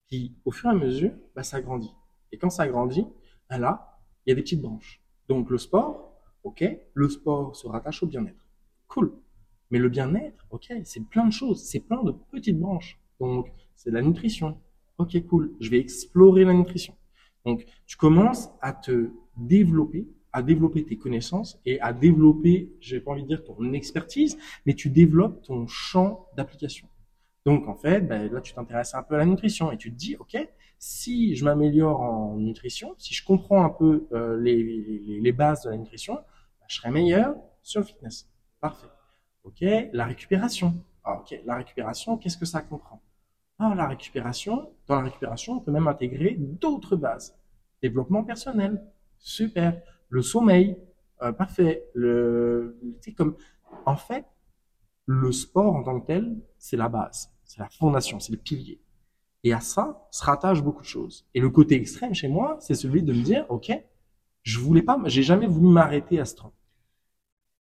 Puis, 0.08 0.36
au 0.45 0.52
fur 0.52 0.69
et 0.69 0.74
à 0.74 0.76
mesure, 0.76 1.12
bah, 1.36 1.43
ça 1.43 1.62
grandit. 1.62 1.93
Et 2.32 2.38
quand 2.38 2.50
ça 2.50 2.67
grandit, 2.67 3.08
bah, 3.50 3.58
là, 3.58 4.00
il 4.26 4.30
y 4.30 4.34
a 4.34 4.36
des 4.36 4.41
petites 4.41 4.62
branches. 4.62 5.02
Donc, 5.28 5.50
le 5.50 5.58
sport, 5.58 6.21
ok, 6.43 6.63
le 6.93 7.10
sport 7.10 7.56
se 7.56 7.67
rattache 7.67 8.04
au 8.04 8.08
bien-être. 8.08 8.45
Cool. 8.88 9.13
Mais 9.71 9.80
le 9.80 9.89
bien-être, 9.89 10.45
ok, 10.52 10.71
c'est 10.84 11.08
plein 11.08 11.26
de 11.26 11.34
choses. 11.34 11.63
C'est 11.63 11.80
plein 11.80 12.04
de 12.04 12.12
petites 12.32 12.60
branches. 12.60 13.00
Donc, 13.19 13.52
c'est 13.76 13.91
la 13.91 14.02
nutrition. 14.02 14.60
Ok, 14.98 15.26
cool. 15.28 15.56
Je 15.60 15.69
vais 15.69 15.80
explorer 15.80 16.45
la 16.45 16.54
nutrition. 16.54 16.95
Donc, 17.46 17.66
tu 17.86 17.96
commences 17.98 18.50
à 18.62 18.74
te 18.74 19.12
développer, 19.38 20.08
à 20.34 20.42
développer 20.42 20.84
tes 20.84 20.98
connaissances 20.98 21.60
et 21.66 21.80
à 21.80 21.94
développer, 21.94 22.74
j'ai 22.80 23.00
pas 23.00 23.12
envie 23.12 23.24
de 23.24 23.28
dire 23.28 23.44
ton 23.44 23.74
expertise, 23.74 24.38
mais 24.66 24.74
tu 24.74 24.90
développes 24.90 25.42
ton 25.44 25.68
champ 25.68 26.28
d'application. 26.36 26.88
Donc, 27.46 27.68
en 27.68 27.76
fait, 27.76 28.02
ben, 28.02 28.32
là, 28.32 28.42
tu 28.42 28.54
t'intéresses 28.54 28.96
un 28.96 29.04
peu 29.04 29.16
à 29.16 29.20
la 29.20 29.26
nutrition 29.26 29.72
et 29.72 29.78
tu 29.78 29.92
te 29.92 29.96
dis, 29.96 30.16
OK, 30.18 30.36
si 30.80 31.36
je 31.36 31.46
m'améliore 31.46 32.02
en 32.02 32.38
nutrition, 32.38 32.96
si 32.98 33.14
je 33.14 33.24
comprends 33.24 33.64
un 33.64 33.70
peu 33.70 34.08
euh, 34.14 34.42
les, 34.42 35.32
bases 35.32 35.64
de 35.64 35.70
la 35.70 35.78
nutrition, 35.78 36.16
ben, 36.16 36.66
je 36.68 36.76
serai 36.76 36.90
meilleur 36.90 37.36
sur 37.62 37.82
le 37.82 37.86
fitness. 37.86 38.28
Parfait. 38.60 38.88
OK, 39.44 39.64
la 39.94 40.06
récupération. 40.06 40.74
Ah, 41.04 41.20
OK, 41.20 41.40
la 41.46 41.58
récupération, 41.58 42.18
qu'est-ce 42.18 42.38
que 42.38 42.46
ça 42.46 42.62
comprend? 42.62 43.00
Ah, 43.58 43.74
la 43.76 43.88
récupération, 43.88 44.70
dans 44.88 44.96
la 44.96 45.04
récupération, 45.04 45.54
on 45.54 45.60
peut 45.60 45.72
même 45.72 45.88
intégrer 45.88 46.36
d'autres 46.38 46.96
bases. 46.98 47.38
Développement 47.82 48.24
personnel, 48.24 48.84
super. 49.18 49.82
Le 50.10 50.22
sommeil, 50.22 50.78
euh, 51.22 51.32
parfait. 51.32 51.86
Le, 51.94 52.78
comme, 53.15 53.38
en 53.86 53.96
fait, 53.96 54.26
le 55.06 55.32
sport 55.32 55.76
en 55.76 55.84
tant 55.84 56.00
que 56.00 56.08
tel, 56.08 56.38
c'est 56.58 56.78
la 56.78 56.89
base, 56.89 57.32
c'est 57.44 57.60
la 57.60 57.70
fondation, 57.70 58.20
c'est 58.20 58.34
le 58.34 58.38
pilier. 58.39 58.82
Et 59.44 59.54
à 59.54 59.60
ça 59.60 60.08
se 60.12 60.24
rattachent 60.26 60.63
beaucoup 60.63 60.82
de 60.82 60.88
choses. 60.88 61.28
Et 61.34 61.39
le 61.39 61.50
côté 61.50 61.76
extrême 61.76 62.13
chez 62.13 62.28
moi, 62.28 62.58
c'est 62.60 62.76
celui 62.76 63.04
de 63.04 63.13
me 63.13 63.22
dire, 63.22 63.46
ok, 63.50 63.72
je 64.41 64.60
voulais 64.60 64.82
pas, 64.82 65.00
j'ai 65.06 65.24
jamais 65.24 65.48
voulu 65.48 65.68
m'arrêter 65.68 66.20
à 66.20 66.26
ce 66.26 66.36
temps. 66.36 66.54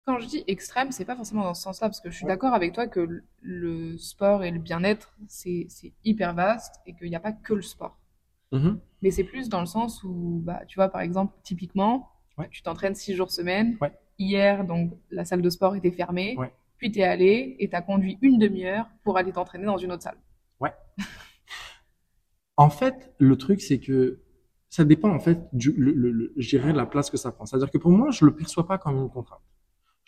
Quand 0.09 0.21
je 0.21 0.27
dis 0.27 0.43
extrême, 0.47 0.91
c'est 0.91 1.05
pas 1.05 1.17
forcément 1.17 1.43
dans 1.43 1.53
ce 1.53 1.61
sens-là, 1.61 1.89
parce 1.89 2.01
que 2.01 2.09
je 2.09 2.17
suis 2.17 2.25
d'accord 2.25 2.55
avec 2.55 2.73
toi 2.73 2.87
que 2.87 3.23
le 3.43 3.99
sport 3.99 4.43
et 4.43 4.51
le 4.51 4.59
bien-être, 4.59 5.15
c'est 5.27 5.69
hyper 6.03 6.33
vaste 6.33 6.77
et 6.87 6.95
qu'il 6.95 7.11
n'y 7.11 7.15
a 7.15 7.21
pas 7.21 7.33
que 7.33 7.53
le 7.53 7.61
sport. 7.61 7.99
Mm-hmm. 8.53 8.79
Mais 9.03 9.11
c'est 9.11 9.25
plus 9.25 9.51
dans 9.51 9.61
le 9.61 9.67
sens 9.67 10.03
où, 10.05 10.41
bah, 10.43 10.63
tu 10.67 10.77
vois, 10.77 10.89
par 10.89 11.03
exemple, 11.03 11.35
typiquement, 11.43 12.09
tu 12.51 12.63
t'entraînes 12.63 12.95
six 12.95 13.17
jours 13.17 13.31
semaine. 13.31 13.77
Hier, 14.19 14.65
donc, 14.65 14.95
la 15.11 15.27
salle 15.27 15.43
de 15.43 15.51
sport 15.51 15.77
était 15.77 15.91
fermée. 15.91 16.39
Puis 16.79 16.91
tu 16.91 17.01
es 17.01 17.05
allé 17.05 17.57
et 17.59 17.69
tu 17.69 17.77
as 17.77 17.83
conduit 17.83 18.17
une 18.23 18.39
demi-heure 18.39 18.89
pour 19.05 19.19
aller 19.19 19.33
t'entraîner 19.33 19.67
dans 19.67 19.77
une 19.77 19.93
autre 19.93 20.05
salle. 20.05 20.17
Ouais. 20.59 20.73
en 22.57 22.71
fait, 22.71 23.13
le 23.19 23.37
truc, 23.37 23.61
c'est 23.61 23.79
que 23.79 24.23
ça 24.71 24.87
dépend, 24.87 25.11
en 25.11 25.21
fait, 25.21 25.39
du, 25.53 25.71
le, 25.73 25.93
le, 25.93 26.33
je 26.39 26.49
dirais, 26.49 26.73
de 26.73 26.79
la 26.79 26.87
place 26.87 27.11
que 27.11 27.19
ça 27.19 27.31
prend. 27.31 27.45
C'est-à-dire 27.45 27.71
que 27.71 27.77
pour 27.77 27.91
moi, 27.91 28.11
je 28.11 28.25
le 28.25 28.35
perçois 28.35 28.67
pas 28.67 28.79
comme 28.79 28.97
une 28.97 29.11
contrainte. 29.11 29.43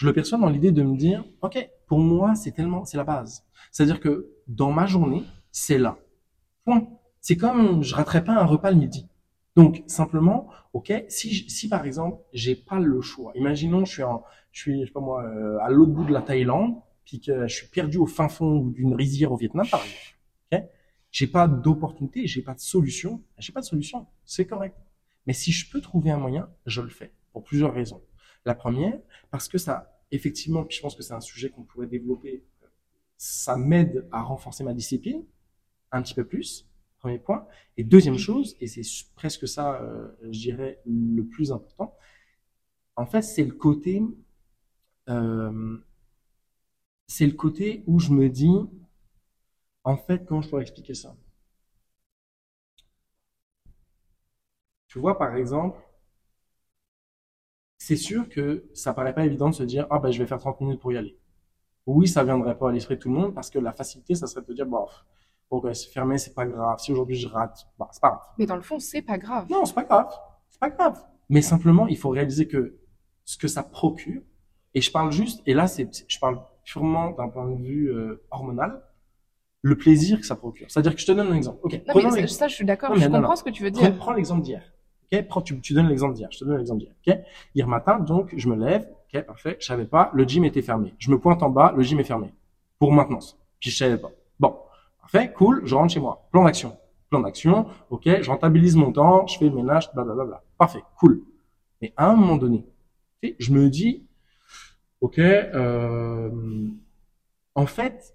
Je 0.01 0.07
le 0.07 0.15
perçois 0.15 0.39
dans 0.39 0.49
l'idée 0.49 0.73
de 0.73 0.83
me 0.83 0.97
dire, 0.97 1.23
OK, 1.43 1.59
pour 1.87 1.99
moi, 1.99 2.35
c'est 2.35 2.53
tellement, 2.53 2.87
c'est 2.87 2.97
la 2.97 3.05
base. 3.05 3.45
C'est-à-dire 3.71 4.01
que 4.01 4.31
dans 4.49 4.73
ma 4.73 4.87
journée, 4.87 5.25
c'est 5.53 5.77
là. 5.77 5.99
Point. 6.65 6.89
C'est 7.21 7.37
comme 7.37 7.83
je 7.83 7.95
raterais 7.95 8.25
pas 8.25 8.33
un 8.33 8.47
repas 8.47 8.71
le 8.71 8.79
midi. 8.79 9.07
Donc 9.57 9.83
simplement, 9.89 10.49
ok, 10.73 11.05
si 11.09 11.51
si 11.51 11.69
par 11.69 11.85
exemple 11.85 12.17
j'ai 12.33 12.55
pas 12.55 12.81
le 12.81 13.03
choix, 13.03 13.33
imaginons 13.35 13.85
je 13.85 13.93
suis 13.93 14.03
en, 14.03 14.25
je 14.53 14.61
suis 14.61 14.81
je 14.81 14.87
sais 14.87 14.93
pas 14.93 15.01
moi 15.01 15.23
euh, 15.23 15.59
à 15.61 15.69
l'autre 15.69 15.93
bout 15.93 16.05
de 16.05 16.13
la 16.15 16.23
Thaïlande, 16.23 16.77
puis 17.05 17.21
que 17.21 17.47
je 17.47 17.55
suis 17.55 17.67
perdu 17.67 17.99
au 17.99 18.07
fin 18.07 18.31
fond 18.31 18.61
d'une 18.61 18.95
rizière 18.95 19.33
au 19.33 19.37
Vietnam 19.37 19.67
par 19.71 19.83
exemple, 19.83 20.71
j'ai 21.11 21.27
pas 21.27 21.47
d'opportunité, 21.47 22.27
j'ai 22.27 22.41
pas 22.41 22.55
de 22.55 22.61
solution, 22.61 23.23
j'ai 23.37 23.53
pas 23.53 23.61
de 23.61 23.67
solution, 23.67 24.07
c'est 24.25 24.47
correct. 24.47 24.77
Mais 25.27 25.35
si 25.35 25.53
je 25.53 25.71
peux 25.71 25.83
trouver 25.83 26.11
un 26.11 26.17
moyen, 26.17 26.49
je 26.65 26.81
le 26.81 26.89
fais 26.89 27.13
pour 27.33 27.45
plusieurs 27.45 27.75
raisons. 27.75 28.01
La 28.45 28.55
première, 28.55 28.99
parce 29.31 29.49
que 29.49 29.59
ça, 29.59 30.01
effectivement, 30.11 30.67
je 30.69 30.81
pense 30.81 30.95
que 30.95 31.03
c'est 31.03 31.15
un 31.15 31.21
sujet 31.21 31.51
qu'on 31.51 31.63
pourrait 31.63 31.87
développer, 31.87 32.45
ça 33.17 33.57
m'aide 33.57 34.09
à 34.13 34.23
renforcer 34.23 34.65
ma 34.65 34.75
discipline 34.75 35.25
un 35.93 36.03
petit 36.03 36.15
peu 36.15 36.25
plus 36.27 36.67
Premier 37.01 37.19
point. 37.19 37.47
Et 37.79 37.85
deuxième 37.85 38.19
chose, 38.19 38.57
et 38.61 38.67
c'est 38.67 38.83
presque 39.17 39.49
ça, 39.49 39.81
euh, 39.83 40.09
je 40.25 40.41
dirais, 40.41 40.81
le 40.87 41.23
plus 41.25 41.53
important, 41.53 41.97
en 42.97 43.07
fait, 43.07 43.23
c'est 43.23 43.45
le 43.45 43.53
côté, 43.53 44.03
euh, 45.09 45.79
c'est 47.07 47.27
le 47.27 47.35
côté 47.35 47.85
où 47.87 47.99
je 48.01 48.11
me 48.11 48.31
dis, 48.31 48.49
en 49.85 49.99
fait, 49.99 50.25
comment 50.25 50.41
je 50.41 50.49
pourrais 50.49 50.63
expliquer 50.63 50.95
ça? 50.95 51.15
Tu 54.89 54.99
vois, 54.99 55.17
par 55.19 55.37
exemple, 55.37 55.81
c'est 57.81 57.97
sûr 57.97 58.29
que 58.29 58.67
ça 58.75 58.93
paraît 58.93 59.15
pas 59.15 59.25
évident 59.25 59.49
de 59.49 59.55
se 59.55 59.63
dire, 59.63 59.87
ah 59.91 59.99
ben, 59.99 60.13
je 60.13 60.19
vais 60.19 60.27
faire 60.27 60.39
30 60.39 60.61
minutes 60.61 60.81
pour 60.81 60.93
y 60.93 60.99
aller. 60.99 61.19
Oui, 61.87 62.07
ça 62.07 62.23
viendrait 62.23 62.57
pas 62.57 62.69
à 62.69 62.73
l'esprit 62.73 62.97
de 62.97 63.01
tout 63.01 63.09
le 63.09 63.15
monde 63.15 63.35
parce 63.35 63.49
que 63.49 63.59
la 63.59 63.73
facilité, 63.73 64.15
ça 64.15 64.27
serait 64.27 64.45
de 64.47 64.53
dire, 64.53 64.67
bof, 64.67 65.05
Bon, 65.51 65.61
c'est 65.75 65.91
fermé, 65.91 66.17
c'est 66.17 66.35
pas 66.35 66.47
grave. 66.47 66.79
Si 66.79 66.93
aujourd'hui 66.93 67.17
je 67.17 67.27
rate, 67.27 67.67
bah, 67.77 67.89
c'est 67.91 68.01
pas 68.01 68.11
grave. 68.11 68.21
Mais 68.39 68.47
dans 68.47 68.55
le 68.55 68.63
fond, 68.63 68.79
c'est 68.79 69.03
pas 69.03 69.19
grave. 69.19 69.47
Non, 69.51 69.65
c'est 69.65 69.75
pas 69.75 69.83
grave. 69.83 70.13
C'est 70.49 70.61
pas 70.61 70.71
grave. 70.71 71.03
Mais 71.29 71.43
simplement, 71.43 71.89
il 71.89 71.99
faut 71.99 72.11
réaliser 72.11 72.47
que 72.47 72.79
ce 73.25 73.37
que 73.37 73.49
ça 73.49 73.65
procure, 73.65 74.23
et 74.75 74.81
je 74.81 74.93
parle 74.93 75.11
juste, 75.11 75.43
et 75.47 75.55
là, 75.55 75.67
c'est, 75.67 75.89
je 76.07 76.19
parle 76.21 76.41
purement 76.65 77.11
d'un 77.11 77.29
point 77.29 77.49
de 77.49 77.57
vue 77.57 77.89
euh, 77.89 78.23
hormonal, 78.31 78.81
le 79.63 79.77
plaisir 79.77 80.21
que 80.21 80.27
ça 80.27 80.37
procure. 80.37 80.71
C'est-à-dire 80.71 80.95
que 80.95 81.01
je 81.01 81.07
te 81.07 81.13
donne 81.13 81.29
un 81.29 81.35
exemple. 81.35 81.59
Ok. 81.63 81.81
Non, 81.89 82.13
mais 82.13 82.27
ça, 82.29 82.47
je 82.47 82.55
suis 82.55 82.65
d'accord. 82.65 82.95
Je 82.95 83.09
comprends 83.09 83.37
ce 83.37 83.43
que 83.43 83.51
tu 83.51 83.65
veux 83.65 83.71
dire. 83.73 83.97
Prends, 83.97 84.13
l'exemple 84.13 84.43
d'hier. 84.43 84.63
Ok. 85.13 85.27
Prends, 85.27 85.43
tu, 85.43 85.61
tu 85.61 85.75
donnes 85.75 85.89
l'exemple 85.89 86.15
d'hier. 86.15 86.29
Je 86.31 86.39
te 86.39 86.45
donne 86.45 86.59
l'exemple 86.59 86.81
d'hier. 86.81 86.93
Ok? 87.07 87.19
Hier 87.55 87.67
matin, 87.67 87.99
donc, 87.99 88.33
je 88.37 88.49
me 88.49 88.57
lève. 88.57 88.89
Ok, 89.13 89.23
parfait. 89.23 89.57
Je 89.61 89.67
savais 89.67 89.87
pas. 89.87 90.11
Le 90.15 90.25
gym 90.25 90.45
était 90.45 90.63
fermé. 90.63 90.95
Je 90.99 91.11
me 91.11 91.19
pointe 91.19 91.43
en 91.43 91.51
bas. 91.51 91.73
Le 91.77 91.83
gym 91.83 91.99
est 92.01 92.05
fermé. 92.05 92.33
Pour 92.79 92.93
maintenance. 92.93 93.39
Puis 93.61 93.71
je 93.71 93.77
savais 93.77 93.99
pas. 93.99 94.11
Bon. 94.39 94.57
Parfait, 95.01 95.33
cool, 95.33 95.63
je 95.65 95.75
rentre 95.75 95.93
chez 95.93 95.99
moi. 96.01 96.29
Plan 96.31 96.45
d'action. 96.45 96.77
Plan 97.11 97.21
d'action, 97.21 97.67
ok, 97.91 98.23
je 98.23 98.31
rentabilise 98.31 98.77
mon 98.77 98.93
temps, 98.93 99.27
je 99.27 99.37
fais 99.37 99.47
le 99.47 99.51
ménage, 99.51 99.93
blablabla. 99.93 100.45
Parfait, 100.57 100.85
cool. 100.97 101.25
Mais 101.83 101.93
à 101.97 102.09
un 102.09 102.15
moment 102.15 102.37
donné, 102.37 102.65
je 103.41 103.53
me 103.53 103.69
dis, 103.69 104.07
ok, 105.01 105.19
euh, 105.19 106.31
en 107.57 107.67
fait, 107.67 108.15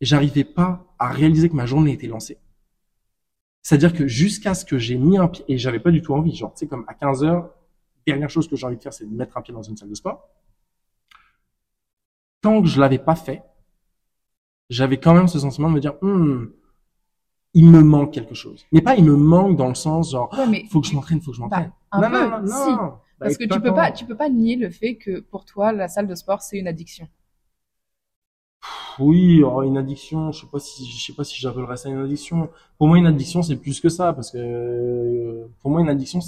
j'arrivais 0.00 0.42
pas 0.42 0.84
à 0.98 1.10
réaliser 1.10 1.48
que 1.48 1.54
ma 1.54 1.66
journée 1.66 1.92
était 1.92 2.08
lancée. 2.08 2.38
C'est-à-dire 3.62 3.92
que 3.92 4.06
jusqu'à 4.08 4.54
ce 4.54 4.64
que 4.64 4.76
j'ai 4.76 4.96
mis 4.96 5.18
un 5.18 5.28
pied, 5.28 5.44
et 5.48 5.56
j'avais 5.56 5.78
pas 5.78 5.90
du 5.90 6.02
tout 6.02 6.14
envie, 6.14 6.34
genre, 6.34 6.52
tu 6.52 6.60
sais, 6.60 6.66
comme 6.66 6.84
à 6.88 6.94
15 6.94 7.22
heures, 7.24 7.50
dernière 8.06 8.30
chose 8.30 8.48
que 8.48 8.56
j'ai 8.56 8.66
envie 8.66 8.76
de 8.76 8.82
faire, 8.82 8.92
c'est 8.92 9.08
de 9.08 9.14
mettre 9.14 9.36
un 9.36 9.42
pied 9.42 9.54
dans 9.54 9.62
une 9.62 9.76
salle 9.76 9.88
de 9.88 9.94
sport. 9.94 10.28
Tant 12.40 12.60
que 12.60 12.68
je 12.68 12.80
l'avais 12.80 12.98
pas 12.98 13.14
fait, 13.14 13.42
j'avais 14.68 14.98
quand 14.98 15.14
même 15.14 15.28
ce 15.28 15.38
sentiment 15.38 15.68
de 15.68 15.74
me 15.74 15.80
dire, 15.80 15.94
hmm, 16.02 16.46
il 17.54 17.70
me 17.70 17.82
manque 17.82 18.12
quelque 18.12 18.34
chose. 18.34 18.66
Mais 18.72 18.80
pas 18.80 18.96
il 18.96 19.04
me 19.04 19.14
manque 19.14 19.56
dans 19.56 19.68
le 19.68 19.74
sens 19.74 20.10
genre, 20.10 20.32
ouais, 20.36 20.64
faut 20.70 20.80
que 20.80 20.88
je 20.88 20.94
m'entraîne, 20.94 21.20
faut 21.20 21.30
que 21.30 21.36
je 21.36 21.42
m'entraîne. 21.42 21.70
Bah, 21.92 22.08
non, 22.08 22.10
non, 22.10 22.30
non, 22.30 22.40
non, 22.40 22.76
bah, 22.76 23.00
Parce 23.20 23.36
que 23.36 23.44
tu 23.44 23.60
peux 23.60 23.74
pas, 23.74 23.92
tu 23.92 24.06
peux 24.06 24.16
pas 24.16 24.28
nier 24.28 24.56
le 24.56 24.70
fait 24.70 24.96
que 24.96 25.20
pour 25.20 25.44
toi, 25.44 25.72
la 25.72 25.86
salle 25.86 26.08
de 26.08 26.14
sport, 26.14 26.42
c'est 26.42 26.58
une 26.58 26.66
addiction. 26.66 27.06
Oui, 28.98 29.42
une 29.64 29.76
addiction, 29.78 30.32
je 30.32 30.40
sais 30.40 30.46
pas 30.50 30.58
si, 30.58 30.84
je 30.90 31.04
sais 31.06 31.12
pas 31.14 31.24
si 31.24 31.36
j'appellerais 31.40 31.76
ça 31.76 31.88
une 31.88 31.98
addiction. 31.98 32.50
Pour 32.78 32.88
moi, 32.88 32.98
une 32.98 33.06
addiction, 33.06 33.42
c'est 33.42 33.56
plus 33.56 33.80
que 33.80 33.88
ça, 33.88 34.12
parce 34.12 34.30
que 34.30 34.38
euh, 34.38 35.46
pour 35.60 35.70
moi, 35.70 35.80
une 35.80 35.88
addiction, 35.88 36.20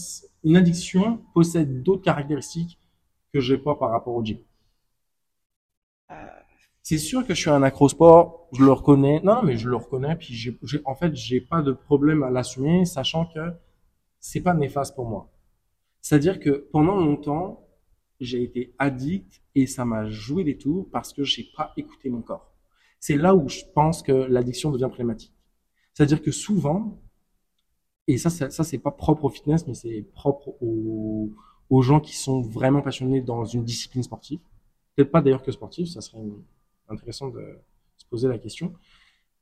une 0.44 0.56
addiction 0.56 1.20
possède 1.34 1.82
d'autres 1.82 2.02
caractéristiques 2.02 2.78
que 3.32 3.40
j'ai 3.40 3.58
pas 3.58 3.74
par 3.74 3.90
rapport 3.90 4.14
au 4.14 4.24
gym. 4.24 4.38
Euh 6.10 6.14
c'est 6.82 6.98
sûr 6.98 7.26
que 7.26 7.34
je 7.34 7.40
suis 7.40 7.50
un 7.50 7.62
acrosport, 7.62 8.48
je 8.52 8.62
le 8.62 8.70
reconnais. 8.72 9.20
Non, 9.24 9.42
mais 9.42 9.56
je 9.56 9.70
le 9.70 9.76
reconnais. 9.76 10.16
Puis 10.16 10.34
j'ai, 10.34 10.58
en 10.84 10.94
fait, 10.94 11.14
j'ai 11.16 11.40
pas 11.40 11.62
de 11.62 11.72
problème 11.72 12.22
à 12.22 12.30
l'assumer, 12.30 12.84
sachant 12.84 13.24
que 13.26 13.40
c'est 14.20 14.42
pas 14.42 14.54
néfaste 14.54 14.94
pour 14.96 15.06
moi. 15.06 15.30
C'est-à-dire 16.02 16.40
que 16.40 16.68
pendant 16.72 16.96
longtemps, 16.96 17.66
j'ai 18.20 18.42
été 18.44 18.74
addict 18.78 19.42
et 19.54 19.66
ça 19.66 19.84
m'a 19.86 20.08
joué 20.10 20.44
des 20.44 20.58
tours 20.58 20.88
parce 20.92 21.12
que 21.12 21.24
j'ai 21.24 21.46
pas 21.56 21.72
écouté 21.76 22.10
mon 22.10 22.22
corps. 22.22 22.53
C'est 23.06 23.18
là 23.18 23.34
où 23.34 23.50
je 23.50 23.60
pense 23.74 24.00
que 24.00 24.12
l'addiction 24.12 24.70
devient 24.70 24.88
problématique. 24.88 25.34
C'est-à-dire 25.92 26.22
que 26.22 26.30
souvent, 26.30 27.02
et 28.06 28.16
ça, 28.16 28.30
ça, 28.30 28.64
c'est 28.64 28.78
pas 28.78 28.92
propre 28.92 29.26
au 29.26 29.28
fitness, 29.28 29.66
mais 29.66 29.74
c'est 29.74 30.06
propre 30.14 30.54
aux, 30.62 31.82
gens 31.82 32.00
qui 32.00 32.16
sont 32.16 32.40
vraiment 32.40 32.80
passionnés 32.80 33.20
dans 33.20 33.44
une 33.44 33.62
discipline 33.62 34.02
sportive. 34.02 34.40
Peut-être 34.96 35.10
pas 35.10 35.20
d'ailleurs 35.20 35.42
que 35.42 35.52
sportive, 35.52 35.84
ça 35.84 36.00
serait 36.00 36.22
intéressant 36.88 37.28
de 37.28 37.58
se 37.98 38.06
poser 38.06 38.26
la 38.26 38.38
question. 38.38 38.72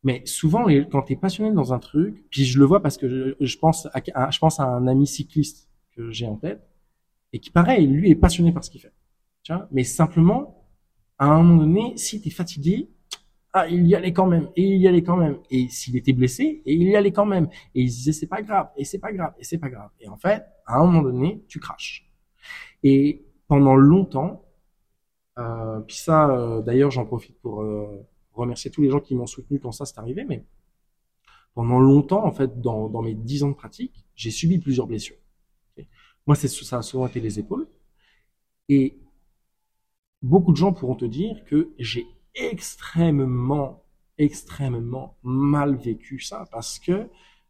Mais 0.02 0.26
souvent, 0.26 0.64
quand 0.90 1.02
tu 1.02 1.12
es 1.12 1.16
passionné 1.16 1.52
dans 1.52 1.72
un 1.72 1.78
truc, 1.78 2.24
puis 2.30 2.44
je 2.44 2.58
le 2.58 2.64
vois 2.64 2.82
parce 2.82 2.96
que 2.96 3.36
je, 3.38 3.58
pense, 3.58 3.86
à, 3.94 4.30
je 4.32 4.38
pense 4.40 4.58
à 4.58 4.64
un 4.64 4.88
ami 4.88 5.06
cycliste 5.06 5.68
que 5.94 6.10
j'ai 6.10 6.26
en 6.26 6.34
tête, 6.34 6.68
et 7.32 7.38
qui, 7.38 7.50
pareil, 7.50 7.86
lui 7.86 8.10
est 8.10 8.16
passionné 8.16 8.50
par 8.50 8.64
ce 8.64 8.70
qu'il 8.70 8.80
fait. 8.80 8.92
Mais 9.70 9.84
simplement, 9.84 10.66
à 11.16 11.26
un 11.26 11.44
moment 11.44 11.62
donné, 11.62 11.96
si 11.96 12.20
tu 12.20 12.32
fatigué, 12.32 12.90
ah, 13.54 13.68
il 13.68 13.86
y 13.86 13.94
allait 13.94 14.12
quand 14.14 14.26
même, 14.26 14.48
et 14.56 14.62
il 14.62 14.80
y 14.80 14.88
allait 14.88 15.02
quand 15.02 15.16
même. 15.16 15.38
Et 15.50 15.68
s'il 15.68 15.96
était 15.96 16.14
blessé, 16.14 16.62
et 16.64 16.74
il 16.74 16.84
y 16.84 16.96
allait 16.96 17.12
quand 17.12 17.26
même. 17.26 17.48
Et 17.74 17.82
il 17.82 17.90
se 17.90 17.98
disait, 17.98 18.12
c'est 18.12 18.26
pas 18.26 18.42
grave, 18.42 18.70
et 18.76 18.84
c'est 18.84 18.98
pas 18.98 19.12
grave, 19.12 19.34
et 19.38 19.44
c'est 19.44 19.58
pas 19.58 19.68
grave. 19.68 19.90
Et 20.00 20.08
en 20.08 20.16
fait, 20.16 20.44
à 20.66 20.78
un 20.78 20.86
moment 20.86 21.02
donné, 21.02 21.44
tu 21.48 21.60
craches. 21.60 22.10
Et 22.82 23.26
pendant 23.48 23.76
longtemps, 23.76 24.44
euh, 25.38 25.80
puis 25.80 25.96
ça, 25.96 26.30
euh, 26.30 26.62
d'ailleurs, 26.62 26.90
j'en 26.90 27.04
profite 27.04 27.38
pour 27.40 27.62
euh, 27.62 28.06
remercier 28.32 28.70
tous 28.70 28.82
les 28.82 28.90
gens 28.90 29.00
qui 29.00 29.14
m'ont 29.14 29.26
soutenu 29.26 29.60
quand 29.60 29.72
ça 29.72 29.84
s'est 29.84 29.98
arrivé. 29.98 30.24
Mais 30.24 30.44
pendant 31.54 31.78
longtemps, 31.78 32.24
en 32.24 32.32
fait, 32.32 32.60
dans, 32.60 32.88
dans 32.88 33.02
mes 33.02 33.14
dix 33.14 33.42
ans 33.44 33.50
de 33.50 33.54
pratique, 33.54 34.04
j'ai 34.14 34.30
subi 34.30 34.58
plusieurs 34.58 34.86
blessures. 34.86 35.16
Moi, 36.26 36.36
c'est 36.36 36.48
ça 36.48 36.78
a 36.78 36.82
souvent 36.82 37.06
été 37.06 37.20
les 37.20 37.38
épaules. 37.38 37.66
Et 38.68 38.98
beaucoup 40.22 40.52
de 40.52 40.56
gens 40.56 40.72
pourront 40.72 40.94
te 40.94 41.04
dire 41.04 41.44
que 41.44 41.72
j'ai 41.78 42.06
extrêmement, 42.34 43.84
extrêmement 44.18 45.16
mal 45.22 45.76
vécu 45.76 46.20
ça 46.20 46.46
parce 46.50 46.78
que 46.78 47.08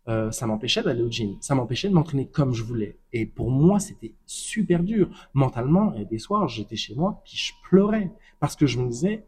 euh, 0.08 0.32
ça 0.32 0.46
m'empêchait 0.46 0.82
d'aller 0.82 1.02
au 1.02 1.10
gym, 1.10 1.36
ça 1.40 1.54
m'empêchait 1.54 1.88
de 1.88 1.94
m'entraîner 1.94 2.28
comme 2.28 2.52
je 2.54 2.64
voulais. 2.64 2.98
Et 3.12 3.24
pour 3.24 3.50
moi, 3.50 3.78
c'était 3.78 4.14
super 4.26 4.82
dur. 4.82 5.08
Mentalement, 5.32 5.94
et 5.94 6.04
des 6.04 6.18
soirs, 6.18 6.48
j'étais 6.48 6.76
chez 6.76 6.94
moi, 6.96 7.22
puis 7.24 7.36
je 7.36 7.52
pleurais. 7.68 8.12
Parce 8.40 8.56
que 8.56 8.66
je 8.66 8.80
me 8.80 8.88
disais, 8.88 9.24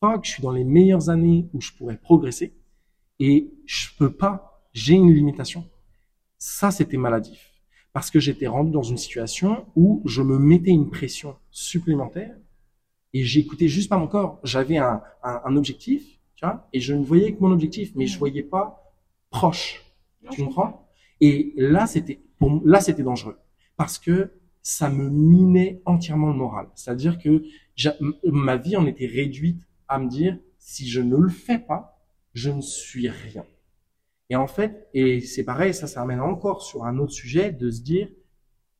fuck, 0.00 0.24
je 0.24 0.30
suis 0.32 0.42
dans 0.42 0.50
les 0.50 0.64
meilleures 0.64 1.10
années 1.10 1.48
où 1.52 1.60
je 1.60 1.72
pourrais 1.72 1.96
progresser. 1.96 2.54
et 3.20 3.52
je 3.66 3.88
peux 3.98 4.12
pas, 4.12 4.64
j'ai 4.72 4.94
une 4.94 5.12
limitation. 5.12 5.68
Ça, 6.38 6.70
c'était 6.70 6.96
maladif. 6.96 7.50
Parce 7.92 8.10
que 8.10 8.18
j'étais 8.18 8.46
rendu 8.46 8.70
dans 8.70 8.82
une 8.82 8.96
situation 8.96 9.66
où 9.76 10.02
je 10.06 10.22
me 10.22 10.38
mettais 10.38 10.70
une 10.70 10.90
pression 10.90 11.36
supplémentaire 11.50 12.34
et 13.12 13.24
j'écoutais 13.24 13.68
juste 13.68 13.88
pas 13.88 13.98
mon 13.98 14.06
corps. 14.06 14.40
J'avais 14.44 14.78
un, 14.78 15.02
un, 15.22 15.40
un 15.44 15.56
objectif, 15.56 16.02
tu 16.36 16.44
vois, 16.44 16.68
et 16.72 16.80
je 16.80 16.94
ne 16.94 17.04
voyais 17.04 17.34
que 17.34 17.40
mon 17.40 17.50
objectif, 17.52 17.92
mais 17.94 18.06
je 18.06 18.18
voyais 18.18 18.42
pas 18.42 18.94
proche. 19.30 19.84
Tu 20.30 20.44
comprends? 20.44 20.88
Et 21.20 21.52
là, 21.56 21.86
c'était 21.86 22.20
pour 22.38 22.62
là, 22.64 22.80
c'était 22.80 23.02
dangereux 23.02 23.38
parce 23.76 23.98
que 23.98 24.32
ça 24.62 24.90
me 24.90 25.08
minait 25.08 25.80
entièrement 25.86 26.28
le 26.28 26.34
moral. 26.34 26.68
C'est-à-dire 26.74 27.18
que 27.18 27.44
ma 28.24 28.56
vie 28.56 28.76
en 28.76 28.86
était 28.86 29.06
réduite 29.06 29.62
à 29.88 29.98
me 29.98 30.08
dire 30.08 30.38
si 30.58 30.88
je 30.88 31.00
ne 31.00 31.16
le 31.16 31.28
fais 31.30 31.58
pas, 31.58 31.98
je 32.34 32.50
ne 32.50 32.60
suis 32.60 33.08
rien. 33.08 33.44
Et 34.28 34.36
en 34.36 34.46
fait, 34.46 34.88
et 34.94 35.20
c'est 35.20 35.44
pareil, 35.44 35.74
ça, 35.74 35.86
ça 35.86 36.02
amène 36.02 36.20
encore 36.20 36.62
sur 36.62 36.84
un 36.84 36.98
autre 36.98 37.12
sujet 37.12 37.50
de 37.50 37.70
se 37.70 37.82
dire 37.82 38.08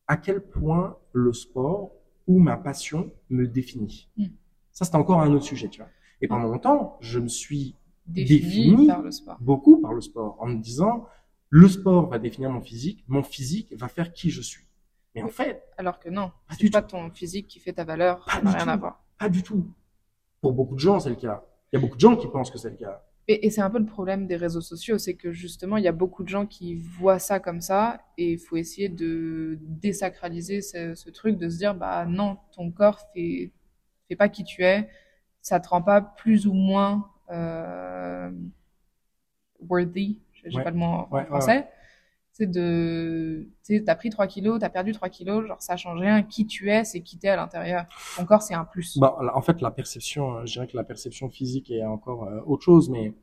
à 0.07 0.17
quel 0.17 0.41
point 0.41 0.97
le 1.13 1.33
sport 1.33 1.93
ou 2.31 2.39
ma 2.39 2.57
passion 2.57 3.11
me 3.29 3.49
définit. 3.49 4.09
Hmm. 4.17 4.27
Ça, 4.71 4.85
c'est 4.85 4.95
encore 4.95 5.21
un 5.21 5.33
autre 5.33 5.45
sujet, 5.45 5.69
tu 5.69 5.81
vois. 5.81 5.91
Et 6.21 6.29
pendant 6.29 6.47
longtemps, 6.47 6.97
je 7.01 7.19
me 7.19 7.27
suis 7.27 7.75
défini, 8.07 8.87
par 8.87 9.03
le 9.03 9.11
sport. 9.11 9.37
beaucoup 9.41 9.81
par 9.81 9.93
le 9.93 10.01
sport 10.01 10.37
en 10.41 10.47
me 10.47 10.59
disant 10.59 11.07
le 11.49 11.69
sport 11.69 12.09
va 12.09 12.21
définir 12.21 12.51
mon 12.51 12.61
physique, 12.61 13.05
mon 13.09 13.25
physique 13.25 13.75
va 13.77 13.89
faire 13.89 14.13
qui 14.13 14.31
je 14.31 14.41
suis. 14.41 14.65
Mais 15.15 15.23
en 15.25 15.29
fait. 15.29 15.65
Alors 15.77 15.99
que 15.99 16.09
non, 16.09 16.31
c'est 16.57 16.71
pas 16.71 16.83
ton 16.83 17.11
physique 17.11 17.49
qui 17.49 17.59
fait 17.59 17.73
ta 17.73 17.83
valeur, 17.83 18.25
ça 18.31 18.41
n'a 18.43 18.53
rien 18.53 18.69
à 18.69 18.77
voir. 18.77 19.03
Pas 19.19 19.29
du 19.29 19.43
tout. 19.43 19.67
Pour 20.41 20.53
beaucoup 20.53 20.77
de 20.77 20.81
gens, 20.81 21.01
c'est 21.01 21.11
le 21.11 21.17
cas. 21.17 21.45
Il 21.73 21.77
y 21.77 21.79
a 21.79 21.81
beaucoup 21.81 21.97
de 21.97 22.01
gens 22.01 22.17
qui 22.17 22.29
pensent 22.29 22.53
que 22.53 22.59
c'est 22.59 22.71
le 22.71 22.77
cas. 22.77 23.05
Et, 23.31 23.47
et 23.47 23.51
c'est 23.51 23.61
un 23.61 23.71
peu 23.71 23.79
le 23.79 23.87
problème 23.87 24.27
des 24.27 24.35
réseaux 24.35 24.61
sociaux, 24.61 24.99
c'est 24.99 25.15
que 25.15 25.31
justement, 25.31 25.77
il 25.77 25.85
y 25.85 25.89
a 25.89 25.93
beaucoup 25.93 26.25
de 26.25 26.29
gens 26.29 26.47
qui 26.47 26.75
voient 26.75 27.21
ça 27.21 27.39
comme 27.39 27.61
ça, 27.61 28.01
et 28.19 28.33
il 28.33 28.39
faut 28.41 28.57
essayer 28.57 28.89
de 28.89 29.57
désacraliser 29.61 30.63
ce, 30.63 30.97
ce, 30.97 31.11
truc, 31.11 31.39
de 31.39 31.49
se 31.49 31.59
dire, 31.59 31.77
bah 31.77 32.07
non, 32.07 32.39
ton 32.51 32.73
corps 32.73 32.99
fait, 33.15 33.53
fait 34.09 34.17
pas 34.17 34.29
qui 34.29 34.43
tu 34.43 34.65
es, 34.65 34.89
ça 35.43 35.61
te 35.61 35.69
rend 35.69 35.81
pas 35.81 36.01
plus 36.01 36.49
ou 36.49 36.55
moins 36.55 37.09
euh, 37.31 38.33
worthy, 39.61 40.21
j'ai 40.33 40.51
pas 40.61 40.73
le 40.73 40.77
mot 40.77 41.07
en 41.09 41.25
français. 41.27 41.69
De, 42.47 43.47
tu 43.65 43.83
as 43.87 43.95
pris 43.95 44.11
3 44.11 44.27
kilos, 44.27 44.59
tu 44.59 44.65
as 44.65 44.71
perdu 44.71 44.93
3 44.93 45.09
kilos, 45.09 45.47
genre 45.47 45.61
ça 45.63 45.77
change 45.77 46.01
rien. 46.01 46.23
Qui 46.23 46.47
tu 46.47 46.71
es, 46.71 46.85
c'est 46.85 47.01
qui 47.03 47.19
t'es 47.19 47.29
à 47.29 47.37
l'intérieur. 47.37 47.87
Ton 48.17 48.25
corps, 48.25 48.43
c'est 48.43 48.55
un 48.55 48.65
plus. 48.65 48.99
Bah, 48.99 49.17
en 49.35 49.43
fait, 49.43 49.61
la 49.61 49.71
perception, 49.71 50.37
euh, 50.37 50.47
je 50.47 50.53
dirais 50.55 50.67
que 50.67 50.77
la 50.77 50.85
perception 50.85 51.29
physique 51.29 51.71
est 51.71 51.85
encore 51.85 52.25
euh, 52.25 52.41
autre 52.47 52.65
chose, 52.65 52.89
mais 52.91 53.15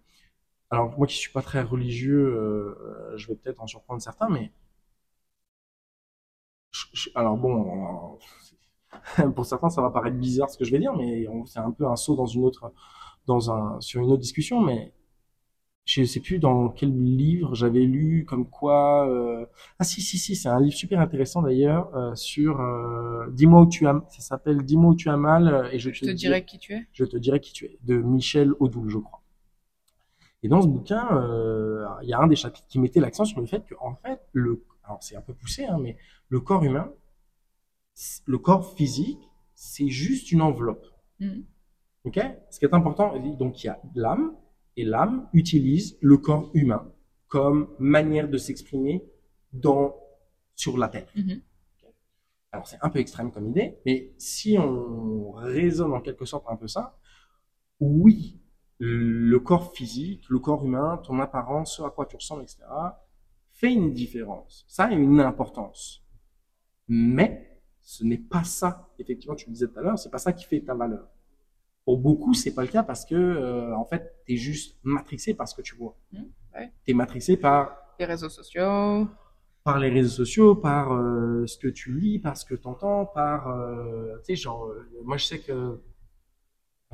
alors 0.69 0.97
moi 0.97 1.07
qui 1.07 1.15
suis 1.15 1.31
pas 1.31 1.41
très 1.41 1.61
religieux, 1.61 2.17
euh, 2.17 3.17
je 3.17 3.27
vais 3.27 3.35
peut-être 3.35 3.61
en 3.61 3.67
surprendre 3.67 4.01
certains, 4.01 4.29
mais 4.29 4.51
alors 7.15 7.37
bon, 7.37 8.17
pour 9.35 9.45
certains 9.45 9.69
ça 9.69 9.81
va 9.81 9.89
paraître 9.89 10.17
bizarre 10.17 10.49
ce 10.49 10.57
que 10.57 10.65
je 10.65 10.71
vais 10.71 10.79
dire, 10.79 10.93
mais 10.95 11.25
c'est 11.45 11.59
un 11.59 11.71
peu 11.71 11.87
un 11.87 11.95
saut 11.95 12.15
dans 12.15 12.25
une 12.25 12.43
autre, 12.43 12.71
dans 13.25 13.51
un, 13.51 13.79
sur 13.81 14.01
une 14.01 14.11
autre 14.11 14.21
discussion, 14.21 14.61
mais 14.61 14.93
je 15.87 16.03
sais 16.03 16.19
plus 16.19 16.37
dans 16.37 16.67
quel 16.67 16.91
livre 16.91 17.55
j'avais 17.55 17.85
lu 17.85 18.25
comme 18.25 18.47
quoi 18.49 19.09
euh... 19.09 19.45
ah 19.79 19.85
si 19.85 20.01
si 20.01 20.17
si 20.17 20.35
c'est 20.35 20.49
un 20.49 20.59
livre 20.59 20.75
super 20.75 20.99
intéressant 20.99 21.41
d'ailleurs 21.41 21.95
euh, 21.95 22.13
sur 22.13 22.59
euh... 22.59 23.27
dis-moi 23.31 23.61
où 23.61 23.69
tu 23.69 23.87
as 23.87 24.03
ça 24.09 24.19
s'appelle 24.19 24.63
dis-moi 24.63 24.91
où 24.91 24.95
tu 24.95 25.09
as 25.09 25.15
mal 25.15 25.47
euh, 25.47 25.69
et 25.71 25.79
je, 25.79 25.91
je 25.93 26.01
te, 26.01 26.11
dirai 26.11 26.43
qui 26.43 26.59
tu 26.59 26.73
es. 26.73 26.87
je 26.91 27.05
te 27.05 27.15
dirai 27.15 27.39
qui 27.39 27.53
tu 27.53 27.65
es 27.65 27.79
de 27.83 27.95
Michel 27.95 28.51
Odoul 28.59 28.89
je 28.89 28.97
crois. 28.97 29.23
Et 30.43 30.49
dans 30.49 30.61
ce 30.61 30.67
bouquin 30.67 31.07
euh, 31.13 31.85
il 32.03 32.09
y 32.09 32.13
a 32.13 32.19
un 32.19 32.27
des 32.27 32.35
chapitres 32.35 32.67
qui 32.67 32.79
mettait 32.79 32.99
l'accent 32.99 33.23
sur 33.23 33.39
le 33.39 33.47
fait 33.47 33.65
que 33.65 33.75
en 33.79 33.95
fait 33.95 34.19
le 34.33 34.65
alors 34.83 35.01
c'est 35.01 35.15
un 35.15 35.21
peu 35.21 35.33
poussé 35.33 35.63
hein, 35.63 35.77
mais 35.81 35.95
le 36.27 36.41
corps 36.41 36.65
humain 36.65 36.91
le 38.25 38.37
corps 38.37 38.75
physique 38.75 39.29
c'est 39.55 39.87
juste 39.87 40.33
une 40.33 40.41
enveloppe. 40.41 40.85
Mm. 41.21 41.39
ok? 42.03 42.19
Ce 42.51 42.59
qui 42.59 42.65
est 42.65 42.73
important 42.73 43.17
donc 43.39 43.63
il 43.63 43.67
y 43.67 43.69
a 43.69 43.79
l'âme 43.95 44.33
et 44.77 44.85
l'âme 44.85 45.27
utilise 45.33 45.97
le 46.01 46.17
corps 46.17 46.49
humain 46.53 46.91
comme 47.27 47.69
manière 47.79 48.29
de 48.29 48.37
s'exprimer 48.37 49.03
dans 49.51 49.95
sur 50.55 50.77
la 50.77 50.87
terre. 50.87 51.11
Mm-hmm. 51.15 51.41
Alors 52.51 52.67
c'est 52.67 52.77
un 52.81 52.89
peu 52.89 52.99
extrême 52.99 53.31
comme 53.31 53.49
idée, 53.49 53.77
mais 53.85 54.13
si 54.17 54.57
on 54.57 55.31
raisonne 55.31 55.93
en 55.93 56.01
quelque 56.01 56.25
sorte 56.25 56.45
un 56.47 56.55
peu 56.55 56.67
ça, 56.67 56.97
oui, 57.79 58.39
le 58.79 59.37
corps 59.39 59.73
physique, 59.75 60.29
le 60.29 60.39
corps 60.39 60.65
humain, 60.65 61.01
ton 61.03 61.19
apparence, 61.19 61.77
ce 61.77 61.81
à 61.83 61.89
quoi 61.89 62.05
tu 62.05 62.15
ressembles, 62.15 62.43
etc., 62.43 62.63
fait 63.51 63.73
une 63.73 63.91
différence. 63.91 64.65
Ça 64.67 64.85
a 64.85 64.91
une 64.91 65.19
importance. 65.19 66.03
Mais 66.87 67.61
ce 67.81 68.03
n'est 68.03 68.17
pas 68.17 68.43
ça, 68.43 68.89
effectivement, 68.99 69.35
tu 69.35 69.47
le 69.47 69.53
disais 69.53 69.67
tout 69.67 69.79
à 69.79 69.81
l'heure, 69.81 69.99
c'est 69.99 70.11
pas 70.11 70.17
ça 70.17 70.31
qui 70.31 70.45
fait 70.45 70.61
ta 70.61 70.73
valeur. 70.73 71.09
Pour 71.87 71.99
beaucoup, 71.99 72.33
c'est 72.33 72.53
pas 72.53 72.63
le 72.63 72.67
cas 72.67 72.83
parce 72.83 73.05
que 73.05 73.15
euh, 73.15 73.73
en 73.73 73.85
fait, 73.85 74.13
tu 74.25 74.33
es 74.33 74.35
juste 74.35 74.77
matrixé 74.83 75.33
par 75.33 75.47
ce 75.47 75.55
que 75.55 75.61
tu 75.61 75.73
vois. 75.77 75.95
Mmh, 76.11 76.17
ouais. 76.53 76.71
Tu 76.83 76.91
es 76.91 76.93
matrixé 76.93 77.37
par 77.37 77.77
les 77.97 78.03
réseaux 78.03 78.27
sociaux, 78.27 79.07
par 79.63 79.79
les 79.79 79.87
réseaux 79.87 80.25
sociaux, 80.25 80.53
par 80.53 80.91
euh, 80.91 81.47
ce 81.47 81.57
que 81.57 81.69
tu 81.69 81.97
lis, 81.97 82.19
par 82.19 82.35
ce 82.35 82.43
que 82.43 82.55
tu 82.55 82.67
entends, 82.67 83.05
par 83.05 83.47
euh, 83.47 84.17
tu 84.17 84.25
sais 84.25 84.35
genre 84.35 84.69
moi 85.05 85.15
je 85.15 85.27
sais 85.27 85.39
que 85.39 85.79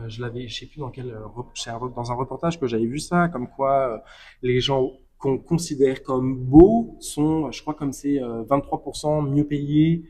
je 0.06 0.22
l'avais 0.22 0.48
je 0.48 0.60
sais 0.60 0.68
plus 0.68 0.82
dans 0.82 0.91
quel 0.91 1.08
dans 1.08 2.12
un 2.12 2.14
reportage 2.14 2.60
que 2.60 2.68
j'avais 2.68 2.86
vu 2.86 3.00
ça 3.00 3.30
comme 3.30 3.48
quoi 3.48 4.04
les 4.44 4.60
gens 4.60 4.91
qu'on 5.18 5.39
considère 5.39 6.04
comme 6.04 6.38
beaux 6.38 6.98
sont 7.00 7.50
je 7.50 7.64
crois 7.64 7.74
comme 7.74 7.94
c'est 7.94 8.20
23% 8.20 9.28
mieux 9.28 9.48
payés 9.48 10.08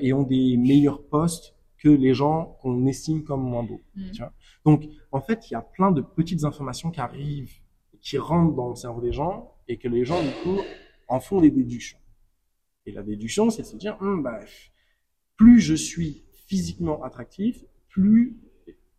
et 0.00 0.12
ont 0.12 0.24
des 0.24 0.58
meilleurs 0.58 1.02
postes 1.04 1.54
que 1.80 1.88
les 1.88 2.14
gens 2.14 2.56
qu'on 2.60 2.86
estime 2.86 3.24
comme 3.24 3.42
moins 3.42 3.62
beaux. 3.62 3.80
Mm. 3.96 4.10
Tu 4.12 4.18
vois 4.18 4.32
Donc, 4.64 4.84
en 5.10 5.20
fait, 5.20 5.50
il 5.50 5.54
y 5.54 5.56
a 5.56 5.62
plein 5.62 5.90
de 5.90 6.02
petites 6.02 6.44
informations 6.44 6.90
qui 6.90 7.00
arrivent, 7.00 7.52
qui 8.00 8.18
rentrent 8.18 8.54
dans 8.54 8.68
le 8.68 8.76
cerveau 8.76 9.00
des 9.00 9.12
gens, 9.12 9.54
et 9.66 9.78
que 9.78 9.88
les 9.88 10.04
gens, 10.04 10.22
du 10.22 10.30
coup, 10.42 10.60
en 11.08 11.20
font 11.20 11.40
des 11.40 11.50
déductions. 11.50 11.98
Et 12.86 12.92
la 12.92 13.02
déduction, 13.02 13.50
c'est 13.50 13.62
de 13.62 13.66
se 13.66 13.76
dire, 13.76 13.98
bah, 14.22 14.40
plus 15.36 15.60
je 15.60 15.74
suis 15.74 16.24
physiquement 16.46 17.02
attractif, 17.02 17.64
plus 17.88 18.36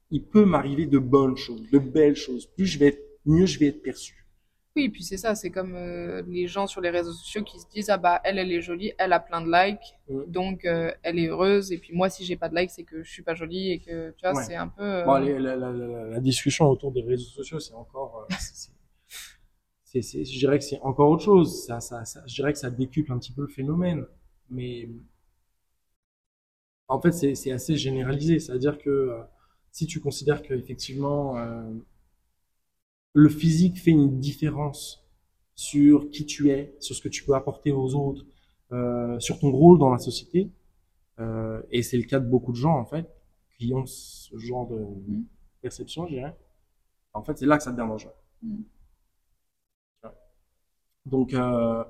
il 0.10 0.24
peut 0.24 0.46
m'arriver 0.46 0.86
de 0.86 1.00
bonnes 1.00 1.38
choses, 1.38 1.70
de 1.72 1.80
belles 1.80 2.16
choses, 2.16 2.46
plus 2.46 2.66
je 2.66 2.80
vais 2.80 2.88
être, 2.88 3.02
mieux 3.26 3.46
je 3.46 3.60
vais 3.60 3.68
être 3.68 3.82
perçu. 3.82 4.21
Oui, 4.78 4.88
puis 4.88 5.04
c'est 5.04 5.18
ça, 5.18 5.36
c'est 5.36 5.52
comme 5.52 5.76
euh, 5.76 6.22
les 6.28 6.48
gens 6.48 6.66
sur 6.66 6.80
les 6.80 6.90
réseaux 6.90 7.12
sociaux 7.12 7.44
qui 7.44 7.60
se 7.60 7.68
disent 7.68 7.90
ah 7.90 7.98
bah 7.98 8.22
elle 8.24 8.40
elle 8.40 8.54
est 8.54 8.62
jolie, 8.62 8.94
elle 8.98 9.12
a 9.12 9.20
plein 9.20 9.42
de 9.42 9.52
likes, 9.52 9.98
mm. 10.08 10.32
donc 10.32 10.64
euh, 10.64 10.94
elle 11.04 11.20
est 11.20 11.28
heureuse 11.28 11.74
et 11.74 11.78
puis 11.78 11.94
moi 11.94 12.10
si 12.10 12.24
j'ai 12.24 12.38
pas 12.38 12.48
de 12.48 12.56
likes 12.56 12.72
c'est 12.72 12.84
que 12.84 13.04
je 13.04 13.12
suis 13.12 13.22
pas 13.22 13.36
jolie 13.36 13.72
et 13.72 13.80
que 13.80 14.12
tu 14.12 14.26
vois 14.26 14.42
c'est 14.42 14.56
un 14.56 14.70
peu. 14.70 14.84
Euh... 14.84 15.04
Bon, 15.04 15.16
la, 15.16 15.58
la, 15.58 15.72
la, 15.72 16.06
la, 16.06 16.20
discussion 16.22 16.70
autour 16.70 16.94
des 16.94 17.02
réseaux 17.02 17.30
sociaux 17.30 17.60
c'est 17.60 17.74
encore, 17.74 18.28
c'est, 19.84 20.02
c'est, 20.02 20.24
je 20.24 20.40
dirais 20.40 20.58
que 20.58 20.64
c'est 20.64 20.80
encore 20.84 21.10
autre 21.10 21.24
chose. 21.24 21.66
Ça, 21.66 21.82
ça, 21.82 22.06
ça, 22.06 22.24
je 22.26 22.34
dirais 22.34 22.54
que 22.54 22.60
ça 22.60 22.70
décuple 22.70 23.12
un 23.12 23.20
petit 23.20 23.34
peu 23.34 23.42
le 23.42 23.50
phénomène, 23.50 24.06
mais 24.50 24.88
en 26.88 27.02
fait 27.02 27.12
c'est, 27.12 27.36
c'est 27.36 27.52
assez 27.52 27.76
généralisé, 27.76 28.40
c'est-à-dire 28.40 28.78
que 28.78 29.20
si 29.74 29.86
tu 29.86 30.00
considères 30.00 30.42
que 30.42 30.54
effectivement 30.54 31.36
le 33.14 33.30
physique 33.30 33.80
fait 33.80 33.92
une 33.92 34.20
différence 34.20 35.06
sur 35.56 36.10
qui 36.10 36.26
tu 36.26 36.50
es, 36.50 36.76
sur 36.80 36.96
ce 36.96 37.02
que 37.02 37.10
tu 37.10 37.24
peux 37.24 37.36
apporter 37.36 37.72
aux 37.72 37.94
autres, 37.96 38.26
euh, 38.72 39.20
sur 39.20 39.40
ton 39.40 39.52
rôle 39.52 39.78
dans 39.78 39.90
la 39.90 40.00
société. 40.00 40.50
Euh, 41.20 41.62
et 41.72 41.84
c'est 41.84 41.98
le 41.98 42.04
cas 42.04 42.20
de 42.20 42.28
beaucoup 42.28 42.52
de 42.52 42.58
gens, 42.58 42.78
en 42.78 42.86
fait, 42.86 43.08
qui 43.58 43.74
ont 43.74 43.86
ce 43.86 44.38
genre 44.38 44.68
de 44.68 44.78
mm. 44.78 45.26
perception, 45.62 46.08
je 46.08 46.16
dirais. 46.16 46.36
En 47.14 47.24
fait, 47.24 47.38
c'est 47.38 47.46
là 47.46 47.58
que 47.58 47.64
ça 47.64 47.72
devient 47.72 47.88
dangereux. 47.88 48.14
Mm. 48.42 48.62
Donc, 51.06 51.34
euh, 51.34 51.84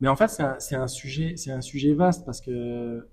mais 0.00 0.08
en 0.08 0.16
fait, 0.16 0.28
c'est 0.28 0.42
un, 0.42 0.58
c'est 0.60 0.76
un 0.76 0.88
sujet, 0.88 1.36
c'est 1.36 1.50
un 1.50 1.62
sujet 1.62 1.94
vaste 1.94 2.24
parce 2.24 2.40
que 2.40 3.08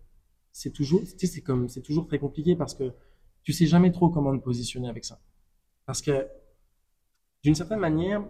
c'est 0.52 0.72
toujours, 0.72 1.02
tu 1.02 1.18
sais, 1.18 1.28
c'est 1.28 1.42
comme, 1.42 1.70
c'est 1.70 1.82
toujours 1.82 2.08
très 2.08 2.20
compliqué 2.20 2.56
parce 2.56 2.74
que 2.74 2.94
tu 3.44 3.54
sais 3.54 3.66
jamais 3.66 3.92
trop 3.92 4.10
comment 4.10 4.38
te 4.38 4.44
positionner 4.44 4.90
avec 4.90 5.06
ça. 5.06 5.20
Parce 5.86 6.02
que 6.02 6.28
d'une 7.44 7.56
certaine 7.56 7.80
manière, 7.80 8.22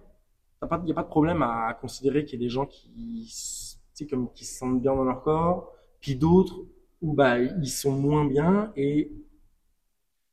il 0.61 0.83
n'y 0.85 0.91
a 0.91 0.95
pas 0.95 1.03
de 1.03 1.07
problème 1.07 1.41
à 1.41 1.77
considérer 1.79 2.25
qu'il 2.25 2.39
y 2.39 2.43
a 2.43 2.45
des 2.45 2.49
gens 2.49 2.65
qui, 2.65 3.31
comme, 4.09 4.31
qui 4.33 4.45
se 4.45 4.57
sentent 4.57 4.81
bien 4.81 4.95
dans 4.95 5.03
leur 5.03 5.21
corps, 5.21 5.71
puis 5.99 6.15
d'autres 6.15 6.65
où 7.01 7.13
bah, 7.13 7.39
ils 7.39 7.69
sont 7.69 7.91
moins 7.91 8.25
bien. 8.25 8.71
Et 8.75 9.11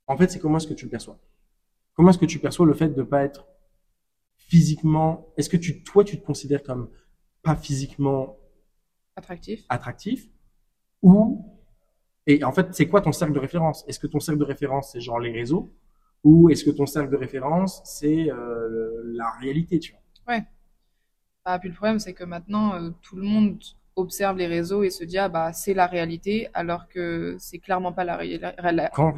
en 0.06 0.16
fait, 0.16 0.30
c'est 0.30 0.38
comment 0.38 0.56
est-ce 0.56 0.66
que 0.66 0.74
tu 0.74 0.86
le 0.86 0.90
perçois? 0.90 1.18
Comment 1.94 2.10
est-ce 2.10 2.18
que 2.18 2.26
tu 2.26 2.38
perçois 2.38 2.64
le 2.64 2.74
fait 2.74 2.88
de 2.88 3.00
ne 3.00 3.06
pas 3.06 3.24
être 3.24 3.46
physiquement 4.36 5.32
Est-ce 5.36 5.50
que 5.50 5.56
tu, 5.56 5.82
toi, 5.82 6.04
tu 6.04 6.18
te 6.18 6.24
considères 6.24 6.62
comme 6.62 6.90
pas 7.42 7.56
physiquement 7.56 8.38
attractif, 9.16 9.64
attractif 9.68 10.28
ou 11.02 11.44
et 12.26 12.44
en 12.44 12.52
fait, 12.52 12.74
c'est 12.74 12.86
quoi 12.86 13.00
ton 13.00 13.12
cercle 13.12 13.34
de 13.34 13.38
référence? 13.38 13.84
Est-ce 13.88 13.98
que 13.98 14.06
ton 14.06 14.20
cercle 14.20 14.38
de 14.38 14.44
référence 14.44 14.92
c'est 14.92 15.00
genre 15.00 15.18
les 15.18 15.32
réseaux? 15.32 15.74
Ou 16.24 16.50
est-ce 16.50 16.64
que 16.64 16.70
ton 16.70 16.86
cercle 16.86 17.10
de 17.10 17.16
référence, 17.16 17.82
c'est 17.84 18.30
euh, 18.30 19.02
la 19.06 19.30
réalité, 19.40 19.78
tu 19.78 19.92
vois? 19.92 20.00
Ouais. 20.28 20.44
Bah, 21.44 21.58
puis 21.58 21.68
le 21.70 21.74
problème, 21.74 21.98
c'est 21.98 22.12
que 22.14 22.24
maintenant, 22.24 22.74
euh, 22.74 22.90
tout 23.02 23.16
le 23.16 23.22
monde 23.22 23.58
observe 23.96 24.36
les 24.36 24.46
réseaux 24.46 24.82
et 24.82 24.90
se 24.90 25.04
dit, 25.04 25.18
ah 25.18 25.28
bah, 25.28 25.52
c'est 25.52 25.74
la 25.74 25.86
réalité, 25.86 26.48
alors 26.54 26.88
que 26.88 27.36
c'est 27.38 27.58
clairement 27.58 27.92
pas 27.92 28.04
la, 28.04 28.16
ré- 28.16 28.38
la, 28.38 28.54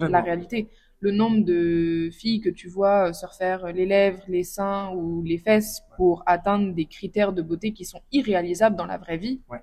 la- 0.09 0.21
réalité. 0.21 0.69
Le 1.01 1.11
nombre 1.11 1.45
de 1.45 2.11
filles 2.13 2.41
que 2.41 2.49
tu 2.51 2.69
vois 2.69 3.09
euh, 3.09 3.13
se 3.13 3.27
refaire 3.27 3.67
les 3.73 3.87
lèvres, 3.87 4.23
les 4.29 4.45
seins 4.45 4.91
ou 4.95 5.23
les 5.23 5.39
fesses 5.39 5.83
pour 5.97 6.23
atteindre 6.27 6.73
des 6.75 6.87
critères 6.87 7.33
de 7.33 7.43
beauté 7.43 7.73
qui 7.73 7.85
sont 7.85 8.01
irréalisables 8.13 8.77
dans 8.77 8.87
la 8.87 8.99
vraie 8.99 9.19
vie. 9.19 9.41
Ouais. 9.49 9.63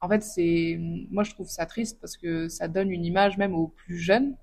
En 0.00 0.08
fait, 0.08 0.22
c'est, 0.22 0.78
moi, 1.10 1.24
je 1.24 1.32
trouve 1.32 1.48
ça 1.48 1.66
triste 1.66 2.00
parce 2.00 2.16
que 2.16 2.48
ça 2.48 2.68
donne 2.68 2.90
une 2.90 3.04
image, 3.04 3.38
même 3.38 3.54
aux 3.54 3.68
plus 3.68 3.98
jeunes, 3.98 4.36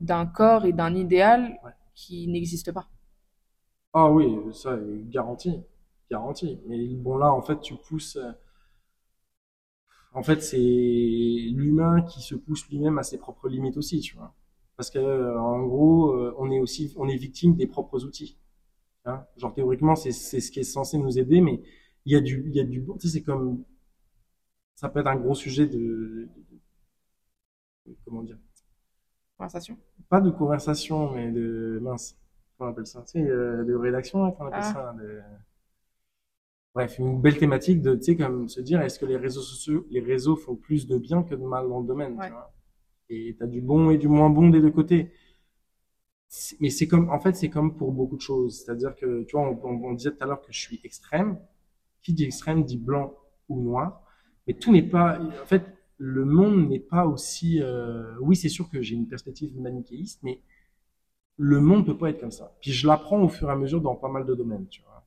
d'un 0.00 0.26
corps 0.26 0.66
et 0.66 0.72
d'un 0.72 0.94
idéal 0.94 1.58
Ouais. 1.62 1.72
qui 1.94 2.28
n'existe 2.28 2.72
pas. 2.72 2.88
Ah 3.92 4.10
oui, 4.10 4.36
ça, 4.52 4.70
euh, 4.70 5.00
garanti. 5.10 5.62
Garanti. 6.10 6.58
Mais 6.66 6.88
bon, 6.96 7.16
là, 7.18 7.32
en 7.32 7.42
fait, 7.42 7.60
tu 7.60 7.74
pousses. 7.76 8.16
euh, 8.16 8.32
En 10.12 10.22
fait, 10.22 10.42
c'est 10.42 10.56
l'humain 10.58 12.02
qui 12.02 12.20
se 12.20 12.34
pousse 12.34 12.68
lui-même 12.68 12.98
à 12.98 13.02
ses 13.02 13.18
propres 13.18 13.48
limites 13.48 13.76
aussi, 13.76 14.00
tu 14.00 14.16
vois. 14.16 14.34
Parce 14.76 14.90
que, 14.90 14.98
euh, 14.98 15.38
en 15.40 15.64
gros, 15.66 16.10
euh, 16.12 16.34
on 16.38 16.50
est 16.50 16.58
aussi, 16.60 16.92
on 16.96 17.08
est 17.08 17.16
victime 17.16 17.54
des 17.54 17.66
propres 17.66 18.04
outils. 18.04 18.36
hein. 19.06 19.24
Genre, 19.36 19.54
théoriquement, 19.54 19.96
c'est, 19.96 20.12
c'est 20.12 20.40
ce 20.40 20.50
qui 20.52 20.60
est 20.60 20.64
censé 20.64 20.98
nous 20.98 21.18
aider, 21.18 21.40
mais 21.42 21.62
il 22.06 22.12
y 22.14 22.16
a 22.16 22.20
du, 22.20 22.44
il 22.48 22.56
y 22.56 22.60
a 22.60 22.64
du, 22.64 22.84
tu 23.00 23.08
sais, 23.08 23.14
c'est 23.18 23.22
comme, 23.22 23.64
ça 24.74 24.88
peut 24.88 24.98
être 24.98 25.06
un 25.06 25.14
gros 25.16 25.34
sujet 25.36 25.66
de, 25.68 25.78
de- 25.78 26.28
de- 27.86 27.96
comment 28.04 28.22
dire, 28.22 28.38
Conversation? 29.40 29.78
pas 30.10 30.20
de 30.20 30.30
conversation, 30.30 31.12
mais 31.12 31.30
de, 31.32 31.78
mince, 31.80 32.14
comment 32.58 32.68
on 32.68 32.72
appelle 32.74 32.86
ça, 32.86 33.00
tu 33.02 33.12
sais, 33.12 33.26
euh, 33.26 33.64
de 33.64 33.74
rédaction, 33.74 34.20
on 34.20 34.26
appelle 34.26 34.48
Ah. 34.52 34.62
ça, 34.62 34.94
de... 34.98 35.20
Bref, 36.74 36.98
une 36.98 37.22
belle 37.22 37.38
thématique 37.38 37.80
de, 37.80 37.94
tu 37.96 38.02
sais, 38.02 38.16
comme 38.16 38.48
se 38.50 38.60
dire, 38.60 38.82
est-ce 38.82 38.98
que 38.98 39.06
les 39.06 39.16
réseaux 39.16 39.40
sociaux, 39.40 39.86
les 39.90 40.00
réseaux 40.00 40.36
font 40.36 40.56
plus 40.56 40.86
de 40.86 40.98
bien 40.98 41.22
que 41.22 41.34
de 41.34 41.42
mal 41.42 41.68
dans 41.68 41.80
le 41.80 41.86
domaine, 41.86 42.18
Ouais. 42.18 42.26
tu 42.26 42.32
vois? 42.32 42.52
Et 43.08 43.36
t'as 43.38 43.46
du 43.46 43.62
bon 43.62 43.90
et 43.90 43.98
du 43.98 44.08
moins 44.08 44.28
bon 44.30 44.50
des 44.50 44.60
deux 44.60 44.70
côtés. 44.70 45.10
Mais 46.60 46.70
c'est 46.70 46.86
comme, 46.86 47.10
en 47.10 47.18
fait, 47.18 47.34
c'est 47.34 47.48
comme 47.50 47.76
pour 47.76 47.92
beaucoup 47.92 48.16
de 48.16 48.20
choses. 48.20 48.60
C'est-à-dire 48.60 48.94
que, 48.94 49.24
tu 49.24 49.36
vois, 49.36 49.48
on, 49.48 49.58
on- 49.64 49.84
on 49.90 49.92
disait 49.94 50.12
tout 50.12 50.22
à 50.22 50.26
l'heure 50.26 50.40
que 50.42 50.52
je 50.52 50.60
suis 50.60 50.80
extrême. 50.84 51.38
Qui 52.02 52.12
dit 52.14 52.24
extrême 52.24 52.64
dit 52.64 52.78
blanc 52.78 53.14
ou 53.48 53.60
noir. 53.62 54.02
Mais 54.46 54.54
tout 54.54 54.72
n'est 54.72 54.82
pas, 54.82 55.18
en 55.20 55.46
fait, 55.46 55.64
le 56.02 56.24
monde 56.24 56.66
n'est 56.70 56.80
pas 56.80 57.06
aussi, 57.06 57.60
euh, 57.60 58.16
oui, 58.20 58.34
c'est 58.34 58.48
sûr 58.48 58.70
que 58.70 58.80
j'ai 58.80 58.94
une 58.94 59.06
perspective 59.06 59.54
manichéiste, 59.60 60.20
mais 60.22 60.40
le 61.36 61.60
monde 61.60 61.84
peut 61.84 61.96
pas 61.96 62.08
être 62.08 62.18
comme 62.18 62.30
ça. 62.30 62.56
Puis 62.62 62.72
je 62.72 62.86
l'apprends 62.86 63.22
au 63.22 63.28
fur 63.28 63.50
et 63.50 63.52
à 63.52 63.56
mesure 63.56 63.82
dans 63.82 63.94
pas 63.94 64.08
mal 64.08 64.24
de 64.24 64.34
domaines, 64.34 64.66
tu 64.68 64.80
vois. 64.80 65.04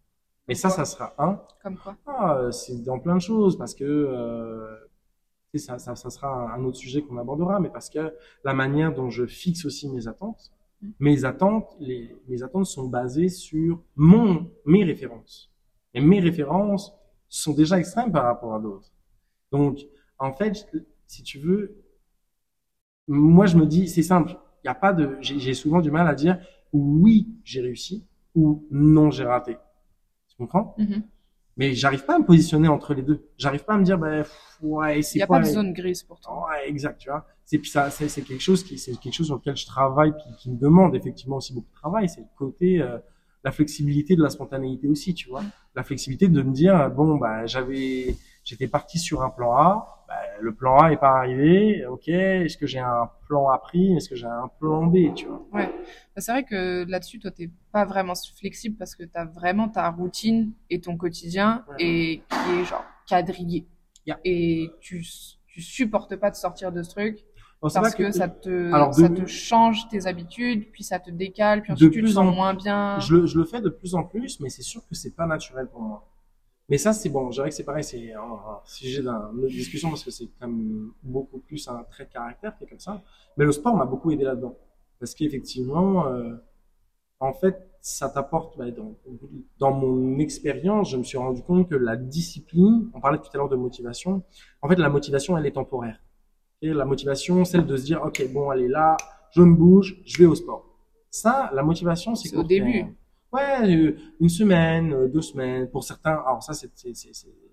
Mais 0.47 0.53
ça, 0.53 0.69
ça 0.69 0.85
sera 0.85 1.15
un. 1.17 1.41
Comme 1.63 1.77
quoi? 1.77 1.97
Ah, 2.05 2.51
c'est 2.51 2.83
dans 2.83 2.99
plein 2.99 3.15
de 3.15 3.21
choses 3.21 3.57
parce 3.57 3.73
que 3.73 3.83
euh, 3.83 4.77
ça, 5.55 5.79
ça, 5.79 5.95
ça 5.95 6.11
sera 6.11 6.27
un, 6.27 6.61
un 6.61 6.63
autre 6.63 6.77
sujet 6.77 7.01
qu'on 7.01 7.17
abordera, 7.17 7.59
mais 7.59 7.69
parce 7.69 7.89
que 7.89 8.13
la 8.43 8.53
manière 8.53 8.93
dont 8.93 9.09
je 9.09 9.25
fixe 9.25 9.65
aussi 9.65 9.89
mes 9.89 10.07
attentes, 10.07 10.51
mes 10.99 11.25
attentes, 11.25 11.75
les, 11.79 12.15
mes 12.27 12.43
attentes 12.43 12.67
sont 12.67 12.87
basées 12.87 13.29
sur 13.29 13.81
mon, 13.95 14.51
mes 14.65 14.83
références. 14.83 15.51
Et 15.95 16.01
mes 16.01 16.19
références 16.19 16.93
sont 17.29 17.53
déjà 17.53 17.79
extrêmes 17.79 18.11
par 18.11 18.25
rapport 18.25 18.53
à 18.53 18.59
d'autres. 18.59 18.91
Donc, 19.51 19.87
en 20.19 20.33
fait, 20.33 20.67
si 21.07 21.23
tu 21.23 21.39
veux, 21.39 21.83
moi 23.07 23.45
je 23.45 23.57
me 23.57 23.65
dis, 23.65 23.87
c'est 23.87 24.03
simple. 24.03 24.37
Il 24.63 24.67
y 24.67 24.69
a 24.69 24.75
pas 24.75 24.93
de, 24.93 25.17
j'ai 25.21 25.53
souvent 25.53 25.81
du 25.81 25.91
mal 25.91 26.07
à 26.07 26.15
dire 26.15 26.39
oui, 26.71 27.27
j'ai 27.43 27.61
réussi 27.61 28.05
ou 28.35 28.65
non, 28.71 29.11
j'ai 29.11 29.25
raté. 29.25 29.57
Tu 30.29 30.35
comprends? 30.37 30.75
Mhm. 30.77 31.03
Mais 31.55 31.75
j'arrive 31.75 32.03
pas 32.05 32.15
à 32.15 32.19
me 32.19 32.25
positionner 32.25 32.67
entre 32.67 32.95
les 32.95 33.03
deux. 33.03 33.27
J'arrive 33.37 33.63
pas 33.63 33.75
à 33.75 33.77
me 33.77 33.83
dire, 33.83 33.99
ben, 33.99 34.25
ouais, 34.63 34.99
Il 34.99 35.03
c'est 35.03 35.19
n'y 35.19 35.21
a 35.23 35.27
pas 35.27 35.39
de 35.39 35.45
zone 35.45 35.71
grise 35.73 36.01
pour 36.01 36.19
toi. 36.19 36.47
Ouais, 36.49 36.67
exact, 36.67 36.99
tu 36.99 37.09
vois. 37.09 37.27
C'est 37.45 37.59
puis 37.59 37.69
ça, 37.69 37.91
c'est 37.91 38.09
c'est 38.09 38.23
quelque 38.23 38.41
chose 38.41 38.63
qui, 38.63 38.79
c'est 38.79 38.95
quelque 38.99 39.13
chose 39.13 39.27
sur 39.27 39.35
lequel 39.35 39.55
je 39.55 39.65
travaille, 39.67 40.13
puis 40.13 40.35
qui 40.39 40.49
me 40.49 40.57
demande 40.57 40.95
effectivement 40.95 41.35
aussi 41.37 41.53
beaucoup 41.53 41.69
de 41.69 41.75
travail. 41.75 42.09
C'est 42.09 42.21
le 42.21 42.27
côté, 42.37 42.81
euh, 42.81 42.97
la 43.43 43.51
flexibilité 43.51 44.15
de 44.15 44.23
la 44.23 44.29
spontanéité 44.29 44.87
aussi, 44.87 45.13
tu 45.13 45.29
vois. 45.29 45.43
La 45.75 45.83
flexibilité 45.83 46.27
de 46.27 46.41
me 46.41 46.51
dire, 46.51 46.89
bon, 46.89 47.17
bah, 47.17 47.45
j'avais, 47.45 48.15
j'étais 48.43 48.67
parti 48.67 48.99
sur 48.99 49.21
un 49.21 49.29
plan 49.29 49.55
A, 49.55 50.05
bah, 50.07 50.13
le 50.41 50.53
plan 50.53 50.77
A 50.79 50.91
est 50.91 50.97
pas 50.97 51.17
arrivé, 51.17 51.85
ok. 51.85 52.07
Est-ce 52.09 52.57
que 52.57 52.67
j'ai 52.67 52.79
un 52.79 53.09
plan 53.27 53.49
A 53.49 53.57
pris, 53.57 53.95
est-ce 53.95 54.09
que 54.09 54.15
j'ai 54.15 54.27
un 54.27 54.49
plan 54.59 54.85
B, 54.85 55.13
tu 55.15 55.25
vois? 55.25 55.45
Ouais. 55.53 55.67
Bah, 56.15 56.21
c'est 56.21 56.31
vrai 56.31 56.43
que 56.43 56.85
là-dessus, 56.87 57.19
toi, 57.19 57.31
t'es 57.31 57.49
pas 57.71 57.85
vraiment 57.85 58.13
flexible 58.37 58.75
parce 58.77 58.95
que 58.95 59.03
t'as 59.03 59.25
vraiment 59.25 59.69
ta 59.69 59.89
routine 59.89 60.51
et 60.69 60.79
ton 60.81 60.97
quotidien 60.97 61.63
Ouais. 61.69 61.75
et 61.79 62.23
qui 62.29 62.59
est 62.59 62.65
genre 62.65 62.85
quadrillé. 63.07 63.65
Yeah. 64.05 64.19
Et 64.25 64.69
tu, 64.81 65.05
tu 65.47 65.61
supportes 65.61 66.15
pas 66.17 66.29
de 66.29 66.35
sortir 66.35 66.71
de 66.71 66.83
ce 66.83 66.89
truc 66.89 67.19
parce 67.61 67.95
que 67.95 68.11
ça 68.11 68.27
te, 68.27 68.73
Alors, 68.73 68.93
ça 68.93 69.07
de- 69.07 69.21
te 69.21 69.25
change 69.25 69.87
tes 69.87 70.05
habitudes, 70.05 70.69
puis 70.73 70.83
ça 70.83 70.99
te 70.99 71.09
décale, 71.09 71.61
puis 71.61 71.69
De 71.69 71.75
ensuite 71.75 71.93
tu 71.93 72.01
te 72.01 72.07
sens 72.07 72.17
en- 72.17 72.25
moins 72.25 72.53
bien. 72.53 72.99
Je 72.99 73.15
le, 73.15 73.25
je 73.25 73.37
le 73.37 73.45
fais 73.45 73.61
de 73.61 73.69
plus 73.69 73.95
en 73.95 74.03
plus, 74.03 74.41
mais 74.41 74.49
c'est 74.49 74.61
sûr 74.63 74.81
que 74.85 74.93
c'est 74.95 75.15
pas 75.15 75.25
naturel 75.25 75.67
pour 75.67 75.79
moi. 75.81 76.05
Mais 76.69 76.77
ça, 76.77 76.93
c'est 76.93 77.09
bon. 77.09 77.29
Je 77.29 77.37
dirais 77.37 77.49
que 77.49 77.55
c'est 77.55 77.63
pareil, 77.63 77.83
c'est 77.83 78.13
un, 78.13 78.59
sujet 78.65 79.01
d'une 79.01 79.09
autre 79.09 79.47
discussion 79.47 79.89
parce 79.89 80.03
que 80.03 80.11
c'est 80.11 80.27
comme 80.39 80.93
beaucoup 81.03 81.39
plus 81.39 81.67
un 81.67 81.83
trait 81.83 82.05
de 82.05 82.11
caractère 82.11 82.57
qui 82.57 82.63
est 82.63 82.67
comme 82.67 82.79
ça. 82.79 83.03
Mais 83.37 83.45
le 83.45 83.51
sport 83.51 83.75
m'a 83.75 83.85
beaucoup 83.85 84.11
aidé 84.11 84.23
là-dedans. 84.23 84.57
Parce 84.99 85.13
qu'effectivement, 85.13 86.07
euh, 86.07 86.35
en 87.19 87.33
fait, 87.33 87.69
ça 87.81 88.07
t'apporte, 88.09 88.57
bah, 88.57 88.71
dans, 88.71 88.95
dans 89.59 89.71
mon 89.71 90.19
expérience, 90.19 90.91
je 90.91 90.97
me 90.97 91.03
suis 91.03 91.17
rendu 91.17 91.41
compte 91.43 91.69
que 91.69 91.75
la 91.75 91.97
discipline, 91.97 92.89
on 92.93 93.01
parlait 93.01 93.17
tout 93.17 93.29
à 93.33 93.37
l'heure 93.37 93.49
de 93.49 93.57
motivation, 93.57 94.23
en 94.61 94.69
fait, 94.69 94.77
la 94.77 94.89
motivation, 94.89 95.37
elle 95.37 95.45
est 95.45 95.51
temporaire. 95.51 95.99
Et 96.61 96.73
la 96.73 96.85
motivation, 96.85 97.43
celle 97.43 97.65
de 97.65 97.75
se 97.75 97.83
dire, 97.83 98.01
OK, 98.01 98.25
bon, 98.31 98.49
allez 98.49 98.69
là, 98.69 98.95
je 99.31 99.41
me 99.41 99.53
bouge, 99.53 100.01
je 100.05 100.17
vais 100.17 100.25
au 100.25 100.35
sport. 100.35 100.65
Ça, 101.09 101.51
la 101.53 101.61
motivation, 101.61 102.15
c'est 102.15 102.33
au 102.35 102.43
début. 102.43 102.95
Ouais, 103.33 103.75
euh, 103.75 103.97
une 104.19 104.29
semaine, 104.29 104.93
euh, 104.93 105.07
deux 105.07 105.21
semaines. 105.21 105.67
Pour 105.69 105.83
certains, 105.83 106.11
alors 106.11 106.43
ça, 106.43 106.53
c'est, 106.53 106.69
c'est, 106.75 106.93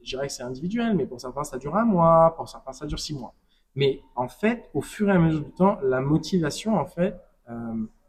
je 0.03 0.09
dirais 0.11 0.27
que 0.27 0.33
c'est 0.33 0.43
individuel, 0.43 0.95
mais 0.95 1.07
pour 1.07 1.21
certains, 1.21 1.43
ça 1.43 1.57
dure 1.59 1.75
un 1.77 1.85
mois, 1.87 2.35
pour 2.37 2.49
certains, 2.49 2.73
ça 2.73 2.87
dure 2.87 2.99
six 3.01 3.15
mois. 3.15 3.35
Mais 3.75 4.03
en 4.15 4.29
fait, 4.29 4.69
au 4.75 4.83
fur 4.83 5.09
et 5.09 5.13
à 5.13 5.19
mesure 5.19 5.41
du 5.43 5.53
temps, 5.53 5.79
la 5.83 6.01
motivation, 6.01 6.77
en 6.77 6.85
fait, 6.87 7.17
euh, 7.49 7.55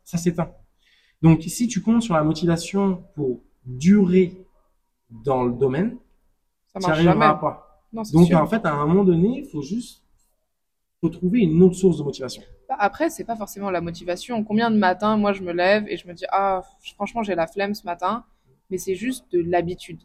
ça 0.04 0.18
s'éteint. 0.18 0.52
Donc, 1.22 1.44
si 1.44 1.68
tu 1.68 1.82
comptes 1.82 2.02
sur 2.02 2.16
la 2.16 2.24
motivation 2.24 3.04
pour 3.16 3.42
durer 3.66 4.46
dans 5.10 5.44
le 5.44 5.54
domaine, 5.54 5.98
Ça 6.74 6.80
marche 6.80 6.92
arriveras 6.94 7.14
jamais. 7.14 7.40
pas. 7.40 7.84
Non, 7.94 8.02
Donc, 8.14 8.28
sûr. 8.28 8.38
en 8.42 8.48
fait, 8.48 8.66
à 8.66 8.74
un 8.74 8.86
moment 8.86 9.04
donné, 9.04 9.40
il 9.40 9.46
faut 9.50 9.62
juste 9.62 10.04
faut 11.00 11.10
trouver 11.10 11.40
une 11.42 11.62
autre 11.64 11.76
source 11.76 11.98
de 11.98 12.04
motivation. 12.04 12.44
Bah, 12.72 12.78
Après, 12.80 13.10
c'est 13.10 13.26
pas 13.26 13.36
forcément 13.36 13.70
la 13.70 13.82
motivation. 13.82 14.46
Combien 14.46 14.72
de 14.72 14.78
matins, 14.78 15.18
moi, 15.18 15.34
je 15.34 15.42
me 15.44 15.52
lève 15.52 15.86
et 15.90 15.98
je 15.98 16.08
me 16.08 16.14
dis, 16.14 16.24
ah, 16.30 16.62
franchement, 16.96 17.22
j'ai 17.22 17.36
la 17.36 17.46
flemme 17.46 17.74
ce 17.76 17.84
matin, 17.84 18.24
mais 18.70 18.78
c'est 18.78 18.96
juste 18.96 19.30
de 19.34 19.42
l'habitude. 19.42 20.00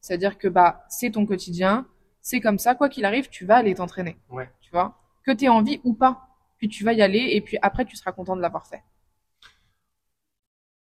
C'est-à-dire 0.00 0.36
que, 0.36 0.48
bah, 0.48 0.84
c'est 0.88 1.12
ton 1.12 1.26
quotidien, 1.26 1.86
c'est 2.20 2.40
comme 2.40 2.58
ça, 2.58 2.74
quoi 2.74 2.88
qu'il 2.88 3.04
arrive, 3.04 3.28
tu 3.28 3.46
vas 3.46 3.58
aller 3.58 3.72
t'entraîner. 3.76 4.16
Ouais. 4.30 4.50
Tu 4.60 4.72
vois? 4.72 4.98
Que 5.24 5.30
t'aies 5.30 5.46
envie 5.48 5.80
ou 5.84 5.94
pas. 5.94 6.26
Puis 6.58 6.68
tu 6.68 6.82
vas 6.82 6.92
y 6.92 7.02
aller 7.02 7.28
et 7.34 7.40
puis 7.40 7.56
après, 7.62 7.84
tu 7.84 7.94
seras 7.94 8.10
content 8.10 8.34
de 8.34 8.42
l'avoir 8.42 8.66
fait. 8.66 8.82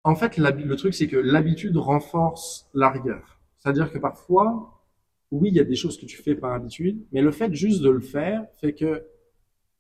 En 0.04 0.14
fait, 0.14 0.38
le 0.38 0.76
truc, 0.76 0.94
c'est 0.94 1.08
que 1.08 1.18
l'habitude 1.18 1.76
renforce 1.76 2.70
la 2.76 2.92
rigueur. 2.92 3.40
C'est-à-dire 3.58 3.92
que 3.92 3.98
parfois, 3.98 4.80
oui, 5.32 5.50
il 5.50 5.56
y 5.56 5.60
a 5.60 5.64
des 5.64 5.76
choses 5.76 6.00
que 6.00 6.06
tu 6.06 6.22
fais 6.22 6.36
par 6.36 6.54
habitude, 6.54 7.04
mais 7.12 7.24
le 7.24 7.32
fait 7.32 7.52
juste 7.52 7.82
de 7.82 7.90
le 7.90 8.02
faire 8.02 8.46
fait 8.62 8.74
que, 8.76 9.08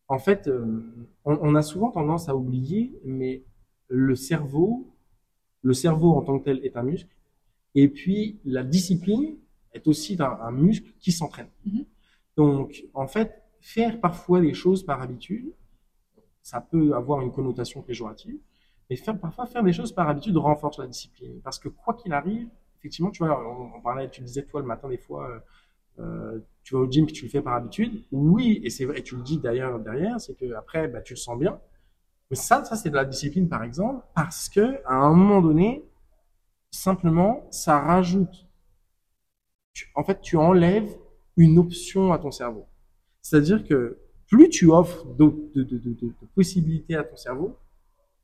en 0.07 0.19
fait, 0.19 0.47
euh, 0.47 0.83
on, 1.25 1.37
on 1.41 1.55
a 1.55 1.61
souvent 1.61 1.91
tendance 1.91 2.29
à 2.29 2.35
oublier, 2.35 2.99
mais 3.03 3.43
le 3.87 4.15
cerveau, 4.15 4.93
le 5.61 5.73
cerveau 5.73 6.13
en 6.13 6.21
tant 6.21 6.39
que 6.39 6.45
tel 6.45 6.63
est 6.65 6.77
un 6.77 6.83
muscle, 6.83 7.09
et 7.75 7.87
puis 7.89 8.39
la 8.45 8.63
discipline 8.63 9.37
est 9.73 9.87
aussi 9.87 10.15
un, 10.19 10.37
un 10.41 10.51
muscle 10.51 10.91
qui 10.99 11.11
s'entraîne. 11.11 11.49
Mhm. 11.65 11.85
Donc, 12.37 12.85
en 12.93 13.07
fait, 13.07 13.43
faire 13.61 13.99
parfois 13.99 14.41
des 14.41 14.53
choses 14.53 14.83
par 14.83 15.01
habitude, 15.01 15.53
ça 16.41 16.61
peut 16.61 16.93
avoir 16.95 17.21
une 17.21 17.31
connotation 17.31 17.81
péjorative, 17.81 18.37
mais 18.89 18.95
faire, 18.95 19.19
parfois 19.19 19.47
faire 19.47 19.63
des 19.63 19.73
choses 19.73 19.91
par 19.91 20.07
habitude 20.09 20.37
renforce 20.37 20.77
la 20.77 20.87
discipline. 20.87 21.41
Parce 21.41 21.57
que 21.57 21.69
quoi 21.69 21.95
qu'il 21.95 22.13
arrive, 22.13 22.47
effectivement, 22.79 23.09
tu 23.09 23.23
vois, 23.25 23.41
on, 23.43 23.77
on 23.77 23.81
parlait, 23.81 24.09
tu 24.09 24.21
disais 24.21 24.43
toi 24.43 24.61
le 24.61 24.67
matin 24.67 24.87
des 24.87 24.97
fois, 24.97 25.27
euh, 25.27 25.39
euh, 25.99 26.39
tu 26.66 26.76
vas 26.76 26.82
au 26.82 26.91
gym 26.91 27.07
puis 27.07 27.16
tu 27.16 27.26
le 27.26 27.32
fais 27.32 27.41
par 27.43 27.55
habitude. 27.55 28.03
Oui, 28.11 28.61
et 28.66 28.72
c'est 28.72 28.86
vrai, 28.86 28.99
et 28.99 29.03
tu 29.03 29.18
le 29.18 29.24
dis 29.24 29.39
d'ailleurs 29.39 29.80
derrière, 29.80 30.22
c'est 30.22 30.36
que 30.36 30.53
après, 30.55 30.89
bah, 30.89 31.01
tu 31.01 31.13
le 31.16 31.20
sens 31.20 31.39
bien. 31.39 31.61
Mais 32.32 32.38
ça, 32.38 32.63
ça 32.66 32.76
c'est 32.78 32.89
de 32.91 32.95
la 32.95 33.05
discipline 33.05 33.49
par 33.49 33.63
exemple, 33.63 34.05
parce 34.16 34.49
que 34.49 34.78
à 34.86 34.95
un 34.95 35.13
moment 35.16 35.41
donné, 35.41 35.84
simplement, 36.72 37.47
ça 37.51 37.80
rajoute. 37.80 38.47
tu- 39.74 39.88
en 39.95 40.03
fait, 40.03 40.22
tu 40.22 40.38
enlèves 40.38 40.89
une 41.38 41.57
option 41.59 42.13
à 42.13 42.20
ton 42.20 42.32
cerveau. 42.32 42.66
C'est-à-dire 43.22 43.63
que 43.68 43.97
plus 44.28 44.49
tu 44.49 44.70
offres 44.72 45.05
d'autres- 45.05 45.51
de, 45.53 45.63
de, 45.63 45.78
de, 45.78 45.89
de- 45.93 46.07
de 46.07 46.28
possibilités 46.36 46.95
à 46.95 47.03
ton 47.03 47.16
cerveau, 47.16 47.57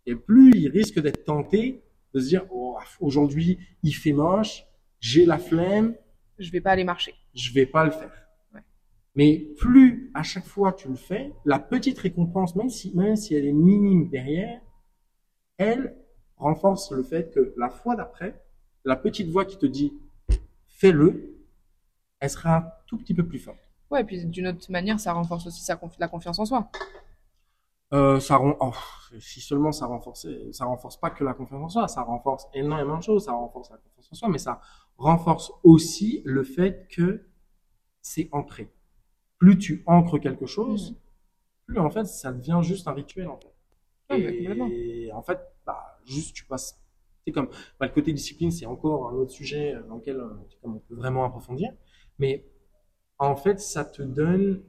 et 0.05 0.15
plus 0.15 0.51
il 0.55 0.69
risque 0.69 0.99
d'être 1.01 1.25
tenté 1.25 1.83
de 2.13 2.19
se 2.19 2.27
dire 2.29 2.45
oh, 2.51 2.77
aujourd'hui 3.01 3.59
il 3.83 3.93
fait 3.93 4.13
moche, 4.13 4.65
j'ai 4.99 5.25
la 5.25 5.39
flemme, 5.39 5.95
je 6.39 6.51
vais 6.51 6.61
pas 6.61 6.71
aller 6.71 6.83
marcher. 6.83 7.13
Je 7.35 7.53
vais 7.53 7.65
pas 7.67 7.85
le 7.85 7.91
faire. 7.91 8.11
Mais 9.15 9.47
plus 9.57 10.11
à 10.13 10.23
chaque 10.23 10.45
fois 10.45 10.73
tu 10.73 10.87
le 10.87 10.95
fais, 10.95 11.33
la 11.45 11.59
petite 11.59 11.99
récompense, 11.99 12.55
même 12.55 12.69
si 12.69 12.95
même 12.95 13.15
si 13.15 13.35
elle 13.35 13.45
est 13.45 13.53
minime 13.53 14.09
derrière, 14.09 14.61
elle 15.57 15.97
renforce 16.37 16.91
le 16.91 17.03
fait 17.03 17.31
que 17.33 17.53
la 17.57 17.69
fois 17.69 17.95
d'après, 17.95 18.41
la 18.85 18.95
petite 18.95 19.29
voix 19.29 19.45
qui 19.45 19.57
te 19.57 19.65
dit 19.65 19.93
fais-le, 20.67 21.37
elle 22.19 22.29
sera 22.29 22.83
tout 22.87 22.97
petit 22.97 23.13
peu 23.13 23.27
plus 23.27 23.39
forte. 23.39 23.59
Ouais, 23.91 24.01
et 24.01 24.03
puis 24.05 24.25
d'une 24.25 24.47
autre 24.47 24.71
manière, 24.71 24.99
ça 24.99 25.11
renforce 25.13 25.45
aussi 25.47 25.61
sa 25.61 25.79
la 25.99 26.07
confiance 26.07 26.39
en 26.39 26.45
soi. 26.45 26.71
Euh, 27.93 28.21
ça 28.21 28.39
oh, 28.41 28.71
si 29.19 29.41
seulement 29.41 29.73
ça 29.73 29.85
renforce, 29.85 30.25
ça 30.53 30.63
renforce 30.63 30.97
pas 30.97 31.09
que 31.09 31.25
la 31.25 31.33
confiance 31.33 31.61
en 31.61 31.69
soi, 31.69 31.87
ça 31.89 32.01
renforce 32.03 32.47
énormément 32.53 32.97
de 32.97 33.03
choses, 33.03 33.25
ça 33.25 33.33
renforce 33.33 33.69
la 33.69 33.77
confiance 33.77 34.09
en 34.13 34.15
soi, 34.15 34.29
mais 34.29 34.37
ça 34.37 34.61
renforce 34.97 35.51
aussi 35.63 36.21
le 36.23 36.43
fait 36.43 36.87
que 36.89 37.27
c'est 38.01 38.29
ancré. 38.31 38.73
Plus 39.41 39.57
tu 39.57 39.81
ancres 39.87 40.19
quelque 40.19 40.45
chose, 40.45 40.91
mmh. 40.91 40.95
plus 41.65 41.79
en 41.79 41.89
fait 41.89 42.05
ça 42.05 42.31
devient 42.31 42.59
juste 42.61 42.87
un 42.87 42.93
rituel 42.93 43.27
en 43.27 43.39
fait. 43.39 44.19
et, 44.19 45.11
en 45.11 45.23
fait, 45.23 45.39
bah, 45.65 45.99
juste 46.05 46.35
tu 46.35 46.45
passes. 46.45 46.79
C'est 47.25 47.31
comme 47.31 47.49
bah, 47.79 47.87
le 47.87 47.91
côté 47.91 48.13
discipline, 48.13 48.51
c'est 48.51 48.67
encore 48.67 49.09
un 49.09 49.13
autre 49.13 49.31
sujet 49.31 49.75
dans 49.89 49.95
lequel 49.95 50.17
euh, 50.17 50.29
on 50.61 50.73
peut 50.73 50.93
vraiment 50.93 51.25
approfondir. 51.25 51.73
Mais 52.19 52.45
en 53.17 53.35
fait, 53.35 53.59
ça 53.59 53.83
te 53.83 54.03
donne 54.03 54.61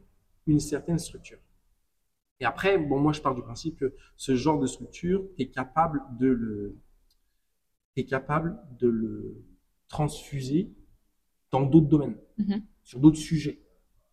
une 0.46 0.58
certaine 0.58 0.98
structure. 0.98 1.38
Et 2.40 2.46
après, 2.46 2.78
bon, 2.78 2.98
moi, 2.98 3.12
je 3.12 3.20
pars 3.20 3.34
du 3.34 3.42
principe 3.42 3.76
que 3.78 3.94
ce 4.16 4.36
genre 4.36 4.58
de 4.58 4.66
structure, 4.66 5.22
tu 5.36 5.42
es 5.42 5.50
capable 5.50 6.00
de 6.18 6.28
le, 6.28 6.78
es 7.96 8.06
capable 8.06 8.58
de 8.78 8.88
le 8.88 9.44
transfuser 9.88 10.72
dans 11.50 11.60
d'autres 11.60 11.88
domaines, 11.88 12.16
mm-hmm. 12.38 12.62
sur 12.84 13.00
d'autres 13.00 13.18
sujets, 13.18 13.60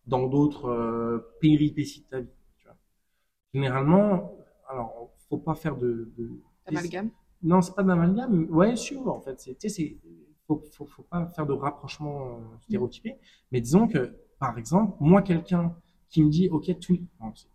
dans 0.06 0.26
d'autres 0.26 0.66
euh, 0.68 1.36
péripéties 1.40 2.02
de 2.02 2.06
ta 2.06 2.20
vie. 2.20 2.28
Tu 2.58 2.66
vois. 2.66 2.76
Généralement, 3.54 4.34
alors, 4.68 5.10
faut 5.28 5.38
pas 5.38 5.54
faire 5.54 5.76
de, 5.76 6.12
de 6.16 6.30
d'amalgame. 6.66 7.10
Non, 7.42 7.62
c'est 7.62 7.74
pas 7.74 7.82
d'amalgame. 7.82 8.46
Ouais, 8.50 8.76
sûr, 8.76 9.08
en 9.08 9.20
fait, 9.20 9.40
c'est, 9.40 9.58
tu 9.58 9.68
sais, 9.68 9.96
faut, 10.46 10.62
faut, 10.72 10.86
faut 10.86 11.02
pas 11.02 11.26
faire 11.26 11.46
de 11.46 11.52
rapprochement 11.52 12.36
euh, 12.36 12.58
stéréotypé. 12.62 13.16
Mais 13.52 13.60
disons 13.60 13.88
que, 13.88 14.16
par 14.38 14.58
exemple, 14.58 14.96
moi, 15.00 15.22
quelqu'un 15.22 15.74
qui 16.08 16.22
me 16.22 16.28
dit, 16.28 16.48
OK, 16.50 16.66
tout, 16.80 16.98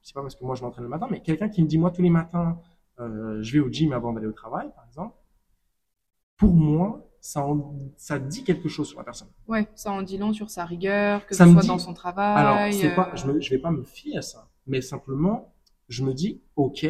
c'est 0.01 0.13
pas 0.13 0.21
parce 0.21 0.35
que 0.35 0.45
moi 0.45 0.55
je 0.55 0.63
m'entraîne 0.63 0.83
le 0.83 0.89
matin, 0.89 1.07
mais 1.11 1.21
quelqu'un 1.21 1.49
qui 1.49 1.61
me 1.61 1.67
dit, 1.67 1.77
moi, 1.77 1.91
tous 1.91 2.01
les 2.01 2.09
matins, 2.09 2.57
euh, 2.99 3.41
je 3.43 3.53
vais 3.53 3.59
au 3.59 3.69
gym 3.69 3.91
avant 3.91 4.13
d'aller 4.13 4.27
au 4.27 4.31
travail, 4.31 4.71
par 4.73 4.85
exemple, 4.85 5.15
pour 6.37 6.53
moi, 6.53 7.05
ça, 7.26 7.43
ça 7.97 8.19
dit 8.19 8.43
quelque 8.43 8.69
chose 8.69 8.88
sur 8.88 8.99
la 8.99 9.03
personne. 9.03 9.30
Ouais, 9.47 9.67
ça 9.73 9.91
en 9.91 10.03
dit 10.03 10.19
long 10.19 10.32
sur 10.32 10.51
sa 10.51 10.63
rigueur, 10.63 11.26
que 11.26 11.34
ça 11.34 11.47
ce 11.47 11.51
soit 11.53 11.63
dans 11.63 11.80
son 11.80 11.95
travail. 11.95 12.38
Alors, 12.38 12.71
c'est 12.71 12.93
pas, 12.93 13.15
je, 13.15 13.26
me, 13.26 13.41
je 13.41 13.49
vais 13.49 13.57
pas 13.57 13.71
me 13.71 13.84
fier 13.84 14.17
à 14.17 14.21
ça, 14.21 14.47
mais 14.67 14.80
simplement, 14.80 15.51
je 15.89 16.03
me 16.03 16.13
dis, 16.13 16.39
OK, 16.55 16.86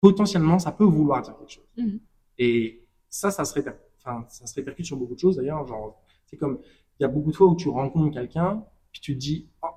potentiellement, 0.00 0.58
ça 0.58 0.72
peut 0.72 0.84
vouloir 0.84 1.20
dire 1.20 1.36
quelque 1.36 1.52
chose. 1.52 1.68
Mmh. 1.76 1.96
Et 2.38 2.86
ça, 3.10 3.30
ça 3.30 3.44
se 3.44 3.58
enfin, 3.98 4.24
ça 4.30 4.46
se 4.46 4.54
répercute 4.54 4.86
sur 4.86 4.96
beaucoup 4.96 5.14
de 5.14 5.20
choses 5.20 5.36
d'ailleurs. 5.36 5.66
Genre, 5.66 6.02
c'est 6.24 6.38
comme, 6.38 6.58
il 6.98 7.02
y 7.02 7.04
a 7.04 7.08
beaucoup 7.08 7.32
de 7.32 7.36
fois 7.36 7.48
où 7.48 7.56
tu 7.56 7.68
rencontres 7.68 8.14
quelqu'un, 8.14 8.64
puis 8.90 9.02
tu 9.02 9.12
te 9.12 9.18
dis, 9.18 9.46
oh, 9.62 9.74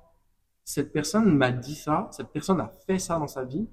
cette 0.63 0.93
personne 0.93 1.35
m'a 1.35 1.51
dit 1.51 1.75
ça, 1.75 2.07
cette 2.11 2.29
personne 2.29 2.61
a 2.61 2.69
fait 2.69 2.99
ça 2.99 3.19
dans 3.19 3.27
sa 3.27 3.43
vie, 3.43 3.67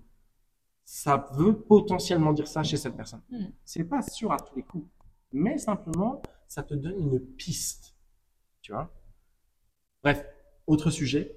ça 0.85 1.29
veut 1.35 1.57
potentiellement 1.57 2.33
dire 2.33 2.49
ça 2.49 2.65
chez 2.65 2.77
cette 2.77 2.97
personne. 2.97 3.23
Hmm. 3.31 3.47
C'est 3.65 3.85
pas 3.85 4.03
sûr 4.03 4.33
à 4.33 4.39
tous 4.39 4.57
les 4.57 4.65
coups, 4.65 4.89
mais 5.35 5.59
simplement, 5.59 6.22
ça 6.49 6.62
te 6.62 6.74
donne 6.74 6.99
une 6.99 7.20
piste, 7.20 7.95
tu 8.62 8.72
vois. 8.72 8.91
Bref, 10.03 10.24
autre 10.66 10.91
sujet. 10.91 11.37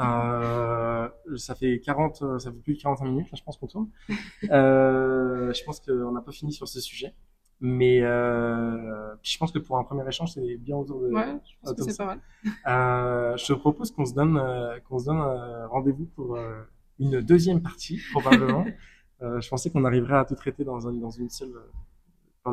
Euh, 0.00 1.08
ça 1.36 1.54
fait 1.54 1.80
40, 1.80 2.38
ça 2.38 2.52
fait 2.52 2.58
plus 2.58 2.74
de 2.74 2.80
45 2.80 3.04
minutes, 3.04 3.30
là, 3.30 3.36
je 3.36 3.42
pense 3.42 3.56
qu'on 3.56 3.66
tourne. 3.66 3.90
Euh, 4.50 5.52
je 5.52 5.64
pense 5.64 5.80
qu'on 5.80 6.12
n'a 6.12 6.20
pas 6.20 6.30
fini 6.32 6.52
sur 6.52 6.68
ce 6.68 6.80
sujet. 6.80 7.14
Mais 7.60 8.00
euh, 8.02 9.14
je 9.22 9.36
pense 9.36 9.50
que 9.50 9.58
pour 9.58 9.78
un 9.78 9.84
premier 9.84 10.06
échange, 10.06 10.32
c'est 10.32 10.56
bien 10.58 10.76
autour 10.76 11.00
de. 11.00 11.08
Ouais, 11.08 11.38
je 11.44 11.54
pense 11.60 11.74
que 11.74 11.82
c'est 11.82 11.96
pas 11.96 12.06
mal. 12.06 12.20
Euh, 12.68 13.36
je 13.36 13.46
te 13.46 13.52
propose 13.52 13.90
qu'on 13.90 14.04
se 14.04 14.14
donne, 14.14 14.36
euh, 14.36 14.78
qu'on 14.80 14.98
se 14.98 15.06
donne 15.06 15.20
euh, 15.20 15.66
rendez-vous 15.66 16.06
pour 16.06 16.36
euh, 16.36 16.62
une 17.00 17.20
deuxième 17.20 17.60
partie, 17.60 18.00
probablement. 18.12 18.64
je 19.20 19.48
pensais 19.48 19.70
qu'on 19.70 19.84
arriverait 19.84 20.18
à 20.18 20.24
tout 20.24 20.36
traiter 20.36 20.62
dans, 20.62 20.86
un, 20.86 20.92
dans 20.92 21.10
une 21.10 21.30
seule, 21.30 21.52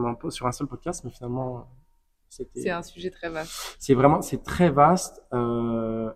pendant, 0.02 0.30
sur 0.30 0.48
un 0.48 0.52
seul 0.52 0.68
podcast, 0.68 1.04
mais 1.04 1.12
finalement, 1.12 1.68
c'était. 2.30 2.62
C'est 2.62 2.70
un 2.70 2.84
sujet 2.84 3.10
très 3.10 3.30
vaste. 3.30 3.78
C'est 3.80 3.94
vraiment, 3.94 4.22
c'est 4.22 4.44
très 4.44 4.70
vaste. 4.70 5.22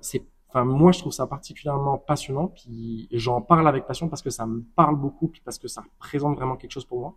c'est, 0.01 0.25
enfin, 0.49 0.65
moi, 0.65 0.91
je 0.91 0.99
trouve 0.99 1.13
ça 1.13 1.27
particulièrement 1.27 1.97
passionnant. 1.97 2.47
Puis 2.47 3.07
j'en 3.11 3.41
parle 3.41 3.67
avec 3.67 3.85
passion 3.85 4.09
parce 4.09 4.21
que 4.21 4.29
ça 4.29 4.45
me 4.45 4.63
parle 4.75 4.95
beaucoup, 4.95 5.27
puis 5.27 5.41
parce 5.43 5.57
que 5.57 5.67
ça 5.67 5.81
représente 5.81 6.35
vraiment 6.35 6.57
quelque 6.57 6.71
chose 6.71 6.85
pour 6.85 6.99
moi. 6.99 7.15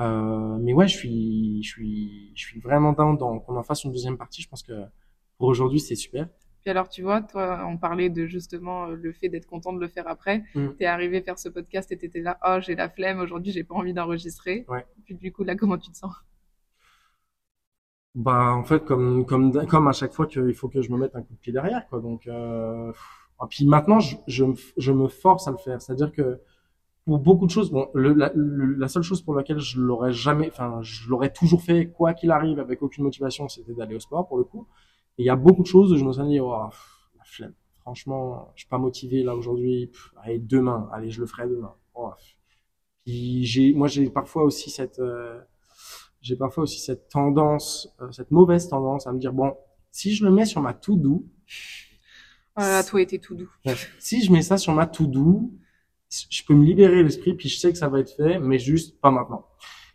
Euh, 0.00 0.56
mais 0.60 0.72
ouais, 0.72 0.88
je 0.88 0.96
suis, 0.96 1.62
je 1.62 1.68
suis, 1.68 2.32
je 2.34 2.44
suis 2.44 2.60
vraiment 2.60 2.92
dans 2.92 3.38
qu'on 3.40 3.56
en 3.56 3.62
fasse 3.62 3.84
une 3.84 3.92
deuxième 3.92 4.16
partie. 4.16 4.42
Je 4.42 4.48
pense 4.48 4.62
que 4.62 4.84
pour 5.38 5.48
aujourd'hui, 5.48 5.80
c'est 5.80 5.94
super. 5.94 6.28
Puis 6.62 6.70
alors, 6.70 6.88
tu 6.88 7.02
vois, 7.02 7.22
toi, 7.22 7.66
on 7.66 7.76
parlait 7.76 8.08
de 8.08 8.26
justement 8.26 8.86
euh, 8.86 8.94
le 8.94 9.12
fait 9.12 9.28
d'être 9.28 9.46
content 9.46 9.72
de 9.72 9.80
le 9.80 9.88
faire 9.88 10.06
après. 10.06 10.44
tu 10.52 10.58
mm. 10.58 10.76
T'es 10.76 10.86
arrivé 10.86 11.20
faire 11.20 11.38
ce 11.38 11.48
podcast 11.48 11.90
et 11.90 11.98
t'étais 11.98 12.20
là, 12.20 12.38
oh, 12.46 12.58
j'ai 12.60 12.76
la 12.76 12.88
flemme, 12.88 13.20
aujourd'hui, 13.20 13.52
j'ai 13.52 13.64
pas 13.64 13.74
envie 13.74 13.92
d'enregistrer. 13.92 14.64
Ouais. 14.68 14.86
Puis 15.04 15.16
du 15.16 15.32
coup, 15.32 15.42
là, 15.42 15.56
comment 15.56 15.76
tu 15.76 15.90
te 15.90 15.96
sens? 15.96 16.14
Bah, 18.14 18.52
en 18.54 18.62
fait, 18.62 18.84
comme, 18.84 19.24
comme, 19.26 19.66
comme 19.66 19.88
à 19.88 19.92
chaque 19.92 20.12
fois 20.12 20.26
qu'il 20.26 20.54
faut 20.54 20.68
que 20.68 20.82
je 20.82 20.90
me 20.92 20.98
mette 20.98 21.16
un 21.16 21.22
coup 21.22 21.34
de 21.34 21.38
pied 21.38 21.52
derrière, 21.52 21.88
quoi. 21.88 22.00
Donc, 22.00 22.26
euh... 22.26 22.90
et 22.90 22.94
ah, 23.40 23.46
puis 23.48 23.66
maintenant, 23.66 23.98
je, 23.98 24.16
je, 24.28 24.44
je 24.76 24.92
me 24.92 25.08
force 25.08 25.48
à 25.48 25.50
le 25.50 25.56
faire. 25.56 25.82
C'est-à-dire 25.82 26.12
que 26.12 26.38
pour 27.04 27.18
beaucoup 27.18 27.46
de 27.46 27.50
choses, 27.50 27.72
bon, 27.72 27.88
le, 27.94 28.12
la, 28.12 28.30
la, 28.34 28.86
seule 28.86 29.02
chose 29.02 29.22
pour 29.22 29.34
laquelle 29.34 29.58
je 29.58 29.80
l'aurais 29.80 30.12
jamais, 30.12 30.48
enfin, 30.48 30.78
je 30.82 31.08
l'aurais 31.08 31.32
toujours 31.32 31.62
fait 31.62 31.88
quoi 31.88 32.14
qu'il 32.14 32.30
arrive 32.30 32.60
avec 32.60 32.82
aucune 32.82 33.02
motivation, 33.02 33.48
c'était 33.48 33.72
d'aller 33.72 33.96
au 33.96 34.00
sport 34.00 34.28
pour 34.28 34.38
le 34.38 34.44
coup. 34.44 34.68
Et 35.18 35.22
il 35.22 35.26
y 35.26 35.30
a 35.30 35.36
beaucoup 35.36 35.62
de 35.62 35.68
choses 35.68 35.92
où 35.92 35.96
je 35.96 36.04
me 36.04 36.12
suis 36.12 36.22
dit, 36.24 36.40
oh, 36.40 36.50
la 36.52 37.24
flemme. 37.24 37.54
Franchement, 37.80 38.52
je 38.54 38.60
suis 38.60 38.68
pas 38.68 38.78
motivé 38.78 39.22
là 39.22 39.34
aujourd'hui. 39.34 39.90
Allez, 40.22 40.38
demain, 40.38 40.88
allez, 40.92 41.10
je 41.10 41.20
le 41.20 41.26
ferai 41.26 41.48
demain. 41.48 41.74
Oh, 41.94 42.10
puis 43.04 43.44
j'ai, 43.44 43.74
moi, 43.74 43.88
j'ai 43.88 44.08
parfois 44.08 44.44
aussi 44.44 44.70
cette, 44.70 45.00
euh, 45.00 45.40
j'ai 46.20 46.36
parfois 46.36 46.62
aussi 46.62 46.78
cette 46.78 47.08
tendance, 47.08 47.88
euh, 48.00 48.10
cette 48.12 48.30
mauvaise 48.30 48.68
tendance 48.68 49.06
à 49.06 49.12
me 49.12 49.18
dire 49.18 49.32
bon, 49.32 49.56
si 49.90 50.14
je 50.14 50.24
le 50.24 50.30
mets 50.30 50.46
sur 50.46 50.62
ma 50.62 50.72
tout 50.72 50.96
doux. 50.96 51.28
Voilà, 52.56 52.84
toi, 52.84 53.02
était 53.02 53.18
tout 53.18 53.34
doux. 53.34 53.50
Si 53.98 54.24
je 54.24 54.30
mets 54.30 54.42
ça 54.42 54.56
sur 54.56 54.72
ma 54.72 54.86
tout 54.86 55.06
doux, 55.06 55.58
je 56.08 56.42
peux 56.44 56.54
me 56.54 56.64
libérer 56.64 57.02
l'esprit, 57.02 57.34
puis 57.34 57.48
je 57.48 57.58
sais 57.58 57.72
que 57.72 57.78
ça 57.78 57.88
va 57.88 58.00
être 58.00 58.14
fait, 58.14 58.38
mais 58.38 58.58
juste 58.58 59.00
pas 59.00 59.10
maintenant. 59.10 59.46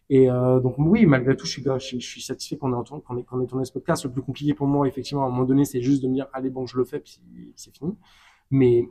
Et 0.10 0.32
euh, 0.32 0.60
donc 0.60 0.76
oui, 0.78 1.06
malgré 1.06 1.36
tout, 1.36 1.46
je 1.46 1.52
suis, 1.52 1.64
je, 1.64 2.06
suis 2.06 2.22
satisfait 2.22 2.58
qu'on 2.58 2.72
ait, 2.72 2.86
qu'on 3.06 3.18
ait, 3.18 3.24
qu'on 3.24 3.42
ait 3.42 3.48
tourné 3.48 3.66
ce 3.66 3.74
podcast. 3.74 4.06
Le 4.06 4.12
plus 4.12 4.22
compliqué 4.22 4.54
pour 4.54 4.68
moi, 4.68 4.88
effectivement, 4.88 5.24
à 5.24 5.28
un 5.28 5.30
moment 5.30 5.44
donné, 5.44 5.66
c'est 5.66 5.82
juste 5.82 6.02
de 6.02 6.08
me 6.08 6.14
dire, 6.14 6.28
allez, 6.34 6.50
bon, 6.50 6.66
je 6.66 6.78
le 6.78 6.86
fais, 6.86 7.00
puis 7.00 7.20
c'est 7.56 7.76
fini. 7.76 7.98
Mais, 8.52 8.88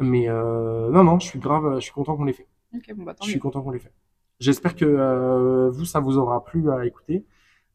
mais 0.00 0.28
euh, 0.28 0.90
non, 0.90 1.04
non, 1.04 1.18
je 1.18 1.26
suis 1.26 1.38
grave, 1.38 1.74
je 1.76 1.80
suis 1.80 1.92
content 1.92 2.16
qu'on 2.16 2.24
l'ait 2.24 2.32
fait. 2.32 2.48
Okay, 2.74 2.94
bon, 2.94 3.04
bah, 3.04 3.14
je 3.22 3.28
suis 3.28 3.38
content 3.38 3.62
qu'on 3.62 3.70
l'ait 3.70 3.78
fait. 3.78 3.92
J'espère 4.40 4.76
que 4.76 4.84
euh, 4.84 5.68
vous, 5.70 5.84
ça 5.84 6.00
vous 6.00 6.16
aura 6.16 6.44
plu 6.44 6.70
à 6.70 6.86
écouter. 6.86 7.26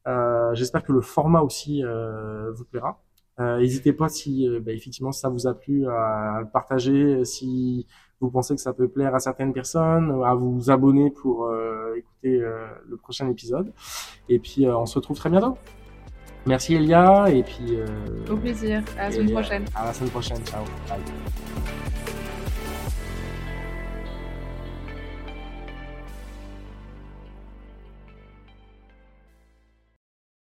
Euh, 0.06 0.54
J'espère 0.54 0.82
que 0.82 0.92
le 0.92 1.00
format 1.00 1.40
aussi 1.40 1.82
euh, 1.84 2.52
vous 2.52 2.64
plaira. 2.64 3.02
Euh, 3.40 3.58
n'hésitez 3.58 3.92
pas 3.92 4.08
si 4.08 4.48
bah, 4.60 4.72
effectivement 4.72 5.12
ça 5.12 5.28
vous 5.28 5.46
a 5.46 5.54
plu 5.54 5.88
à, 5.88 6.38
le 6.40 6.48
partager, 6.48 7.24
si 7.24 7.86
vous 8.24 8.30
pensez 8.30 8.54
que 8.54 8.60
ça 8.60 8.72
peut 8.72 8.88
plaire 8.88 9.14
à 9.14 9.18
certaines 9.18 9.52
personnes, 9.52 10.22
à 10.24 10.34
vous 10.34 10.70
abonner 10.70 11.10
pour 11.10 11.44
euh, 11.44 11.94
écouter 11.96 12.40
euh, 12.40 12.66
le 12.88 12.96
prochain 12.96 13.28
épisode. 13.28 13.72
Et 14.28 14.38
puis, 14.38 14.66
euh, 14.66 14.76
on 14.78 14.86
se 14.86 14.94
retrouve 14.94 15.18
très 15.18 15.28
bientôt. 15.28 15.58
Merci 16.46 16.74
Elia, 16.74 17.26
et 17.30 17.42
puis... 17.42 17.78
Au 18.30 18.36
plaisir, 18.36 18.82
à 18.98 19.08
la 19.08 19.12
semaine 19.12 19.32
prochaine. 19.32 19.64
À 19.74 19.86
la 19.86 19.92
semaine 19.92 20.10
prochaine, 20.10 20.44
ciao. 20.44 20.64
Bye. 20.88 21.93